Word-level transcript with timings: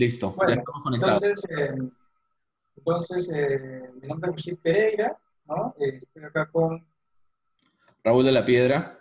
Listo, 0.00 0.32
Bueno, 0.32 0.54
ya 0.54 0.60
estamos 0.60 0.80
conectados. 0.80 1.22
Entonces, 1.22 1.50
eh, 1.58 1.90
entonces 2.74 3.32
eh, 3.34 3.90
mi 4.00 4.08
nombre 4.08 4.30
es 4.30 4.36
Rashid 4.36 4.56
Pereira, 4.62 5.18
¿no? 5.44 5.74
Eh, 5.78 5.98
estoy 5.98 6.24
acá 6.24 6.48
con, 6.50 6.86
Raúl 8.02 8.24
de 8.24 8.32
la 8.32 8.46
Piedra. 8.46 8.98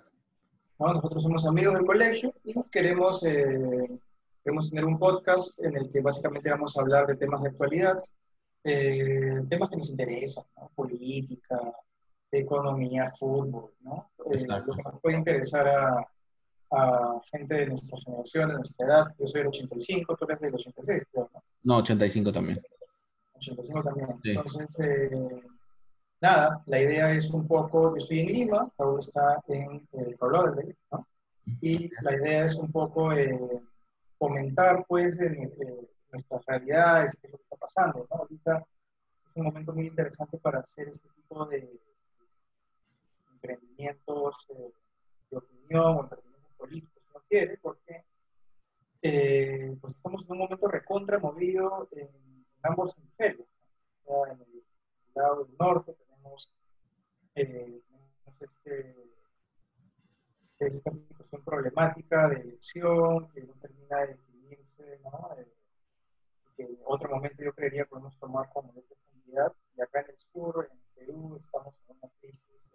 ¿no? 0.78 0.94
nosotros 0.94 1.24
somos 1.24 1.46
amigos 1.46 1.76
del 1.76 1.86
colegio 1.86 2.34
y 2.44 2.54
queremos, 2.64 3.24
eh, 3.24 3.98
queremos 4.44 4.70
tener 4.70 4.84
un 4.84 5.00
podcast 5.00 5.64
en 5.64 5.78
el 5.78 5.90
que 5.90 6.02
básicamente 6.02 6.50
vamos 6.50 6.78
a 6.78 6.82
hablar 6.82 7.08
de 7.08 7.16
temas 7.16 7.44
de 7.44 7.50
actualidad, 7.50 8.02
eh, 8.66 9.42
temas 9.50 9.70
que 9.70 9.78
nos 9.78 9.90
interesan, 9.90 10.44
¿no? 10.58 10.70
Política, 10.76 11.62
economía, 12.30 13.10
fútbol, 13.18 13.72
¿no? 13.80 14.12
Exacto. 14.32 14.74
lo 14.74 14.76
que 14.76 14.84
nos 14.84 15.02
puede 15.02 15.18
interesar 15.18 15.66
a, 15.66 16.06
a 16.72 17.20
gente 17.32 17.56
de 17.56 17.66
nuestra 17.68 18.00
generación, 18.00 18.50
de 18.50 18.56
nuestra 18.56 18.86
edad. 18.86 19.08
Yo 19.18 19.28
soy 19.28 19.42
del 19.42 19.48
85, 19.48 20.16
tú 20.16 20.26
eres 20.26 20.40
del 20.40 20.56
86, 20.56 21.04
creo, 21.12 21.30
¿no? 21.34 21.44
No, 21.64 21.78
85 21.78 22.32
también. 22.32 22.62
85 23.36 23.84
también. 23.84 24.20
Sí. 24.24 24.30
Entonces, 24.32 24.80
eh, 24.80 25.42
nada, 26.22 26.62
la 26.66 26.82
idea 26.82 27.12
es 27.12 27.30
un 27.32 27.48
poco, 27.48 27.92
yo 27.92 27.98
estoy 27.98 28.20
en 28.20 28.28
Lima, 28.28 28.72
Raúl 28.78 29.00
está 29.00 29.42
en 29.48 29.88
eh, 29.94 30.16
¿no? 30.92 31.08
Y 31.62 31.90
la 32.04 32.16
idea 32.16 32.46
es 32.46 32.56
un 32.56 32.72
poco 32.72 33.12
eh, 33.14 33.62
comentar, 34.18 34.86
pues, 34.88 35.20
eh, 35.20 35.50
nuestras 36.12 36.46
realidades, 36.46 37.18
qué 37.20 37.28
es 37.28 37.32
lo 37.32 37.38
que 37.38 37.44
está 37.44 37.56
pasando, 37.56 38.08
¿no? 38.10 38.18
Ahorita 38.18 38.58
es 38.58 39.36
un 39.36 39.46
momento 39.46 39.74
muy 39.74 39.88
interesante 39.88 40.38
para 40.38 40.60
hacer 40.60 40.90
este 40.90 41.08
tipo 41.10 41.46
de 41.46 41.80
emprendimientos 43.34 44.48
eh, 44.50 44.74
de 45.32 45.38
opinión 45.38 45.84
o 45.84 46.02
emprendimientos 46.02 46.29
políticos, 46.60 47.02
uno 47.10 47.24
quiere, 47.28 47.58
porque 47.58 48.06
eh, 49.02 49.78
pues 49.80 49.96
estamos 49.96 50.26
en 50.26 50.32
un 50.34 50.38
momento 50.40 50.68
recontra 50.68 51.20
movido 51.20 51.88
en, 51.94 52.08
en 52.08 52.46
ambos 52.64 52.98
hemisferios. 52.98 53.48
¿no? 54.08 54.26
En 54.28 54.42
el 54.42 54.64
lado 55.16 55.46
del 55.46 55.58
norte 55.58 55.94
tenemos, 55.94 56.54
eh, 57.36 57.82
tenemos 57.88 58.42
este, 58.42 58.96
esta 60.60 60.92
situación 60.92 61.44
problemática 61.46 62.30
de 62.30 62.42
elección 62.42 63.30
que 63.32 63.42
no 63.44 63.54
termina 63.54 64.00
de 64.02 64.08
definirse, 64.08 65.00
¿no? 65.04 65.36
Eh, 65.38 65.48
que 66.58 66.64
en 66.64 66.78
otro 66.86 67.10
momento 67.10 67.42
yo 67.42 67.54
creería 67.54 67.86
podemos 67.86 68.18
tomar 68.20 68.50
como 68.52 68.74
de 68.74 68.82
profundidad. 68.82 69.54
Y 69.78 69.82
acá 69.82 70.02
en 70.02 70.10
el 70.10 70.20
sur, 70.20 70.70
en 70.70 70.80
Perú, 70.96 71.38
estamos 71.40 71.74
en 71.88 71.98
una 71.98 72.10
crisis 72.20 72.70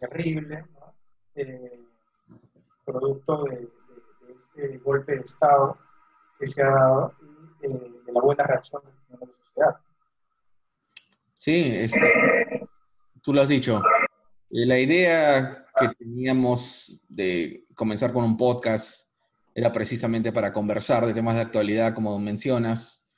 terrible, 0.00 0.64
¿no? 0.72 0.94
Producto 2.84 3.44
de, 3.44 3.56
de- 3.56 3.66
de 4.26 4.32
este 4.34 4.78
golpe 4.78 5.16
de 5.16 5.20
Estado 5.22 5.76
que 6.38 6.46
se 6.46 6.62
ha 6.62 6.70
dado 6.70 7.14
y 7.60 7.66
eh, 7.66 7.92
de 8.06 8.12
la 8.12 8.20
buena 8.20 8.44
reacción 8.44 8.82
de 9.08 9.18
la 9.18 9.26
sociedad. 9.30 9.76
Sí, 11.34 11.72
este, 11.74 12.68
tú 13.22 13.32
lo 13.34 13.40
has 13.42 13.48
dicho. 13.48 13.82
Eh, 14.50 14.66
La 14.66 14.78
idea 14.78 15.66
que 15.78 15.88
teníamos 15.98 17.00
de 17.08 17.66
comenzar 17.74 18.12
con 18.12 18.24
un 18.24 18.36
podcast 18.36 19.08
era 19.54 19.70
precisamente 19.72 20.32
para 20.32 20.52
conversar 20.52 21.04
de 21.06 21.14
temas 21.14 21.34
de 21.34 21.42
actualidad, 21.42 21.94
como 21.94 22.18
mencionas. 22.18 23.08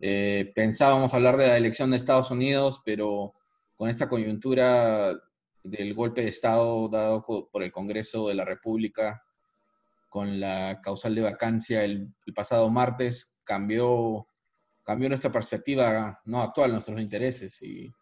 Eh, 0.00 0.52
pensábamos 0.54 1.12
hablar 1.14 1.36
de 1.36 1.48
la 1.48 1.56
elección 1.56 1.90
de 1.90 1.96
Estados 1.96 2.30
Unidos, 2.30 2.80
pero 2.84 3.34
con 3.76 3.88
esta 3.88 4.08
coyuntura 4.08 5.12
del 5.62 5.94
golpe 5.94 6.22
de 6.22 6.28
Estado 6.28 6.88
dado 6.88 7.24
por 7.24 7.62
el 7.62 7.72
Congreso 7.72 8.28
de 8.28 8.34
la 8.34 8.44
República, 8.44 9.22
con 10.08 10.40
la 10.40 10.80
causal 10.82 11.14
de 11.14 11.22
vacancia 11.22 11.84
el, 11.84 12.14
el 12.26 12.34
pasado 12.34 12.70
martes, 12.70 13.38
cambió, 13.44 14.26
cambió 14.82 15.08
nuestra 15.08 15.30
perspectiva 15.30 16.20
no 16.24 16.42
actual, 16.42 16.72
nuestros 16.72 17.00
intereses. 17.00 17.60
Y, 17.62 17.92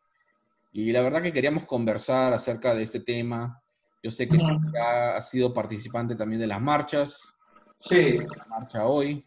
y 0.72 0.92
la 0.92 1.02
verdad 1.02 1.22
que 1.22 1.32
queríamos 1.32 1.64
conversar 1.64 2.32
acerca 2.32 2.74
de 2.74 2.82
este 2.82 3.00
tema. 3.00 3.62
Yo 4.02 4.10
sé 4.10 4.28
que 4.28 4.38
has 4.80 5.28
sido 5.28 5.52
participante 5.52 6.14
también 6.14 6.40
de 6.40 6.46
las 6.46 6.60
marchas, 6.60 7.36
Sí, 7.78 8.18
la 8.18 8.46
marcha 8.48 8.86
hoy. 8.86 9.24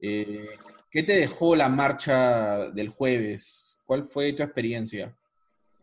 Eh, 0.00 0.58
¿Qué 0.90 1.02
te 1.02 1.14
dejó 1.14 1.56
la 1.56 1.68
marcha 1.68 2.70
del 2.70 2.88
jueves? 2.88 3.80
¿Cuál 3.84 4.06
fue 4.06 4.32
tu 4.32 4.42
experiencia? 4.42 5.16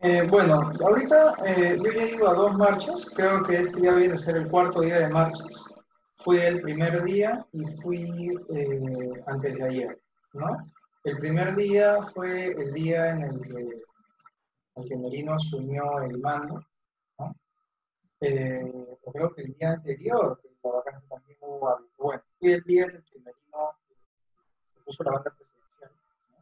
Eh, 0.04 0.26
bueno, 0.28 0.72
ahorita 0.80 1.34
eh, 1.46 1.78
yo 1.82 1.92
ya 1.92 2.02
he 2.02 2.14
ido 2.16 2.28
a 2.28 2.34
dos 2.34 2.54
marchas, 2.56 3.06
creo 3.14 3.42
que 3.44 3.56
este 3.60 3.80
ya 3.80 3.92
viene 3.94 4.14
a 4.14 4.16
ser 4.16 4.36
el 4.36 4.48
cuarto 4.48 4.80
día 4.80 4.98
de 4.98 5.08
marchas. 5.08 5.64
Fui 6.16 6.38
el 6.38 6.60
primer 6.60 7.04
día 7.04 7.46
y 7.52 7.64
fui 7.80 8.36
eh, 8.54 9.12
antes 9.26 9.54
de 9.54 9.64
ayer, 9.64 10.02
¿no? 10.32 10.72
El 11.04 11.18
primer 11.18 11.54
día 11.54 12.02
fue 12.02 12.50
el 12.50 12.72
día 12.72 13.10
en 13.10 13.22
el 13.22 13.40
que, 13.40 13.60
en 13.60 14.82
el 14.82 14.88
que 14.88 14.96
Merino 14.96 15.34
asumió 15.34 16.00
el 16.00 16.18
mando, 16.18 16.64
¿no? 17.18 17.36
Eh, 18.20 18.98
creo 19.12 19.32
que 19.34 19.42
el 19.42 19.54
día 19.54 19.70
anterior, 19.70 20.40
que 20.42 20.48
la 20.64 20.72
vacancia 20.76 21.08
también 21.08 21.38
hubo. 21.42 21.78
Bueno, 21.98 22.22
fue 22.40 22.52
el 22.54 22.62
día 22.62 22.84
en 22.86 22.96
el 22.96 23.04
que 23.04 23.18
Merino 23.20 23.76
puso 24.84 25.04
la 25.04 25.12
banda 25.12 25.30
presidencial, 25.32 25.90
¿no? 26.30 26.38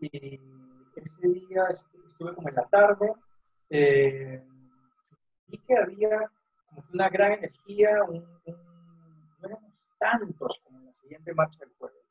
Y 0.00 0.40
este 0.96 1.28
día 1.28 1.64
est- 1.70 1.88
estuve 2.20 2.34
como 2.34 2.50
en 2.50 2.54
la 2.54 2.68
tarde, 2.68 3.14
eh, 3.70 4.44
vi 5.46 5.58
que 5.58 5.74
había 5.74 6.30
una 6.92 7.08
gran 7.08 7.32
energía, 7.32 7.96
no 7.96 9.48
éramos 9.48 9.72
tantos 9.98 10.60
como 10.62 10.80
en 10.80 10.86
la 10.86 10.92
siguiente 10.92 11.32
marcha 11.32 11.60
del 11.60 11.72
jueves, 11.78 12.04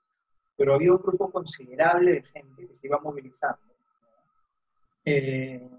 pero 0.57 0.73
había 0.73 0.93
un 0.93 0.97
grupo 0.97 1.31
considerable 1.31 2.13
de 2.13 2.23
gente 2.23 2.67
que 2.67 2.73
se 2.73 2.87
iba 2.87 2.99
movilizando. 2.99 3.61
Eh, 5.05 5.69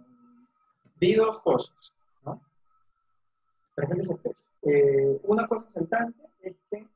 vi 0.95 1.15
dos 1.15 1.41
cosas. 1.41 1.93
Eh, 4.63 5.21
una 5.25 5.49
cosa 5.49 5.67
saltante 5.73 6.23
es 6.43 6.57
que 6.71 6.87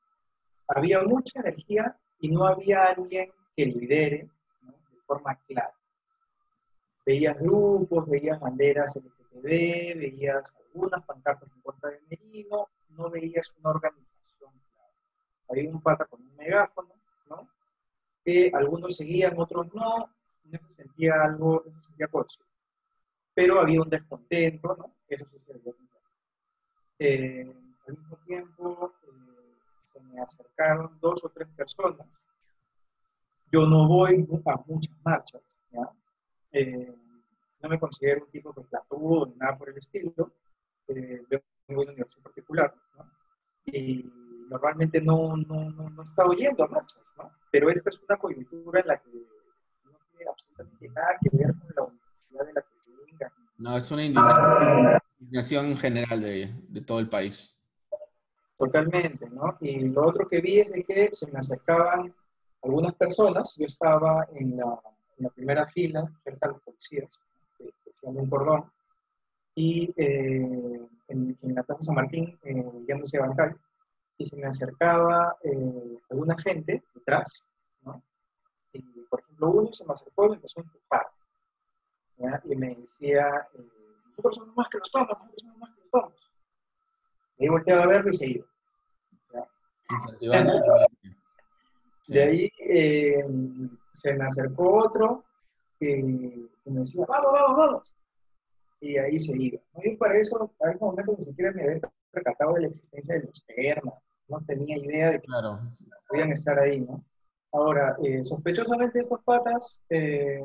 había 0.69 1.03
mucha 1.03 1.41
energía 1.41 1.99
y 2.21 2.31
no 2.31 2.47
había 2.47 2.84
alguien 2.84 3.33
que 3.56 3.67
lidere 3.67 4.28
de 4.93 5.00
forma 5.05 5.34
clara. 5.49 5.75
Veías 7.07 7.39
grupos, 7.39 8.09
veías 8.09 8.41
banderas 8.41 8.97
LGTB, 8.97 9.99
veías 9.99 10.55
algunas 10.59 11.05
pancartas 11.05 11.51
en 11.55 11.61
contra 11.61 11.91
de 11.91 12.01
Merino, 12.09 12.69
no 12.91 13.11
veías 13.11 13.55
una 13.59 13.71
organización 13.71 14.53
clara. 14.71 14.91
Había 15.49 15.71
un 15.71 15.83
pata 15.83 16.07
con 16.07 16.23
un 16.23 16.35
megáfono, 16.37 16.95
¿no? 17.29 17.49
Que 18.25 18.51
algunos 18.55 18.97
seguían, 18.97 19.35
otros 19.39 19.73
no, 19.75 20.11
no 20.45 20.59
se 20.69 20.75
sentía 20.75 21.23
algo, 21.23 21.63
no 21.67 21.81
se 21.81 21.89
sentía 21.89 22.09
cohesión. 22.09 22.47
Pero 23.35 23.61
había 23.61 23.83
un 23.83 23.91
descontento, 23.91 24.77
¿no? 24.77 24.95
Eso 25.09 25.27
sí 25.31 25.39
se 25.41 25.53
veía. 25.53 25.75
Eh, 26.99 27.55
al 27.87 27.99
mismo 27.99 28.17
tiempo, 28.25 28.95
eh, 29.03 29.59
se 29.93 30.01
me 30.01 30.21
acercaron 30.21 30.99
dos 31.01 31.23
o 31.23 31.29
tres 31.29 31.49
personas. 31.49 32.07
Yo 33.53 33.67
no 33.67 33.87
voy 33.87 34.27
a 34.47 34.57
muchas 34.67 34.97
marchas, 35.05 35.59
¿ya? 35.71 35.91
Eh, 36.55 36.95
no 37.61 37.69
me 37.69 37.81
considero 37.81 38.25
un 38.25 38.31
tipo 38.31 38.55
que 38.55 38.61
platudo 38.61 39.27
ni 39.27 39.35
nada 39.35 39.59
por 39.59 39.69
el 39.71 39.77
estilo. 39.77 40.33
Eh, 40.87 41.25
veo 41.29 41.43
muy 41.67 41.77
buena 41.77 41.93
universidad 41.93 42.23
particular, 42.23 42.75
¿no? 42.97 43.11
Y 43.67 44.05
normalmente 44.49 45.01
no, 45.01 45.37
no, 45.37 45.71
no, 45.71 45.91
no 45.91 46.03
he 46.03 46.05
estado 46.05 46.33
yendo 46.33 46.65
a 46.65 46.69
marchas, 46.69 47.03
¿no? 47.17 47.33
Pero 47.51 47.71
esta 47.71 47.91
es 47.91 48.01
una 48.09 48.17
coyuntura 48.19 48.81
en 48.81 48.87
la 48.87 48.99
que 48.99 49.11
no 49.85 49.99
tiene 50.12 50.31
absolutamente 50.31 50.89
nada 50.91 51.19
que 51.21 51.37
ver 51.37 51.55
con 51.59 51.73
la 51.75 51.83
universidad 51.83 52.47
de 52.47 52.53
la 52.53 52.62
que 52.62 53.05
venga. 53.05 53.33
No, 53.59 53.77
es 53.77 53.91
una 53.91 54.05
indignación, 54.05 55.00
indignación 55.19 55.77
general 55.77 56.21
de, 56.21 56.55
de 56.69 56.81
todo 56.83 57.00
el 57.00 57.09
país. 57.09 57.61
Totalmente, 58.57 59.29
¿no? 59.31 59.57
Y 59.61 59.89
lo 59.89 60.07
otro 60.07 60.27
que 60.29 60.41
vi 60.41 60.61
es 60.61 60.71
de 60.71 60.85
que 60.85 61.09
se 61.12 61.29
me 61.33 61.39
acercaban 61.39 62.15
algunas 62.62 62.95
personas, 62.95 63.55
yo 63.59 63.67
estaba 63.67 64.29
en 64.35 64.57
la, 64.57 64.81
en 65.16 65.25
la 65.25 65.31
primera 65.31 65.66
fila, 65.66 66.05
cerca 66.22 66.49
de 66.49 66.52
los 66.55 66.62
policías, 66.62 67.20
que 67.56 67.72
hacían 67.90 68.16
un 68.16 68.28
cordón, 68.28 68.70
y 69.55 69.93
eh, 69.96 70.88
en, 71.08 71.38
en 71.40 71.55
la 71.55 71.62
Plaza 71.62 71.82
San 71.82 71.94
Martín, 71.94 72.38
eh, 72.43 72.84
yéndose 72.87 73.19
a 73.19 73.22
Bancay, 73.22 73.52
y 74.19 74.26
se 74.26 74.37
me 74.37 74.46
acercaba 74.46 75.37
eh, 75.43 75.99
alguna 76.11 76.37
gente 76.38 76.84
detrás, 76.94 77.46
¿no? 77.82 78.02
Y, 78.72 78.81
por 79.08 79.20
ejemplo, 79.20 79.50
uno 79.50 79.72
se 79.72 79.84
me 79.84 79.93
acercó 79.93 80.26
y 80.26 80.31
me 80.31 80.34
empezó 80.37 80.61
a 80.61 80.62
empujar, 80.62 81.06
¿ya? 82.19 82.43
Y 82.44 82.56
me 82.56 82.75
decía, 82.75 83.49
eh, 83.55 83.70
nosotros 84.11 84.37
somos 84.37 84.56
más 84.56 84.69
que 84.69 84.78
los 84.78 84.90
tomos, 84.90 85.08
nosotros 85.08 85.40
somos 85.40 85.58
más 85.58 85.70
que 85.75 85.81
los 85.81 85.90
tomos. 85.90 86.31
Y 87.38 87.44
ahí 87.44 87.49
volteaba 87.49 87.82
a 87.84 87.87
verlo 87.87 88.11
y 88.11 88.14
se 88.14 88.26
iba. 88.26 88.46
De 92.06 92.22
ahí 92.22 92.52
eh, 92.58 93.25
se 93.94 94.14
me 94.14 94.25
acercó 94.25 94.85
otro 94.85 95.25
y, 95.79 96.02
me 96.02 96.81
decía, 96.81 97.05
vamos, 97.08 97.32
vamos, 97.32 97.56
vamos. 97.56 97.94
Y 98.81 98.99
ahí 98.99 99.19
se 99.19 99.37
iba. 99.41 99.61
Yo 99.82 99.99
para 99.99 100.17
eso, 100.17 100.52
a 100.61 100.70
ese 100.70 100.85
momento 100.85 101.14
ni 101.19 101.25
siquiera 101.25 101.52
me 101.52 101.62
había 101.62 101.81
percatado 102.11 102.55
de 102.55 102.62
la 102.62 102.67
existencia 102.69 103.14
de 103.14 103.26
los 103.26 103.44
termas. 103.46 103.94
No 104.29 104.41
tenía 104.46 104.76
idea 104.79 105.11
de 105.11 105.20
que 105.20 105.26
Claro. 105.26 105.61
podían 106.08 106.32
estar 106.32 106.58
ahí, 106.58 106.81
¿no? 106.81 107.05
Ahora, 107.52 107.96
eh, 108.05 108.25
sospechosamente 108.25 108.99
estos 108.99 109.23
patas, 109.23 109.81
eh, 109.88 110.44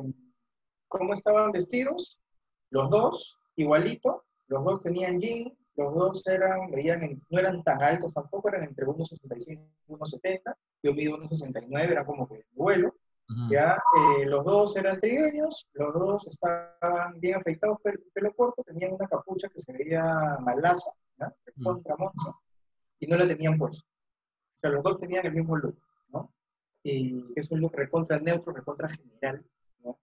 ¿cómo 0.87 1.13
estaban 1.13 1.51
vestidos? 1.51 2.21
Los 2.69 2.89
dos, 2.91 3.39
igualito, 3.55 4.25
los 4.47 4.63
dos 4.63 4.81
tenían 4.81 5.19
jean, 5.19 5.57
los 5.75 5.95
dos 5.95 6.27
eran, 6.27 6.69
veían 6.69 7.19
no 7.29 7.39
eran 7.39 7.63
tan 7.63 7.81
altos 7.81 8.13
tampoco, 8.13 8.49
eran 8.49 8.63
entre 8.63 8.85
1,65 8.85 9.65
y 9.87 9.91
1,70, 9.91 10.55
yo 10.83 10.93
mido 10.93 11.17
1,69, 11.17 11.91
era 11.91 12.05
como 12.05 12.27
que 12.27 12.35
el 12.35 12.45
ya, 13.49 13.81
eh, 13.95 14.25
los 14.25 14.43
dos 14.43 14.75
eran 14.75 14.99
trigueños, 14.99 15.67
los 15.73 15.93
dos 15.93 16.27
estaban 16.27 17.19
bien 17.19 17.35
afeitados, 17.37 17.79
pelo, 17.81 17.99
pelo, 18.11 18.33
corto, 18.33 18.63
tenían 18.63 18.93
una 18.93 19.07
capucha 19.07 19.49
que 19.49 19.59
se 19.59 19.71
veía 19.71 20.37
malaza, 20.41 20.91
¿ya? 21.19 21.33
contra 21.61 21.95
Monza, 21.95 22.33
y 22.99 23.07
no 23.07 23.17
la 23.17 23.27
tenían 23.27 23.57
puesta. 23.57 23.87
O 23.87 24.59
sea, 24.61 24.71
los 24.71 24.83
dos 24.83 24.99
tenían 24.99 25.25
el 25.27 25.33
mismo 25.33 25.55
look, 25.57 25.77
¿no? 26.09 26.33
Y 26.81 27.33
que 27.33 27.39
es 27.39 27.51
un 27.51 27.61
look 27.61 27.73
recontra 27.75 28.19
neutro, 28.19 28.51
recontra 28.51 28.89
general, 28.89 29.45
¿no? 29.83 29.99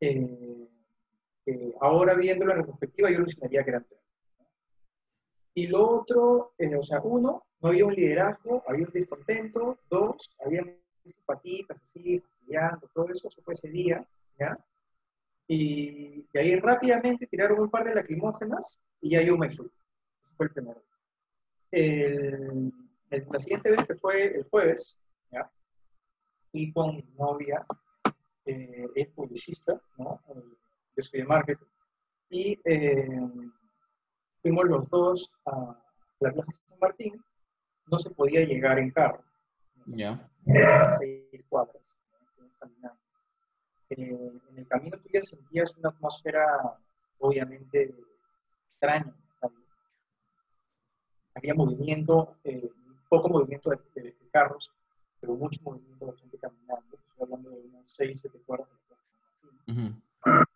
Eh, 0.00 0.68
eh, 1.46 1.74
ahora 1.80 2.14
viendo 2.14 2.46
la 2.46 2.54
retrospectiva, 2.54 3.10
yo 3.10 3.18
alucinaría 3.18 3.62
que 3.62 3.70
eran 3.70 3.84
tres. 3.84 4.00
Y 5.52 5.66
lo 5.66 6.00
otro, 6.00 6.54
o 6.78 6.82
sea, 6.82 7.00
uno, 7.02 7.44
no 7.60 7.68
había 7.68 7.84
un 7.86 7.94
liderazgo, 7.94 8.64
había 8.66 8.86
un 8.86 8.92
descontento, 8.92 9.78
dos, 9.88 10.34
había 10.44 10.64
patitas 11.26 11.80
así, 11.80 12.22
todo 12.92 13.08
eso, 13.08 13.28
eso 13.28 13.42
fue 13.42 13.54
ese 13.54 13.68
día, 13.68 14.06
¿ya? 14.38 14.58
Y 15.46 16.26
de 16.32 16.40
ahí 16.40 16.56
rápidamente 16.56 17.26
tiraron 17.26 17.60
un 17.60 17.70
par 17.70 17.84
de 17.84 17.94
lacrimógenas 17.94 18.80
y 19.00 19.10
ya 19.10 19.22
yo 19.22 19.36
me 19.36 19.50
fui. 19.50 19.66
Ese 19.66 20.34
fue 20.36 20.46
el 20.46 20.52
primero. 20.52 20.82
El, 21.70 22.72
la 23.10 23.38
siguiente 23.38 23.70
vez 23.70 23.86
que 23.86 23.94
fue 23.94 24.36
el 24.36 24.44
jueves, 24.44 24.98
¿ya? 25.30 25.50
Y 26.52 26.72
con 26.72 26.96
mi 26.96 27.02
novia, 27.18 27.66
eh, 28.46 28.86
es 28.94 29.08
publicista, 29.08 29.80
¿no? 29.98 30.20
Yo 30.96 31.02
soy 31.02 31.20
de 31.20 31.26
marketing. 31.26 31.66
Y 32.30 32.60
eh, 32.64 33.20
fuimos 34.42 34.64
los 34.66 34.88
dos 34.88 35.30
a 35.46 35.78
la 36.20 36.32
Plaza 36.32 36.52
San 36.68 36.78
Martín. 36.80 37.24
No 37.86 37.98
se 37.98 38.10
podía 38.10 38.44
llegar 38.44 38.78
en 38.78 38.90
carro. 38.90 39.22
Ya. 39.86 40.30
Seis 40.98 41.44
cuadras 41.48 41.96
caminando. 42.58 43.00
Eh, 43.90 44.40
en 44.50 44.58
el 44.58 44.66
camino 44.66 44.98
tú 44.98 45.08
ya 45.12 45.22
sentías 45.22 45.74
una 45.76 45.90
atmósfera 45.90 46.78
obviamente 47.18 47.94
extraña. 48.68 49.14
Había 51.34 51.54
movimiento, 51.54 52.36
eh, 52.44 52.70
poco 53.08 53.28
movimiento 53.28 53.70
de, 53.70 54.02
de, 54.02 54.16
carros, 54.30 54.70
pero 55.20 55.34
mucho 55.34 55.60
movimiento 55.64 56.06
de 56.06 56.12
gente 56.18 56.38
caminando. 56.38 56.96
Estoy 56.96 57.22
hablando 57.22 57.50
de 57.50 57.60
unas 57.60 57.90
6, 57.90 58.20
7 58.20 58.38
cuadras. 58.46 58.68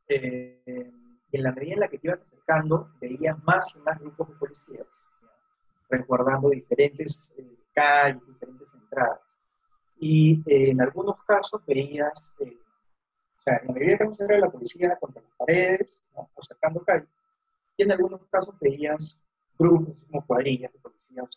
eh, 0.09 0.93
y 1.31 1.37
en 1.37 1.43
la 1.43 1.53
medida 1.53 1.75
en 1.75 1.81
la 1.81 1.89
que 1.89 1.99
te 1.99 2.07
ibas 2.07 2.21
acercando, 2.21 2.91
veías 3.01 3.43
más 3.45 3.75
y 3.75 3.79
más 3.81 3.99
grupos 3.99 4.29
de 4.29 4.35
policías, 4.37 4.87
resguardando 5.91 6.51
diferentes 6.51 7.33
eh, 7.37 7.59
calles, 7.75 8.25
diferentes 8.27 8.73
entradas 8.73 9.28
y 10.01 10.43
eh, 10.47 10.71
en 10.71 10.81
algunos 10.81 11.23
casos 11.25 11.65
veías, 11.67 12.35
eh, 12.41 12.57
o 13.37 13.41
sea, 13.41 13.57
en 13.57 13.69
la 13.69 13.73
mayoría 13.73 13.93
de 13.93 13.99
casos 13.99 14.21
era 14.21 14.39
la 14.39 14.51
policía 14.51 14.97
contra 14.99 15.23
las 15.23 15.33
paredes 15.37 16.01
¿no? 16.15 16.31
o 16.35 16.43
sacando 16.43 16.85
calle, 16.85 17.07
y 17.77 17.83
en 17.83 17.93
algunos 17.93 18.27
casos 18.29 18.55
veías 18.61 19.25
grupos 19.59 20.03
como 20.05 20.27
cuadrillas 20.27 20.73
de 20.73 20.79
policías 20.79 21.29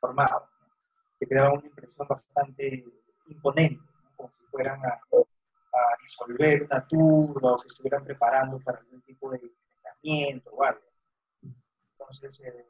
formados, 0.00 0.48
que 1.18 1.26
te 1.26 1.34
daban 1.34 1.58
una 1.58 1.66
impresión 1.66 2.06
bastante 2.06 2.84
imponente, 3.26 3.82
como 4.16 4.30
si 4.30 4.42
fueran 4.50 4.84
a, 4.84 4.88
a, 4.88 5.96
disolver 6.00 6.64
una 6.64 6.86
turba 6.86 7.52
o 7.52 7.58
se 7.58 7.68
estuvieran 7.68 8.04
preparando 8.04 8.60
para 8.60 8.78
algún 8.78 9.00
tipo 9.02 9.30
de 9.30 9.38
enfrentamiento 9.38 10.50
o 10.50 10.62
algo. 10.62 10.80
Entonces, 11.92 12.40
eh, 12.40 12.66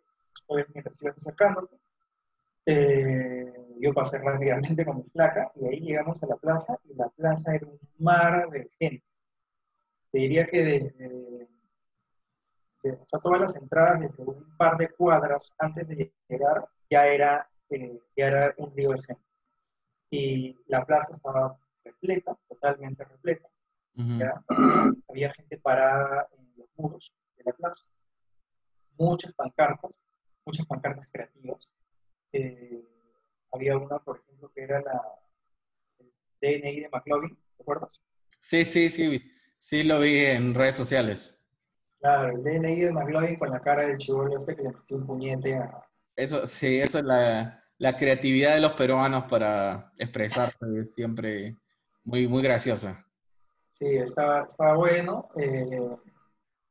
mientras 0.73 1.03
ibas 1.03 1.23
sacándote, 1.23 1.77
eh, 2.67 3.53
yo 3.81 3.93
pasé 3.93 4.19
rápidamente 4.19 4.85
con 4.85 4.97
mi 4.99 5.03
placa 5.05 5.53
y 5.57 5.67
ahí 5.67 5.81
llegamos 5.81 6.23
a 6.23 6.27
la 6.27 6.37
plaza 6.37 6.79
y 6.85 6.95
la 6.95 7.09
plaza 7.11 7.55
era 7.55 7.67
un 7.67 7.79
mar 7.99 8.49
de 8.49 8.71
gente. 8.79 9.05
Te 10.11 10.19
diría 10.19 10.47
que 10.47 10.65
desde, 10.65 11.49
o 12.93 13.05
sea, 13.07 13.21
todas 13.21 13.41
las 13.41 13.57
entradas 13.57 14.01
desde 14.01 14.23
un 14.23 14.57
par 14.57 14.79
de 14.79 14.89
cuadras 14.91 15.53
antes 15.59 15.87
de 15.89 16.13
llegar 16.29 16.69
ya 16.89 17.07
era, 17.07 17.49
eh, 17.71 18.01
ya 18.17 18.27
era 18.27 18.55
un 18.59 18.75
río 18.75 18.91
de 18.91 19.03
gente. 19.03 19.23
Y 20.11 20.57
la 20.67 20.85
plaza 20.85 21.13
estaba 21.13 21.59
repleta, 21.85 22.39
totalmente 22.49 23.05
repleta. 23.05 23.49
Había 25.09 25.31
gente 25.33 25.59
parada 25.59 26.29
en 26.39 26.53
los 26.57 26.69
muros 26.77 27.13
de 27.37 27.45
la 27.45 27.53
plaza. 27.53 27.91
Muchas 28.97 29.33
pancartas, 29.35 30.01
muchas 30.45 30.67
pancartas 30.67 31.09
creativas 31.11 31.69
eh, 32.35 32.85
había 33.53 33.77
una, 33.77 33.99
por 33.99 34.19
ejemplo, 34.19 34.51
que 34.55 34.63
era 34.63 34.81
la 34.83 35.03
el 35.99 36.61
DNI 36.61 36.81
de 36.81 36.89
McLovin, 36.91 37.37
¿te 37.57 37.63
acuerdas? 37.63 38.03
Sí, 38.41 38.65
sí, 38.65 38.91
sí, 38.91 39.31
sí 39.59 39.85
lo 39.85 40.01
vi 40.01 40.19
en 40.19 40.55
redes 40.55 40.77
sociales. 40.77 41.43
Claro, 42.01 42.37
el 42.37 42.43
DNI 42.43 42.81
de 42.81 42.93
McLovin 42.93 43.37
con 43.37 43.51
la 43.51 43.61
cara 43.61 43.87
del 43.87 43.97
chivolo 43.97 44.37
este 44.37 44.55
que 44.55 44.63
le 44.63 44.73
metió 44.73 44.97
un 44.97 45.07
puñete 45.07 45.55
a... 45.55 45.83
Eso, 46.17 46.47
sí, 46.47 46.81
eso 46.81 46.99
es 46.99 47.05
la, 47.05 47.63
la 47.79 47.97
creatividad 47.97 48.55
de 48.55 48.61
los 48.61 48.73
peruanos 48.73 49.25
para 49.25 49.93
expresarse, 49.99 50.59
es 50.81 50.95
siempre 50.95 51.57
muy, 52.05 52.29
muy 52.29 52.43
graciosa. 52.43 53.07
Sí, 53.71 53.87
estaba, 53.87 54.45
estaba 54.47 54.77
bueno. 54.77 55.31
Eh, 55.37 55.97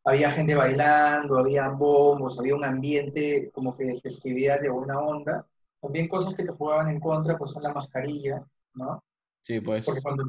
había 0.05 0.29
gente 0.29 0.55
bailando, 0.55 1.37
había 1.37 1.69
bombos, 1.69 2.37
había 2.39 2.55
un 2.55 2.63
ambiente 2.63 3.49
como 3.51 3.75
que 3.75 3.85
de 3.85 3.99
festividad 3.99 4.61
de 4.61 4.69
buena 4.69 4.99
onda. 4.99 5.47
También 5.83 6.07
cosas 6.07 6.33
que 6.33 6.45
te 6.45 6.53
jugaban 6.53 6.87
en 6.87 7.01
contra, 7.01 7.37
pues 7.37 7.51
son 7.51 7.61
la 7.61 7.73
mascarilla, 7.73 8.41
¿no? 8.75 9.03
Sí, 9.41 9.59
pues. 9.59 9.85
Porque 9.85 10.01
cuando, 10.01 10.23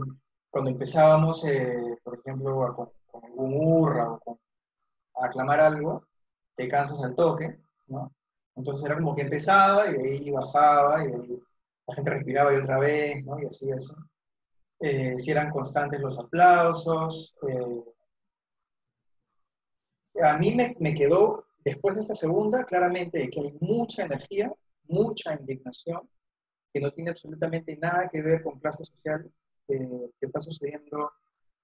cuando 0.51 0.71
empezábamos, 0.71 1.45
eh, 1.45 1.97
por 2.03 2.19
ejemplo, 2.19 2.75
con, 2.75 2.91
con, 3.07 3.25
algún 3.25 3.55
hurra 3.55 4.11
o 4.11 4.19
con, 4.19 4.37
a 5.15 5.27
aclamar 5.27 5.61
algo, 5.61 6.09
te 6.57 6.67
cansas 6.67 7.01
al 7.05 7.15
toque, 7.15 7.57
¿no? 7.87 8.13
Entonces 8.57 8.85
era 8.85 8.97
como 8.97 9.15
que 9.15 9.23
empezaba 9.23 9.89
y 9.89 9.93
de 9.93 10.03
ahí 10.03 10.31
bajaba 10.33 11.05
y 11.05 11.09
de 11.09 11.15
ahí 11.15 11.43
la 11.87 11.95
gente 11.95 12.11
respiraba 12.11 12.53
y 12.53 12.57
otra 12.57 12.81
vez, 12.81 13.25
¿no? 13.25 13.41
Y 13.41 13.47
así, 13.47 13.71
así. 13.71 13.95
Eh, 14.81 15.17
si 15.17 15.31
eran 15.31 15.53
constantes 15.53 16.01
los 16.01 16.19
aplausos. 16.19 17.37
Eh, 17.49 17.85
a 20.21 20.37
mí 20.37 20.53
me, 20.53 20.75
me, 20.81 20.95
quedó, 20.95 21.47
después 21.65 21.95
de 21.95 22.01
esta 22.01 22.17
segunda, 22.17 22.65
claramente 22.65 23.31
que 23.31 23.41
hay 23.41 23.57
mucha 23.61 24.05
energía, 24.05 24.53
mucha 24.89 25.35
indignación 25.35 26.09
que 26.73 26.81
no 26.81 26.91
tiene 26.91 27.11
absolutamente 27.11 27.77
nada 27.77 28.09
que 28.11 28.21
ver 28.21 28.43
con 28.43 28.59
clases 28.59 28.89
sociales, 28.89 29.31
eh, 29.69 30.11
que 30.19 30.27
está 30.27 30.41
sucediendo 30.41 31.13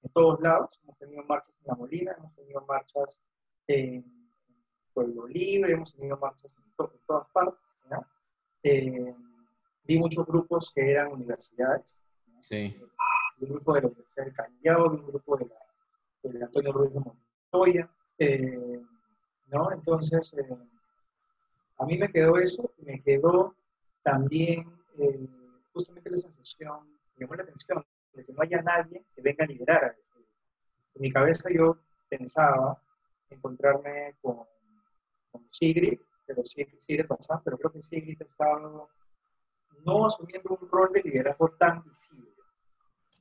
en 0.02 0.10
todos 0.12 0.40
lados. 0.40 0.78
Hemos 0.82 0.96
tenido 0.98 1.24
marchas 1.24 1.56
en 1.60 1.66
La 1.66 1.74
Molina, 1.74 2.14
hemos 2.16 2.34
tenido 2.34 2.64
marchas 2.66 3.22
en 3.66 4.04
Pueblo 4.94 5.26
Libre, 5.26 5.72
hemos 5.72 5.92
tenido 5.94 6.16
marchas 6.16 6.54
en, 6.56 6.72
to 6.76 6.92
en 6.94 7.00
todas 7.06 7.28
partes. 7.32 7.60
¿no? 7.90 8.06
Eh, 8.62 9.14
vi 9.84 9.98
muchos 9.98 10.24
grupos 10.26 10.72
que 10.74 10.90
eran 10.90 11.12
universidades. 11.12 12.00
¿no? 12.28 12.42
Sí. 12.42 12.76
Un 13.40 13.48
grupo 13.48 13.74
de 13.74 13.80
la 13.82 13.88
Universidad 13.88 14.24
del 14.26 14.34
Callao, 14.34 14.90
un 14.90 15.06
grupo 15.06 15.36
de, 15.36 15.46
la, 15.46 16.30
de 16.30 16.44
Antonio 16.44 16.72
Ruiz 16.72 16.92
de 16.92 17.00
Montoya. 17.00 17.90
Eh, 18.18 18.80
¿no? 19.48 19.72
Entonces, 19.72 20.34
a 21.80 21.86
mí 21.86 21.96
me 21.96 22.12
quedó 22.12 22.36
eso, 22.36 22.72
me 22.78 23.02
quedó 23.02 23.56
también 24.02 24.70
eh, 24.98 25.26
justamente 25.72 26.10
la 26.10 26.18
sensación, 26.18 26.92
me 27.16 27.24
llamó 27.24 27.34
la 27.36 27.44
atención, 27.44 27.84
de 28.12 28.24
que 28.24 28.32
no 28.32 28.42
haya 28.42 28.60
nadie 28.60 29.04
que 29.14 29.22
venga 29.22 29.44
a 29.44 29.48
liderar 29.48 29.84
a 29.84 29.88
este. 29.88 30.18
En 30.94 31.02
mi 31.02 31.10
cabeza 31.10 31.48
yo 31.50 31.78
pensaba 32.08 32.82
encontrarme 33.30 34.16
con, 34.20 34.44
con 35.30 35.48
Sigrid, 35.48 35.98
pero 36.26 36.44
Sigrid 36.44 37.06
pasaba, 37.06 37.40
pero 37.42 37.56
creo 37.56 37.72
que 37.72 37.82
Sigrid 37.82 38.20
estaba 38.20 38.60
no 39.86 40.06
asumiendo 40.06 40.58
un 40.60 40.68
rol 40.68 40.92
de 40.92 41.02
liderazgo 41.02 41.48
tan 41.58 41.82
visible. 41.82 42.30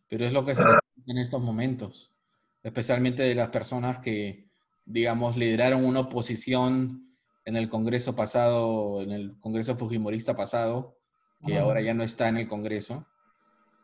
Pero 0.10 0.26
es 0.26 0.34
lo 0.34 0.44
que 0.44 0.56
se 0.56 0.64
en 1.08 1.18
estos 1.18 1.42
momentos, 1.42 2.14
especialmente 2.62 3.24
de 3.24 3.36
las 3.36 3.50
personas 3.50 4.00
que, 4.00 4.50
digamos, 4.84 5.38
lideraron 5.38 5.86
una 5.86 6.02
oposición 6.02 7.09
en 7.46 7.56
el 7.56 7.70
Congreso 7.70 8.16
pasado, 8.16 9.02
en 9.02 9.12
el 9.12 9.40
Congreso 9.40 9.76
Fujimorista 9.76 10.36
pasado, 10.36 10.98
que 11.46 11.58
ah. 11.58 11.62
ahora 11.62 11.82
ya 11.82 11.94
no 11.94 12.04
está 12.04 12.28
en 12.28 12.38
el 12.38 12.48
Congreso, 12.48 13.08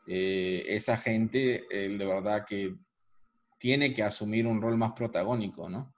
eh, 0.07 0.63
esa 0.67 0.97
gente 0.97 1.65
eh, 1.71 1.89
de 1.89 2.05
verdad 2.05 2.45
que 2.45 2.75
tiene 3.57 3.93
que 3.93 4.03
asumir 4.03 4.45
un 4.45 4.61
rol 4.61 4.77
más 4.77 4.91
protagónico, 4.91 5.69
¿no? 5.69 5.95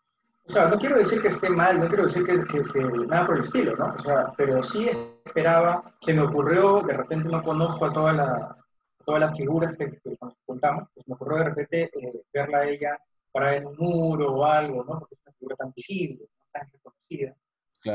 o 0.48 0.50
sea, 0.50 0.70
no 0.70 0.78
quiero 0.78 0.98
decir 0.98 1.22
que 1.22 1.28
esté 1.28 1.50
mal, 1.50 1.80
no 1.80 1.88
quiero 1.88 2.04
decir 2.04 2.26
que, 2.26 2.42
que, 2.46 2.84
nada 3.08 3.26
por 3.26 3.36
el 3.36 3.44
estilo, 3.44 3.76
¿no? 3.76 3.94
O 3.94 4.00
sea, 4.00 4.32
pero 4.38 4.64
sí 4.64 4.90
esperaba, 5.26 5.94
se 6.00 6.14
me 6.14 6.22
ocurrió, 6.22 6.82
de 6.82 6.94
repente 6.94 7.28
no 7.28 7.44
conozco 7.44 7.86
a 7.86 7.92
toda 7.92 8.14
la, 8.14 8.58
todas 9.04 9.22
las 9.22 9.38
figuras 9.38 9.76
que, 9.78 10.00
nos 10.22 10.34
contamos, 10.46 10.88
pues 10.94 11.06
me 11.08 11.16
ocurrió 11.16 11.40
de 11.40 11.44
repente 11.44 11.84
eh, 11.84 12.24
verla 12.34 12.60
a 12.60 12.66
ella 12.66 12.98
para 13.32 13.58
en 13.58 13.68
un 13.68 13.76
muro 13.78 14.36
o 14.36 14.46
algo, 14.46 14.86
¿no? 14.86 15.00
Porque 15.00 15.16
es 15.16 15.22
una 15.26 15.34
figura 15.34 15.56
tan 15.58 15.74
visible, 15.76 16.30
tan 16.54 16.70
reconocida. 16.72 17.36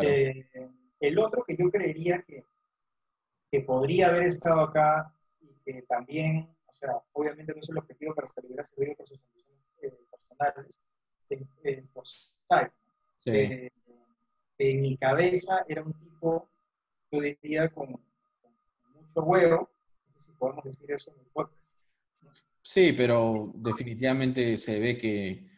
Eh, 0.03 0.49
el 1.01 1.19
otro 1.19 1.45
que 1.45 1.57
yo 1.57 1.71
creería 1.71 2.23
que, 2.23 2.47
que 3.51 3.61
podría 3.61 4.09
haber 4.09 4.25
estado 4.25 4.61
acá 4.61 5.15
y 5.41 5.55
que 5.65 5.83
también, 5.83 6.49
o 6.67 6.73
sea, 6.73 7.03
obviamente 7.13 7.53
no 7.53 7.61
es 7.61 7.69
el 7.69 7.79
objetivo 7.79 8.15
para 8.15 8.27
estabilizar 8.27 8.67
servicio 8.67 8.97
por 8.97 9.07
sus 9.07 9.21
eh, 9.83 9.99
personales, 10.11 10.81
es 11.63 11.95
sí. 13.17 13.31
Eh, 13.31 13.71
en 14.59 14.81
mi 14.81 14.97
cabeza 14.97 15.65
era 15.69 15.83
un 15.83 15.93
tipo, 15.95 16.49
yo 17.11 17.21
diría, 17.21 17.69
con, 17.71 17.89
mucho 17.91 19.23
huevo, 19.23 19.71
si 20.25 20.33
podemos 20.33 20.65
decir 20.65 20.91
eso 20.91 21.13
en 21.13 21.21
el 21.21 21.27
podcast. 21.27 21.59
Sí, 22.63 22.93
pero 22.93 23.51
definitivamente 23.57 24.57
se 24.57 24.79
ve 24.79 24.97
que 24.97 25.51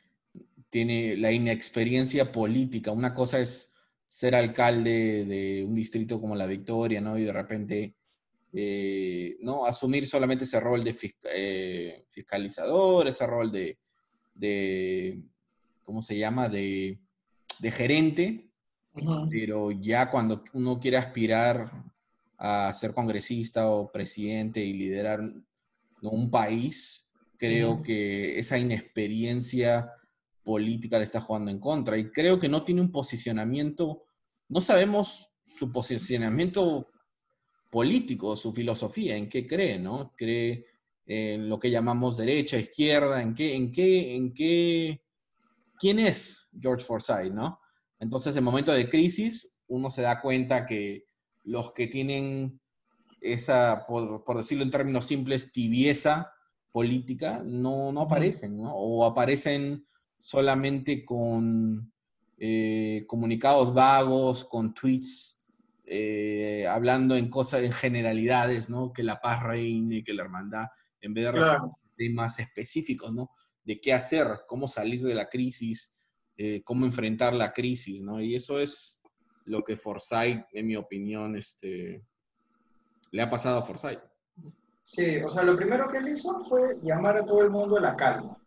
tiene 0.71 1.17
la 1.17 1.31
inexperiencia 1.31 2.33
política. 2.33 2.91
Una 2.91 3.13
cosa 3.13 3.39
es 3.41 3.74
ser 4.07 4.35
alcalde 4.35 5.25
de 5.25 5.65
un 5.65 5.75
distrito 5.75 6.21
como 6.21 6.37
la 6.37 6.47
Victoria, 6.47 7.01
¿no? 7.01 7.19
Y 7.19 7.25
de 7.25 7.33
repente, 7.33 7.95
eh, 8.53 9.37
¿no? 9.41 9.67
Asumir 9.67 10.07
solamente 10.07 10.45
ese 10.45 10.61
rol 10.61 10.85
de 10.85 10.95
eh, 11.35 12.05
fiscalizador, 12.09 13.09
ese 13.09 13.27
rol 13.27 13.51
de, 13.51 15.23
¿cómo 15.85 16.03
se 16.03 16.17
llama? 16.19 16.49
De, 16.49 16.99
gerente, 17.63 18.51
pero 19.31 19.71
ya 19.71 20.11
cuando 20.11 20.45
uno 20.53 20.79
quiere 20.79 20.99
aspirar 20.99 21.71
a 22.37 22.73
ser 22.75 22.93
congresista 22.93 23.71
o 23.71 23.91
presidente 23.91 24.63
y 24.63 24.75
liderar 24.75 25.21
un 26.03 26.31
país, 26.31 27.09
creo 27.39 27.81
que 27.81 28.39
esa 28.39 28.59
inexperiencia 28.59 29.91
política 30.45 30.99
le 30.99 31.05
está 31.05 31.21
jugando 31.21 31.51
en 31.51 31.59
contra. 31.59 31.99
Y 31.99 32.11
creo 32.11 32.39
que 32.39 32.49
no 32.49 32.65
tiene 32.65 32.83
un 32.83 32.93
posicionamiento, 32.93 34.05
no 34.49 34.61
sabemos 34.61 35.31
su 35.43 35.73
posicionamiento 35.73 36.91
político, 37.71 38.37
su 38.37 38.53
filosofía, 38.53 39.17
en 39.17 39.29
qué 39.29 39.47
cree, 39.47 39.79
¿no? 39.79 40.13
Cree 40.17 40.67
en 41.07 41.49
lo 41.49 41.59
que 41.59 41.71
llamamos 41.71 42.17
derecha, 42.17 42.59
izquierda, 42.59 43.21
en 43.21 43.35
qué, 43.35 43.55
en 43.55 43.73
qué, 43.73 44.15
en 44.15 44.33
qué, 44.33 45.03
quién 45.79 45.99
es 45.99 46.49
George 46.59 46.85
Forsyth, 46.85 47.33
¿no? 47.33 47.59
Entonces, 47.99 48.37
en 48.37 48.45
momento 48.45 48.73
de 48.73 48.89
crisis, 48.89 49.63
uno 49.67 49.91
se 49.91 50.03
da 50.03 50.21
cuenta 50.21 50.67
que 50.67 51.07
los 51.43 51.73
que 51.73 51.87
tienen 51.87 52.61
esa, 53.21 53.85
por, 53.87 54.25
por 54.25 54.37
decirlo 54.37 54.63
en 54.63 54.71
términos 54.71 55.07
simples, 55.07 55.53
tibieza 55.53 56.31
política, 56.71 57.43
no, 57.45 57.93
no 57.93 58.03
aparecen, 58.03 58.57
¿no? 58.57 58.75
O 58.75 59.05
aparecen 59.05 59.87
solamente 60.25 61.05
con 61.05 61.93
eh, 62.39 63.05
comunicados 63.07 63.75
vagos, 63.75 64.47
con 64.47 64.73
tweets, 64.73 65.47
eh, 65.85 66.67
hablando 66.67 67.15
en 67.15 67.29
cosas, 67.29 67.63
en 67.63 67.73
generalidades, 67.73 68.71
¿no? 68.71 68.91
Que 68.91 69.03
la 69.03 69.21
paz 69.21 69.43
reine, 69.43 70.03
que 70.03 70.15
la 70.15 70.23
hermandad, 70.23 70.65
en 71.03 71.13
vez 71.13 71.27
de 71.27 71.33
claro. 71.33 71.79
temas 71.95 72.39
específicos, 72.39 73.13
¿no? 73.13 73.33
De 73.65 73.79
qué 73.79 73.93
hacer, 73.93 74.27
cómo 74.49 74.67
salir 74.67 75.03
de 75.03 75.15
la 75.15 75.29
crisis, 75.29 75.95
eh, 76.39 76.63
cómo 76.65 76.87
enfrentar 76.87 77.35
la 77.35 77.53
crisis, 77.53 78.01
¿no? 78.01 78.19
Y 78.19 78.35
eso 78.35 78.59
es 78.59 79.03
lo 79.45 79.63
que 79.63 79.77
Forsyth, 79.77 80.47
en 80.55 80.67
mi 80.67 80.77
opinión, 80.77 81.37
este, 81.37 82.03
le 83.11 83.23
ha 83.23 83.29
pasado 83.29 83.59
a 83.59 83.63
Forsyth. 83.63 84.01
Sí, 84.83 85.19
o 85.19 85.29
sea, 85.29 85.43
lo 85.43 85.55
primero 85.55 85.87
que 85.87 85.99
él 85.99 86.09
hizo 86.09 86.43
fue 86.45 86.79
llamar 86.83 87.19
a 87.19 87.27
todo 87.27 87.43
el 87.43 87.51
mundo 87.51 87.77
a 87.77 87.83
la 87.83 87.95
calma 87.95 88.39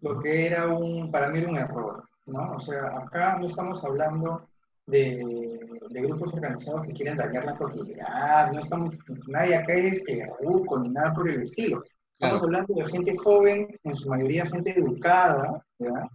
lo 0.00 0.18
que 0.20 0.46
era 0.46 0.66
un, 0.68 1.10
para 1.10 1.28
mí 1.28 1.38
era 1.38 1.48
un 1.48 1.58
error, 1.58 2.04
¿no? 2.26 2.54
O 2.54 2.58
sea, 2.58 2.98
acá 2.98 3.38
no 3.38 3.46
estamos 3.46 3.82
hablando 3.84 4.48
de, 4.86 5.58
de 5.90 6.02
grupos 6.02 6.32
organizados 6.34 6.86
que 6.86 6.92
quieren 6.92 7.16
dañar 7.16 7.44
la 7.44 7.58
propiedad, 7.58 8.52
no 8.52 8.58
estamos, 8.58 8.94
nadie 9.26 9.56
acá 9.56 9.74
es 9.74 10.02
terruco 10.04 10.78
ni 10.78 10.90
nada 10.90 11.12
por 11.12 11.28
el 11.28 11.42
estilo. 11.42 11.82
Estamos 12.14 12.42
hablando 12.42 12.74
de 12.74 12.86
gente 12.86 13.16
joven, 13.16 13.68
en 13.84 13.94
su 13.94 14.08
mayoría 14.08 14.44
gente 14.46 14.76
educada, 14.76 15.64
¿verdad? 15.78 16.08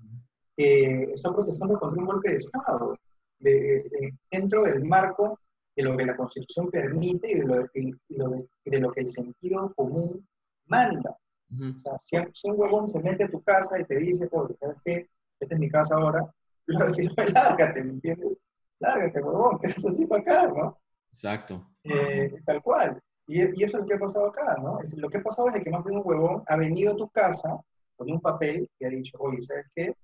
que 0.55 1.03
está 1.13 1.33
protestando 1.33 1.79
contra 1.79 1.99
un 1.99 2.07
golpe 2.07 2.29
de 2.29 2.35
Estado, 2.35 2.97
de, 3.39 4.13
dentro 4.29 4.63
del 4.63 4.83
marco 4.83 5.39
de 5.75 5.83
lo 5.83 5.97
que 5.97 6.05
la 6.05 6.15
Constitución 6.15 6.69
permite 6.69 7.31
y 7.31 7.35
de 7.35 7.45
lo, 7.45 8.45
de 8.65 8.79
lo 8.79 8.91
que 8.91 9.01
el 9.01 9.07
sentido 9.07 9.73
común 9.75 10.27
manda. 10.67 11.15
O 11.59 11.99
sea, 11.99 12.27
si, 12.33 12.49
un 12.49 12.59
huevón 12.59 12.87
se 12.87 13.01
mete 13.01 13.25
a 13.25 13.29
tu 13.29 13.41
casa 13.43 13.79
y 13.79 13.85
te 13.85 13.97
dice, 13.97 14.27
oye, 14.31 14.55
¿sabes 14.59 14.77
qué? 14.83 15.09
Esta 15.39 15.55
es 15.55 15.59
mi 15.59 15.69
casa 15.69 15.95
ahora, 15.95 16.33
le 16.67 16.77
vas 16.77 16.83
a 16.83 16.87
decir, 16.87 17.11
lárgate, 17.33 17.83
¿me 17.83 17.93
entiendes? 17.93 18.37
Lárgate, 18.79 19.21
huevón, 19.21 19.59
¿qué 19.59 19.67
estás 19.67 19.85
haciendo 19.85 20.15
acá, 20.15 20.47
no? 20.47 20.79
Exacto. 21.11 21.69
Eh, 21.83 22.33
tal 22.45 22.61
cual. 22.61 23.01
Y, 23.27 23.41
y, 23.41 23.63
eso 23.63 23.77
es 23.77 23.81
lo 23.81 23.85
que 23.85 23.93
ha 23.93 23.99
pasado 23.99 24.27
acá, 24.27 24.55
¿no? 24.61 24.79
Es, 24.81 24.97
lo 24.97 25.09
que 25.09 25.17
ha 25.17 25.23
pasado 25.23 25.49
es 25.49 25.63
que 25.63 25.69
más 25.69 25.83
bien 25.83 25.97
un 25.97 26.03
huevón 26.05 26.43
ha 26.47 26.57
venido 26.57 26.93
a 26.93 26.97
tu 26.97 27.09
casa 27.09 27.59
con 27.95 28.11
un 28.11 28.19
papel 28.19 28.69
y 28.79 28.85
ha 28.85 28.89
dicho, 28.89 29.17
oye, 29.19 29.41
¿sabes 29.41 29.65
qué? 29.75 29.95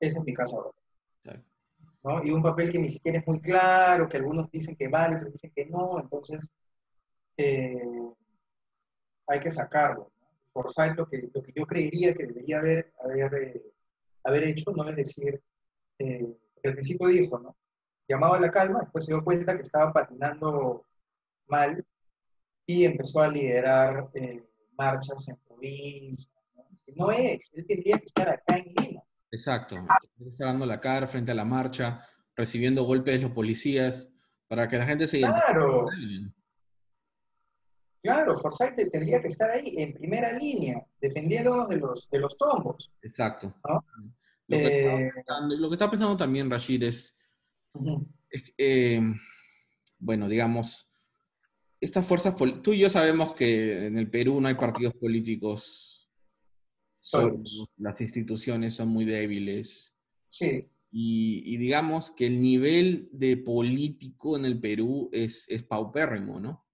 Esta 0.00 0.18
es 0.20 0.24
mi 0.24 0.34
casa 0.34 0.56
ahora. 0.56 0.70
¿No? 2.02 2.24
Y 2.24 2.30
un 2.30 2.42
papel 2.42 2.70
que 2.70 2.78
ni 2.78 2.88
siquiera 2.88 3.18
es 3.18 3.26
muy 3.26 3.40
claro, 3.40 4.08
que 4.08 4.16
algunos 4.16 4.48
dicen 4.50 4.76
que 4.76 4.86
vale, 4.86 5.16
otros 5.16 5.32
dicen 5.32 5.52
que 5.52 5.66
no, 5.66 5.98
entonces 5.98 6.54
eh, 7.36 7.82
hay 9.26 9.40
que 9.40 9.50
sacarlo. 9.50 10.12
Forsyth 10.56 10.96
lo 10.96 11.06
que, 11.06 11.28
lo 11.34 11.42
que 11.42 11.52
yo 11.54 11.66
creería 11.66 12.14
que 12.14 12.26
debería 12.26 12.58
haber, 12.58 12.94
haber, 13.04 13.34
eh, 13.34 13.62
haber 14.24 14.44
hecho, 14.44 14.72
no 14.74 14.88
es 14.88 14.96
decir, 14.96 15.42
eh, 15.98 16.26
al 16.64 16.72
principio 16.72 17.08
dijo, 17.08 17.38
¿no? 17.38 17.56
Llamado 18.08 18.34
a 18.34 18.40
la 18.40 18.50
calma, 18.50 18.80
después 18.80 19.04
se 19.04 19.12
dio 19.12 19.22
cuenta 19.22 19.54
que 19.54 19.62
estaba 19.62 19.92
patinando 19.92 20.86
mal 21.48 21.84
y 22.64 22.84
empezó 22.84 23.20
a 23.20 23.28
liderar 23.28 24.08
eh, 24.14 24.42
marchas 24.78 25.28
en 25.28 25.36
provincia. 25.46 26.30
¿no? 26.94 27.10
es, 27.10 27.50
él 27.52 27.66
tendría 27.66 27.98
que 27.98 28.04
estar 28.06 28.28
acá 28.28 28.56
en 28.56 28.72
Lima. 28.80 29.02
Exacto, 29.30 29.76
estar 30.26 30.46
dando 30.46 30.64
la 30.64 30.80
cara 30.80 31.06
frente 31.06 31.32
a 31.32 31.34
la 31.34 31.44
marcha, 31.44 32.00
recibiendo 32.34 32.84
golpes 32.84 33.16
de 33.16 33.22
los 33.22 33.32
policías, 33.32 34.10
para 34.48 34.68
que 34.68 34.78
la 34.78 34.86
gente 34.86 35.06
se 35.06 35.18
identifique. 35.18 36.32
Claro. 38.06 38.36
Forsyth 38.36 38.90
tendría 38.90 39.20
que 39.20 39.28
estar 39.28 39.50
ahí 39.50 39.74
en 39.78 39.92
primera 39.92 40.32
línea, 40.32 40.84
defendiéndonos 41.00 41.68
de 41.68 41.76
los, 41.76 42.08
de 42.10 42.18
los 42.18 42.36
tombos. 42.38 42.92
Exacto. 43.02 43.54
Lo, 44.48 44.58
que 44.58 45.74
está 45.74 45.90
pensando, 45.90 46.16
también 46.16 46.50
Rashid 46.50 46.84
es, 46.84 47.18
eh, 48.56 49.00
bueno, 49.98 50.28
digamos, 50.28 50.88
estas 51.80 52.06
fuerzas, 52.06 52.34
tú 52.62 52.72
y 52.72 52.78
yo 52.78 52.88
sabemos 52.88 53.34
que 53.34 53.86
en 53.86 53.98
el 53.98 54.08
Perú 54.10 54.40
no 54.40 54.48
hay 54.48 54.54
partidos 54.54 54.94
políticos 54.94 55.96
las 57.76 58.00
instituciones 58.00 58.74
son 58.74 58.88
muy 58.88 59.04
débiles. 59.04 59.96
Sí. 60.26 60.68
Y, 60.90 61.56
digamos 61.56 62.10
que 62.10 62.26
el 62.26 62.40
nivel 62.40 63.08
de 63.12 63.36
político 63.36 64.36
en 64.36 64.44
el 64.46 64.60
Perú 64.60 65.10
es, 65.12 65.46
es 65.48 65.62
paupérrimo, 65.62 66.40
¿no? 66.40 66.65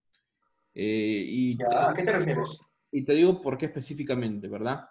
Eh, 0.75 1.25
y 1.29 1.59
¿A 1.63 1.93
qué 1.95 2.03
te 2.03 2.13
refieres? 2.13 2.61
Y 2.91 3.05
te 3.05 3.15
digo 3.15 3.41
por 3.41 3.59
qué 3.59 3.67
específicamente, 3.67 4.49
¿verdad? 4.49 4.89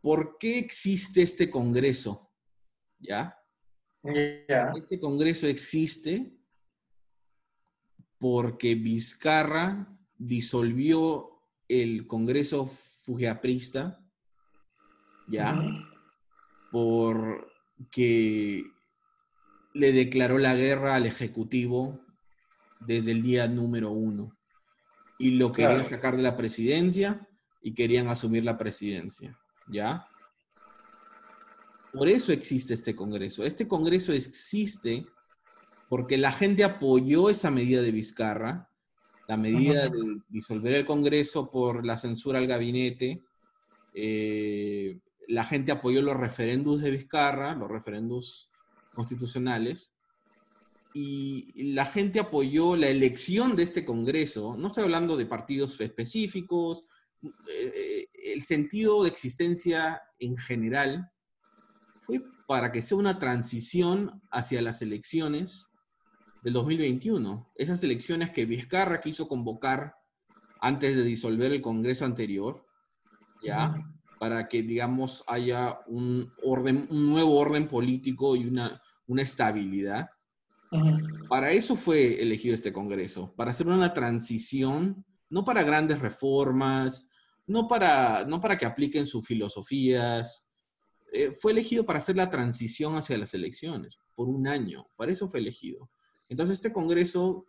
¿Por 0.00 0.38
qué 0.38 0.58
existe 0.58 1.22
este 1.22 1.50
Congreso? 1.50 2.30
¿Ya? 2.98 3.36
Este 4.02 4.98
Congreso 5.00 5.46
existe 5.46 6.34
porque 8.18 8.74
Vizcarra 8.74 9.98
disolvió 10.16 11.42
el 11.68 12.06
Congreso 12.06 12.66
Fujiaprista, 12.66 14.04
¿ya? 15.28 15.60
Porque 16.70 18.64
le 19.74 19.92
declaró 19.92 20.38
la 20.38 20.54
guerra 20.54 20.96
al 20.96 21.06
Ejecutivo 21.06 22.00
desde 22.80 23.12
el 23.12 23.22
día 23.22 23.48
número 23.48 23.90
uno 23.90 24.37
y 25.18 25.32
lo 25.32 25.52
querían 25.52 25.84
sacar 25.84 26.16
de 26.16 26.22
la 26.22 26.36
presidencia 26.36 27.28
y 27.60 27.74
querían 27.74 28.08
asumir 28.08 28.44
la 28.44 28.56
presidencia, 28.56 29.38
¿ya? 29.66 30.06
Por 31.92 32.08
eso 32.08 32.32
existe 32.32 32.74
este 32.74 32.94
Congreso. 32.94 33.44
Este 33.44 33.66
Congreso 33.66 34.12
existe 34.12 35.06
porque 35.88 36.18
la 36.18 36.30
gente 36.30 36.64
apoyó 36.64 37.30
esa 37.30 37.50
medida 37.50 37.82
de 37.82 37.90
Vizcarra, 37.90 38.70
la 39.26 39.36
medida 39.36 39.88
de 39.88 40.20
disolver 40.28 40.74
el 40.74 40.86
Congreso 40.86 41.50
por 41.50 41.84
la 41.84 41.96
censura 41.96 42.38
al 42.38 42.46
gabinete, 42.46 43.22
eh, 43.94 44.98
la 45.26 45.44
gente 45.44 45.72
apoyó 45.72 46.00
los 46.00 46.16
referendos 46.16 46.80
de 46.80 46.90
Vizcarra, 46.90 47.54
los 47.54 47.70
referendos 47.70 48.50
constitucionales, 48.94 49.92
y 50.94 51.72
la 51.74 51.86
gente 51.86 52.20
apoyó 52.20 52.76
la 52.76 52.88
elección 52.88 53.54
de 53.54 53.62
este 53.62 53.84
Congreso. 53.84 54.56
No 54.56 54.68
estoy 54.68 54.84
hablando 54.84 55.16
de 55.16 55.26
partidos 55.26 55.80
específicos, 55.80 56.88
eh, 57.22 57.30
eh, 57.48 58.08
el 58.34 58.42
sentido 58.42 59.02
de 59.02 59.08
existencia 59.08 60.00
en 60.20 60.36
general 60.36 61.10
fue 62.00 62.22
para 62.46 62.70
que 62.70 62.80
sea 62.80 62.96
una 62.96 63.18
transición 63.18 64.22
hacia 64.30 64.62
las 64.62 64.82
elecciones 64.82 65.68
del 66.42 66.52
2021. 66.54 67.50
Esas 67.56 67.82
elecciones 67.82 68.30
que 68.30 68.46
Vizcarra 68.46 69.00
quiso 69.00 69.26
convocar 69.26 69.96
antes 70.60 70.96
de 70.96 71.04
disolver 71.04 71.52
el 71.52 71.60
Congreso 71.60 72.04
anterior, 72.04 72.64
¿ya? 73.42 73.74
Para 74.18 74.48
que, 74.48 74.62
digamos, 74.62 75.24
haya 75.26 75.80
un, 75.86 76.32
orden, 76.42 76.86
un 76.90 77.08
nuevo 77.08 77.36
orden 77.36 77.68
político 77.68 78.34
y 78.36 78.46
una, 78.46 78.80
una 79.06 79.22
estabilidad. 79.22 80.08
Para 81.28 81.52
eso 81.52 81.76
fue 81.76 82.20
elegido 82.20 82.54
este 82.54 82.72
Congreso, 82.72 83.34
para 83.36 83.50
hacer 83.50 83.66
una 83.66 83.92
transición, 83.92 85.04
no 85.30 85.44
para 85.44 85.62
grandes 85.62 85.98
reformas, 85.98 87.10
no 87.46 87.68
para, 87.68 88.24
no 88.24 88.40
para 88.40 88.58
que 88.58 88.66
apliquen 88.66 89.06
sus 89.06 89.26
filosofías, 89.26 90.48
eh, 91.12 91.32
fue 91.32 91.52
elegido 91.52 91.86
para 91.86 91.98
hacer 91.98 92.16
la 92.16 92.28
transición 92.28 92.96
hacia 92.96 93.16
las 93.16 93.32
elecciones, 93.32 93.98
por 94.14 94.28
un 94.28 94.46
año, 94.46 94.86
para 94.96 95.12
eso 95.12 95.28
fue 95.28 95.40
elegido. 95.40 95.90
Entonces 96.28 96.56
este 96.56 96.72
Congreso 96.72 97.46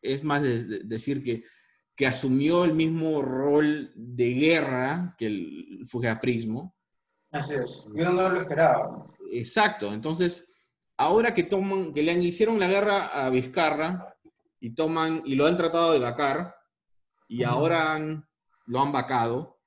es 0.00 0.24
más 0.24 0.42
de, 0.42 0.80
decir 0.84 1.22
que, 1.22 1.44
que, 1.94 2.06
asumió 2.06 2.64
el 2.64 2.74
mismo 2.74 3.22
rol 3.22 3.92
de 3.94 4.34
guerra 4.34 5.14
que 5.18 5.26
el 5.26 5.84
Fugeaprismo. 5.86 6.74
Así 7.30 7.54
es, 7.54 7.84
yo 7.94 8.12
no 8.12 8.28
lo 8.30 8.40
esperaba. 8.40 9.12
Exacto, 9.30 9.92
entonces 9.92 10.53
ahora 10.96 11.34
que 11.34 11.42
toman, 11.42 11.92
que 11.92 12.02
le 12.02 12.12
hicieron 12.14 12.58
la 12.58 12.68
guerra 12.68 13.06
a 13.06 13.30
Vizcarra 13.30 14.16
y 14.60 14.74
toman, 14.74 15.22
y 15.24 15.34
lo 15.34 15.46
han 15.46 15.56
tratado 15.56 15.92
de 15.92 15.98
vacar, 15.98 16.54
y 17.28 17.42
ahora 17.42 17.98
lo 18.66 18.80
han 18.80 18.92
vacado, 18.92 19.58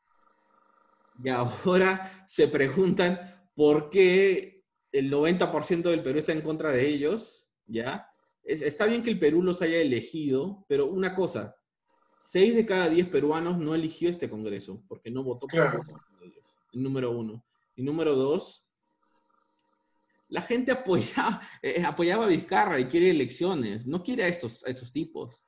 y 1.24 1.30
ahora 1.30 2.26
se 2.28 2.48
preguntan 2.48 3.20
por 3.56 3.90
qué 3.90 4.64
el 4.92 5.12
90% 5.12 5.84
del 5.84 6.04
Perú 6.04 6.20
está 6.20 6.32
en 6.32 6.42
contra 6.42 6.72
de 6.72 6.88
ellos, 6.88 7.52
¿ya? 7.66 8.10
está 8.48 8.86
bien 8.86 9.04
que 9.04 9.10
el 9.10 9.20
Perú 9.20 9.44
los 9.44 9.62
haya 9.62 9.78
elegido, 9.78 10.66
pero 10.70 10.86
una 10.86 11.14
cosa, 11.14 11.56
6 12.20 12.56
de 12.56 12.66
cada 12.66 12.90
10 12.90 13.10
peruanos 13.10 13.58
no 13.58 13.76
eligió 13.76 14.10
este 14.10 14.30
Congreso, 14.30 14.84
porque 14.88 15.12
no 15.12 15.24
votó 15.24 15.48
por 15.48 15.60
ellos, 16.24 16.58
el 16.72 16.82
número 16.82 17.12
uno. 17.12 17.44
Y 17.76 17.84
número 17.84 18.16
dos, 18.16 18.67
la 20.30 20.42
gente 20.42 20.72
apoyaba, 20.72 21.40
eh, 21.62 21.84
apoyaba 21.84 22.26
a 22.26 22.30
Vizcarra 22.30 22.80
y 22.80 22.86
quiere 22.86 23.10
elecciones, 23.10 23.88
no 23.88 24.04
quiere 24.04 24.24
a 24.24 24.28
estos, 24.28 24.66
estos 24.66 24.92
tipos. 24.92 25.48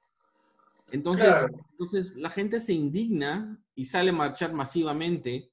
Entonces, 0.91 1.29
entonces, 1.71 2.15
la 2.15 2.29
gente 2.31 2.59
se 2.59 2.73
indigna 2.73 3.59
y 3.75 3.85
sale 3.85 4.09
a 4.09 4.13
marchar 4.13 4.53
masivamente 4.53 5.51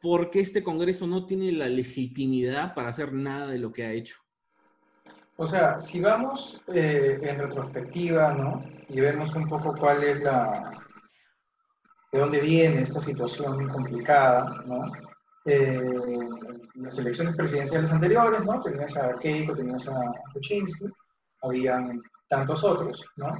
porque 0.00 0.40
este 0.40 0.64
Congreso 0.64 1.06
no 1.06 1.26
tiene 1.26 1.52
la 1.52 1.68
legitimidad 1.68 2.74
para 2.74 2.88
hacer 2.88 3.12
nada 3.12 3.46
de 3.46 3.60
lo 3.60 3.72
que 3.72 3.84
ha 3.84 3.92
hecho. 3.92 4.16
O 5.36 5.46
sea, 5.46 5.78
si 5.78 6.00
vamos 6.00 6.60
eh, 6.74 7.20
en 7.22 7.38
retrospectiva, 7.38 8.34
¿no? 8.34 8.64
Y 8.88 9.00
vemos 9.00 9.34
un 9.34 9.48
poco 9.48 9.74
cuál 9.78 10.02
es 10.02 10.20
la... 10.20 10.84
de 12.10 12.18
dónde 12.18 12.40
viene 12.40 12.82
esta 12.82 13.00
situación 13.00 13.68
complicada, 13.68 14.64
¿no? 14.66 15.11
Eh, 15.44 15.98
las 16.74 16.98
elecciones 16.98 17.34
presidenciales 17.34 17.90
anteriores, 17.90 18.44
¿no? 18.44 18.60
Tenías 18.60 18.96
a 18.96 19.14
Keiko, 19.18 19.54
tenías 19.54 19.88
a 19.88 20.12
Kuczynski, 20.32 20.86
habían 21.42 22.00
tantos 22.28 22.62
otros, 22.62 23.04
¿no? 23.16 23.34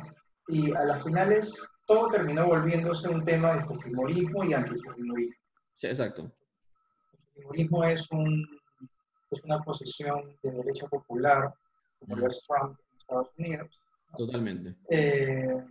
Y 0.48 0.74
a 0.74 0.84
las 0.84 1.04
finales 1.04 1.62
todo 1.86 2.08
terminó 2.08 2.46
volviéndose 2.46 3.08
un 3.08 3.24
tema 3.24 3.54
de 3.54 3.62
Fujimorismo 3.62 4.44
y 4.44 4.52
antifujimorismo. 4.52 5.36
Sí, 5.74 5.86
exacto. 5.86 6.30
El 7.36 7.44
fujimorismo 7.44 7.84
es, 7.84 8.10
un, 8.10 8.60
es 9.30 9.44
una 9.44 9.60
posición 9.60 10.36
de 10.42 10.50
derecha 10.50 10.86
popular, 10.88 11.54
como 12.00 12.16
lo 12.16 12.26
es 12.26 12.44
Trump 12.46 12.78
en 12.78 12.96
Estados 12.96 13.30
Unidos. 13.38 13.80
Totalmente. 14.16 14.74
Eh, 14.90 15.64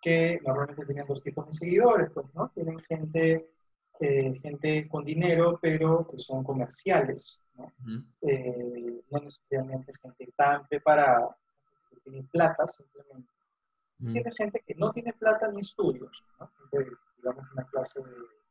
que 0.00 0.38
normalmente 0.46 0.86
tienen 0.86 1.06
dos 1.06 1.22
tipos 1.22 1.46
de 1.46 1.52
seguidores, 1.52 2.10
pues, 2.14 2.26
¿no? 2.34 2.48
Tienen 2.54 2.78
gente 2.80 3.50
eh, 3.98 4.34
gente 4.42 4.86
con 4.88 5.04
dinero, 5.04 5.58
pero 5.60 6.06
que 6.06 6.18
son 6.18 6.44
comerciales, 6.44 7.42
¿no? 7.54 7.72
Eh, 8.20 9.02
no 9.10 9.18
necesariamente 9.20 9.92
gente 10.02 10.32
tan 10.36 10.66
preparada, 10.66 11.34
que 11.88 12.00
tiene 12.00 12.28
plata 12.30 12.68
simplemente. 12.68 13.32
Tiene 13.98 14.30
gente 14.32 14.62
que 14.66 14.74
no 14.74 14.90
tiene 14.92 15.14
plata 15.14 15.48
ni 15.48 15.60
estudios, 15.60 16.22
¿no? 16.38 16.50
digamos, 17.16 17.50
una 17.52 17.64
clase 17.64 18.02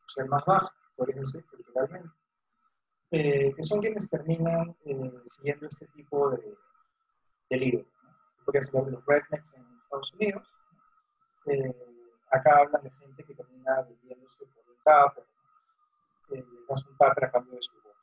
social 0.08 0.28
más 0.28 0.44
baja, 0.46 0.74
por 0.96 1.08
ejemplo, 1.08 1.42
literalmente, 1.56 2.10
eh, 3.12 3.54
que 3.56 3.62
son 3.62 3.80
quienes 3.80 4.10
terminan 4.10 4.76
siguiendo 5.26 5.68
este 5.68 5.86
tipo 5.90 6.32
de, 6.32 6.58
de 7.52 7.58
libros. 7.58 7.88
¿no? 8.04 8.46
Podría 8.46 8.62
ser 8.64 8.74
los 8.74 9.06
rednecks 9.06 9.54
en 9.54 9.78
Estados 9.78 10.12
Unidos. 10.14 10.48
acá 12.32 12.62
hablan 12.62 12.82
de 12.82 12.90
gente 12.90 13.24
que 13.24 13.36
termina 13.36 13.84
viviéndose 13.84 14.46
por 14.48 14.66
un 14.68 15.14
por 15.14 15.35
eh, 16.32 16.46
das 16.68 16.86
un 16.86 16.96
a 17.00 17.32
cambio 17.32 17.56
de 17.56 17.62
su 17.62 17.74
voz. 17.82 17.96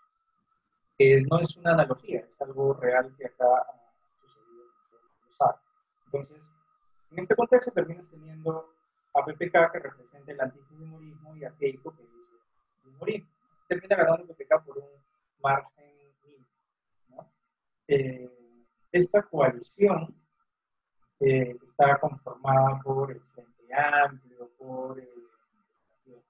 no 1.29 1.39
es 1.41 1.57
una 1.57 1.73
analogía, 1.73 2.21
es 2.21 2.41
algo 2.41 2.75
real 2.75 3.15
que 3.17 3.27
acá 3.27 3.45
ha 3.45 4.27
sucedido 4.27 4.65
en 4.65 5.57
Entonces, 6.07 6.51
en 7.11 7.19
este 7.19 7.35
contexto 7.35 7.71
terminas 7.73 8.09
teniendo 8.09 8.73
a 9.15 9.25
PPK 9.25 9.73
que 9.73 9.79
representa 9.79 10.33
el 10.33 10.41
antifujimorismo 10.41 11.37
y 11.37 11.45
a 11.45 11.51
Keiko 11.53 11.95
que 11.95 12.03
el 12.03 12.89
humorismo. 12.95 13.29
Termina 13.69 13.97
ganando 13.97 14.27
PPK 14.27 14.65
por 14.65 14.79
un 14.79 14.89
margen 15.43 15.93
mínimo. 16.23 17.33
Eh, 17.89 18.31
esta 18.91 19.23
coalición 19.23 20.15
eh, 21.21 21.57
está 21.63 21.99
conformada 21.99 22.81
por 22.83 23.11
el 23.11 23.21
Frente 23.21 23.75
Amplio, 23.75 24.51
por 24.59 24.99
el 24.99 25.29
Partido 26.05 26.23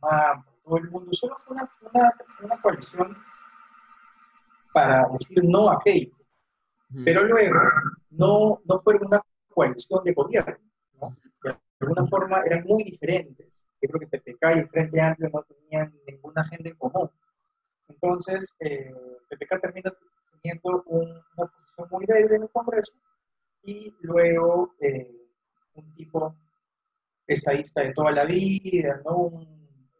MAM, 0.00 0.44
todo 0.68 0.78
el 0.78 0.90
mundo. 0.90 1.12
Solo 1.12 1.34
fue 1.36 1.56
una, 1.56 1.70
una, 1.92 2.12
una 2.42 2.62
coalición 2.62 3.16
para 4.72 5.06
decir 5.12 5.42
no 5.44 5.70
a 5.70 5.80
Keiko. 5.82 6.16
Pero 7.04 7.24
luego 7.24 7.60
no, 8.10 8.60
no 8.64 8.78
fue 8.82 8.96
una 9.00 9.20
coalición 9.48 10.04
de 10.04 10.12
gobierno. 10.12 10.56
¿no? 11.00 11.16
De 11.42 11.56
alguna 11.80 12.06
forma 12.06 12.42
eran 12.44 12.64
muy 12.64 12.84
diferentes. 12.84 13.66
Yo 13.80 13.88
creo 13.88 14.00
que 14.00 14.18
PPK 14.18 14.56
y 14.56 14.58
el 14.60 14.68
Frente 14.68 15.00
Amplio 15.00 15.30
no 15.32 15.42
tenían 15.42 15.94
ninguna 16.06 16.42
agenda 16.42 16.70
en 16.70 16.76
común. 16.76 17.10
Entonces, 17.88 18.56
eh, 18.60 18.92
PPK 19.28 19.60
termina 19.60 19.92
teniendo 20.42 20.82
una 20.86 21.22
posición 21.36 21.88
muy 21.90 22.06
débil 22.06 22.32
en 22.32 22.42
el 22.42 22.50
Congreso 22.50 22.92
y 23.62 23.94
luego 24.00 24.74
eh, 24.80 25.28
un 25.74 25.94
tipo 25.94 26.34
estadista 27.26 27.82
de 27.82 27.92
toda 27.92 28.10
la 28.12 28.24
vida, 28.24 29.00
¿no? 29.04 29.16
un 29.16 29.57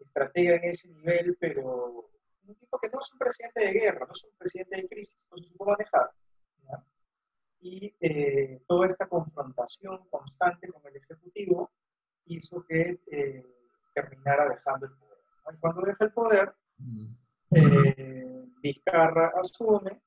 estratega 0.09 0.57
en 0.57 0.65
ese 0.65 0.89
nivel, 0.89 1.37
pero 1.39 2.11
un 2.49 2.55
tipo 2.57 2.79
que 2.79 2.89
no 2.89 2.99
es 2.99 3.13
un 3.13 3.19
presidente 3.19 3.61
de 3.61 3.73
guerra, 3.73 4.07
no 4.07 4.13
es 4.13 4.25
un 4.25 4.31
presidente 4.37 4.77
de 4.77 4.89
crisis, 4.89 5.27
no 5.31 5.39
se 5.39 5.49
supo 5.49 5.65
manejar. 5.67 6.11
Y 7.61 7.95
eh, 8.01 8.63
toda 8.69 8.87
esta 8.87 9.07
confrontación 9.07 10.09
constante 10.09 10.69
con 10.69 10.81
el 10.87 10.97
Ejecutivo 10.97 11.73
hizo 12.27 12.65
que 12.67 13.01
eh, 13.11 13.45
terminara 13.95 14.49
dejando 14.49 14.87
el 14.87 14.93
poder. 14.93 15.19
Y 15.53 15.57
cuando 15.59 15.83
deja 15.83 16.05
el 16.05 16.13
poder, 16.13 16.55
eh, 17.51 18.45
Vizcarra 18.63 19.33
asume 19.41 20.01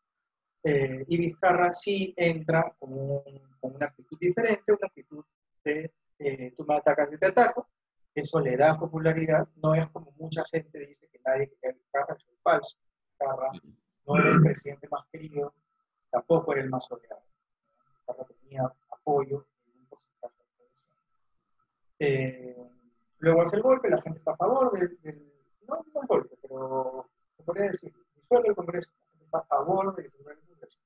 y 0.64 1.18
Vizcarra 1.18 1.74
sí 1.74 2.14
entra 2.16 2.74
con, 2.78 3.24
con, 3.60 3.76
una 3.76 3.88
actitud 3.88 4.18
diferente, 4.20 4.72
una 4.72 4.88
actitud 4.88 5.26
de 5.64 5.92
tú 6.56 6.66
me 6.66 6.76
atacas, 6.76 7.10
yo 7.12 7.18
te 7.18 7.26
ataco, 7.26 7.68
eso 8.14 8.40
le 8.40 8.58
da 8.58 8.78
popularidad, 8.78 9.48
no 9.56 9.74
es 9.74 9.88
como 9.88 10.12
mucha 10.20 10.44
gente 10.46 10.80
dice 10.80 11.08
que 11.10 11.20
nadie 11.26 11.50
quería 11.50 11.78
Vizcarra, 11.78 12.16
eso 12.16 12.28
es 12.30 12.42
falso. 12.42 12.78
Vizcarra 13.08 13.52
no 14.06 14.18
era 14.18 14.30
el 14.32 14.42
presidente 14.42 14.88
más 14.90 15.06
querido, 15.12 15.54
tampoco 16.10 16.54
era 16.54 16.62
el 16.62 16.70
más 16.70 16.92
odiado. 16.92 17.24
Vizcarra 17.96 18.26
tenía 18.26 18.74
apoyo 18.92 19.48
en 19.66 19.80
un 19.80 19.86
porcentaje 19.88 20.36
de 22.00 22.16
eh, 22.40 22.58
luego 23.20 23.42
hace 23.42 23.56
el 23.56 23.62
golpe, 23.62 23.90
la 23.90 24.02
gente 24.02 24.20
está 24.20 24.32
a 24.32 24.38
favor 24.38 24.72
del, 24.78 24.98
no, 25.68 25.86
no 25.94 26.02
el 26.02 26.08
golpe, 26.08 26.36
pero 26.42 27.10
se 27.38 27.44
podría 27.44 27.68
decir, 27.68 27.94
disuelve 28.16 28.50
el 28.50 28.56
Congreso, 28.56 28.90
la 28.92 29.10
gente 29.10 29.26
está 29.26 29.38
a 29.38 29.44
favor 29.46 29.96
de 29.96 30.04
disolver 30.04 30.38
el 30.38 30.48
Congreso. 30.48 30.80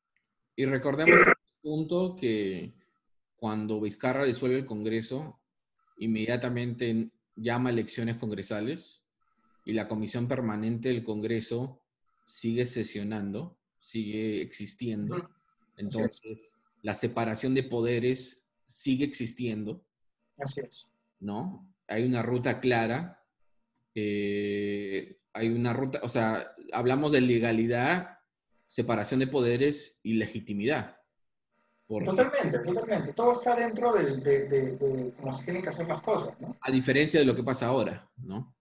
Y 0.58 0.66
recordemos 0.66 1.20
el 1.22 1.34
punto 1.62 2.16
que 2.16 2.74
cuando 3.38 3.80
Vizcarra 3.80 4.26
disuelve 4.26 4.58
el 4.58 4.66
Congreso, 4.66 5.40
inmediatamente 5.98 7.10
llama 7.36 7.70
elecciones 7.70 8.18
congresales 8.18 9.04
y 9.66 9.74
la 9.74 9.88
Comisión 9.88 10.28
Permanente 10.28 10.90
del 10.90 11.04
Congreso 11.04 11.82
sigue 12.26 12.66
sesionando, 12.66 13.58
sigue 13.80 14.42
existiendo. 14.42 15.30
Entonces, 15.78 16.56
la 16.82 16.96
separación 16.96 17.54
de 17.56 17.64
poderes 17.64 18.48
sigue 18.64 19.06
existiendo. 19.06 19.84
Así 20.38 20.62
es. 20.62 20.90
¿No? 21.20 21.74
Hay 21.88 22.04
una 22.04 22.22
ruta 22.22 22.60
clara. 22.60 23.24
Eh, 23.94 25.20
hay 25.34 25.50
una 25.50 25.74
ruta, 25.74 26.00
o 26.04 26.10
sea, 26.10 26.56
hablamos 26.72 27.12
de 27.12 27.22
legalidad, 27.22 28.20
separación 28.68 29.20
de 29.20 29.28
poderes 29.28 30.00
y 30.04 30.14
legitimidad. 30.14 30.98
Totalmente, 31.88 32.60
totalmente. 32.60 33.14
Todo 33.14 33.34
está 33.34 33.56
dentro 33.56 33.94
de, 33.94 34.18
de, 34.18 35.14
cómo 35.18 35.32
se 35.32 35.44
tienen 35.44 35.62
que 35.62 35.70
hacer 35.70 35.88
las 35.88 36.02
cosas, 36.02 36.40
¿no? 36.40 36.58
A 36.62 36.72
diferencia 36.72 37.20
de 37.20 37.26
lo 37.26 37.36
que 37.36 37.44
pasa 37.44 37.68
ahora, 37.68 38.10
¿no? 38.18 38.56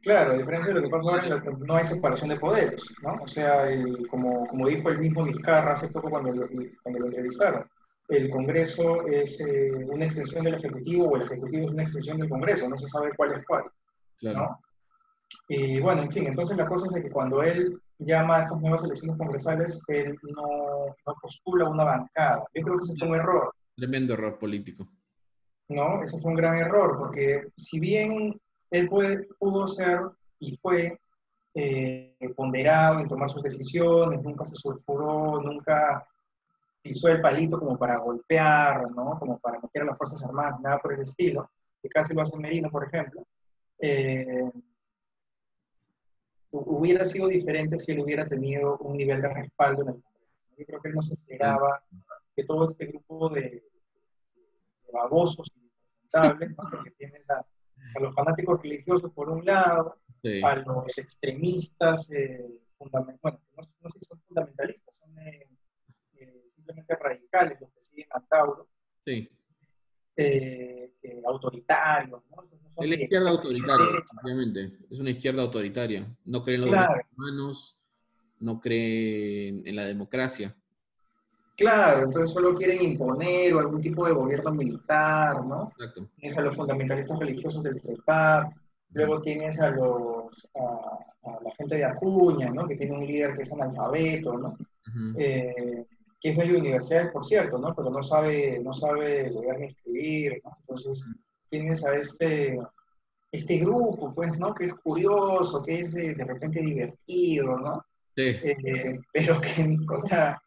Claro, 0.00 0.32
a 0.32 0.38
diferencia 0.38 0.72
de 0.72 0.80
lo 0.80 0.86
que 0.86 0.90
pasa 0.90 1.10
ahora, 1.10 1.42
no 1.58 1.76
hay 1.76 1.84
separación 1.84 2.30
de 2.30 2.36
poderes, 2.36 2.86
¿no? 3.02 3.18
O 3.22 3.28
sea, 3.28 3.68
como, 4.10 4.46
como 4.46 4.68
dijo 4.68 4.88
el 4.88 4.98
mismo 4.98 5.24
Vizcarra 5.24 5.72
hace 5.72 5.88
poco 5.88 6.08
cuando 6.08 6.32
lo, 6.32 6.48
cuando 6.82 7.00
lo 7.00 7.06
entrevistaron, 7.06 7.68
el 8.08 8.30
Congreso 8.30 9.06
es 9.06 9.40
eh, 9.40 9.72
una 9.88 10.04
extensión 10.04 10.44
del 10.44 10.54
Ejecutivo 10.54 11.08
o 11.08 11.16
el 11.16 11.22
Ejecutivo 11.22 11.66
es 11.66 11.72
una 11.72 11.82
extensión 11.82 12.18
del 12.18 12.28
Congreso, 12.28 12.68
no 12.68 12.76
se 12.76 12.86
sabe 12.86 13.12
cuál 13.16 13.32
es 13.32 13.44
cuál, 13.46 13.64
¿no? 14.22 14.58
Y 15.48 15.80
bueno, 15.80 16.02
en 16.02 16.10
fin, 16.10 16.26
entonces 16.26 16.56
la 16.56 16.66
cosa 16.66 16.86
es 16.86 16.92
de 16.92 17.02
que 17.02 17.10
cuando 17.10 17.42
él 17.42 17.78
llama 17.98 18.36
a 18.36 18.40
estas 18.40 18.60
nuevas 18.60 18.84
elecciones 18.84 19.16
congresales, 19.16 19.82
él 19.88 20.16
no, 20.22 20.86
no 21.06 21.14
postula 21.20 21.68
una 21.68 21.84
bancada. 21.84 22.44
Yo 22.54 22.62
creo 22.62 22.78
que 22.78 22.84
ese 22.84 22.94
fue 22.98 23.08
un 23.08 23.14
error. 23.14 23.52
Tremendo 23.76 24.14
error 24.14 24.38
político. 24.38 24.86
No, 25.68 26.02
ese 26.02 26.20
fue 26.20 26.32
un 26.32 26.36
gran 26.36 26.56
error, 26.56 26.98
porque 26.98 27.48
si 27.56 27.80
bien 27.80 28.38
él 28.70 28.88
puede, 28.88 29.26
pudo 29.38 29.66
ser 29.66 30.00
y 30.38 30.56
fue 30.56 30.98
eh, 31.54 32.16
ponderado 32.36 33.00
en 33.00 33.08
tomar 33.08 33.28
sus 33.28 33.42
decisiones, 33.42 34.22
nunca 34.22 34.44
se 34.44 34.56
sulfuró, 34.56 35.40
nunca 35.40 36.06
pisó 36.82 37.08
el 37.08 37.22
palito 37.22 37.58
como 37.58 37.78
para 37.78 37.96
golpear, 37.98 38.90
¿no? 38.90 39.18
como 39.18 39.38
para 39.38 39.58
meter 39.58 39.82
a 39.82 39.86
las 39.86 39.96
Fuerzas 39.96 40.22
Armadas, 40.22 40.60
nada 40.60 40.78
por 40.78 40.92
el 40.92 41.00
estilo, 41.00 41.50
que 41.82 41.88
casi 41.88 42.12
lo 42.12 42.20
hace 42.20 42.36
Merino, 42.36 42.70
por 42.70 42.84
ejemplo. 42.84 43.22
Eh, 43.78 44.50
hubiera 46.58 47.04
sido 47.04 47.28
diferente 47.28 47.78
si 47.78 47.92
él 47.92 48.00
hubiera 48.00 48.26
tenido 48.26 48.78
un 48.78 48.96
nivel 48.96 49.20
de 49.20 49.28
respaldo 49.28 49.82
en 49.82 49.88
el 49.88 50.02
Congreso. 50.02 50.54
Yo 50.56 50.64
creo 50.66 50.80
que 50.80 50.88
él 50.88 50.94
no 50.94 51.02
se 51.02 51.14
esperaba 51.14 51.82
que 52.34 52.44
todo 52.44 52.66
este 52.66 52.86
grupo 52.86 53.28
de, 53.28 53.62
babosos 54.92 55.50
y 55.54 55.60
impresentables, 55.60 56.54
porque 56.56 56.90
tienes 56.92 57.28
a, 57.30 57.44
los 58.00 58.14
fanáticos 58.14 58.62
religiosos 58.62 59.12
por 59.12 59.28
un 59.28 59.44
lado, 59.44 59.98
a 60.44 60.56
los 60.56 60.98
extremistas, 60.98 62.10
eh, 62.10 62.46
bueno, 62.78 63.08
no, 63.22 63.88
sé 63.88 63.98
si 64.00 64.08
son 64.08 64.20
fundamentalistas, 64.22 64.94
son 64.94 65.18
eh, 65.18 65.48
eh, 66.14 66.44
simplemente 66.54 66.96
radicales 66.96 67.60
los 67.60 67.70
que 67.72 67.80
siguen 67.80 68.06
a 68.10 68.20
Tauro. 68.20 68.68
Sí. 69.04 69.28
Eh, 70.16 70.92
autoritarios. 71.26 72.22
¿no? 72.30 72.44
es 72.82 72.88
la 72.88 72.94
izquierda 72.96 73.30
autoritaria, 73.30 73.86
obviamente. 74.22 74.78
Es 74.90 74.98
una 74.98 75.10
izquierda 75.10 75.42
autoritaria. 75.42 76.06
No 76.24 76.42
cree 76.42 76.56
en 76.56 76.60
los 76.62 76.70
derechos 76.70 77.06
humanos, 77.16 77.82
no 78.40 78.60
cree 78.60 79.48
en 79.48 79.76
la 79.76 79.84
democracia. 79.84 80.54
Claro, 81.56 82.04
entonces 82.04 82.32
solo 82.32 82.54
quieren 82.54 82.82
imponer 82.82 83.54
o 83.54 83.60
algún 83.60 83.80
tipo 83.80 84.04
de 84.06 84.12
gobierno 84.12 84.52
militar, 84.52 85.44
¿no? 85.44 85.72
Exacto. 85.78 86.08
Tienes 86.16 86.36
a 86.36 86.42
los 86.42 86.56
fundamentalistas 86.56 87.18
religiosos 87.18 87.62
del 87.62 87.80
FREPAR, 87.80 88.52
luego 88.92 89.20
tienes 89.20 89.60
a 89.60 89.70
los 89.70 90.48
a, 90.56 91.40
la 91.44 91.50
gente 91.56 91.76
de 91.76 91.84
Acuña, 91.84 92.50
¿no? 92.50 92.66
Que 92.66 92.74
tiene 92.74 92.96
un 92.96 93.06
líder 93.06 93.34
que 93.34 93.42
es 93.42 93.52
analfabeto, 93.52 94.36
¿no? 94.36 94.58
Que 96.24 96.30
es 96.30 96.38
de 96.38 96.56
universidades, 96.56 97.12
por 97.12 97.22
cierto, 97.22 97.58
¿no? 97.58 97.74
Pero 97.74 97.90
no 97.90 98.02
sabe, 98.02 98.58
no 98.60 98.72
sabe 98.72 99.30
leer 99.30 99.58
ni 99.58 99.66
escribir, 99.66 100.40
¿no? 100.42 100.56
Entonces, 100.60 101.06
tienes 101.50 101.84
a 101.84 101.94
este, 101.98 102.58
este 103.30 103.58
grupo, 103.58 104.14
pues, 104.14 104.38
¿no? 104.38 104.54
Que 104.54 104.64
es 104.64 104.74
curioso, 104.74 105.62
que 105.62 105.80
es 105.80 105.92
de, 105.92 106.14
repente 106.14 106.60
divertido, 106.60 107.58
¿no? 107.58 107.84
Sí. 108.16 108.38
Eh, 108.42 108.98
pero 109.12 109.38
que, 109.38 109.76
o 109.86 110.08
sea, 110.08 110.42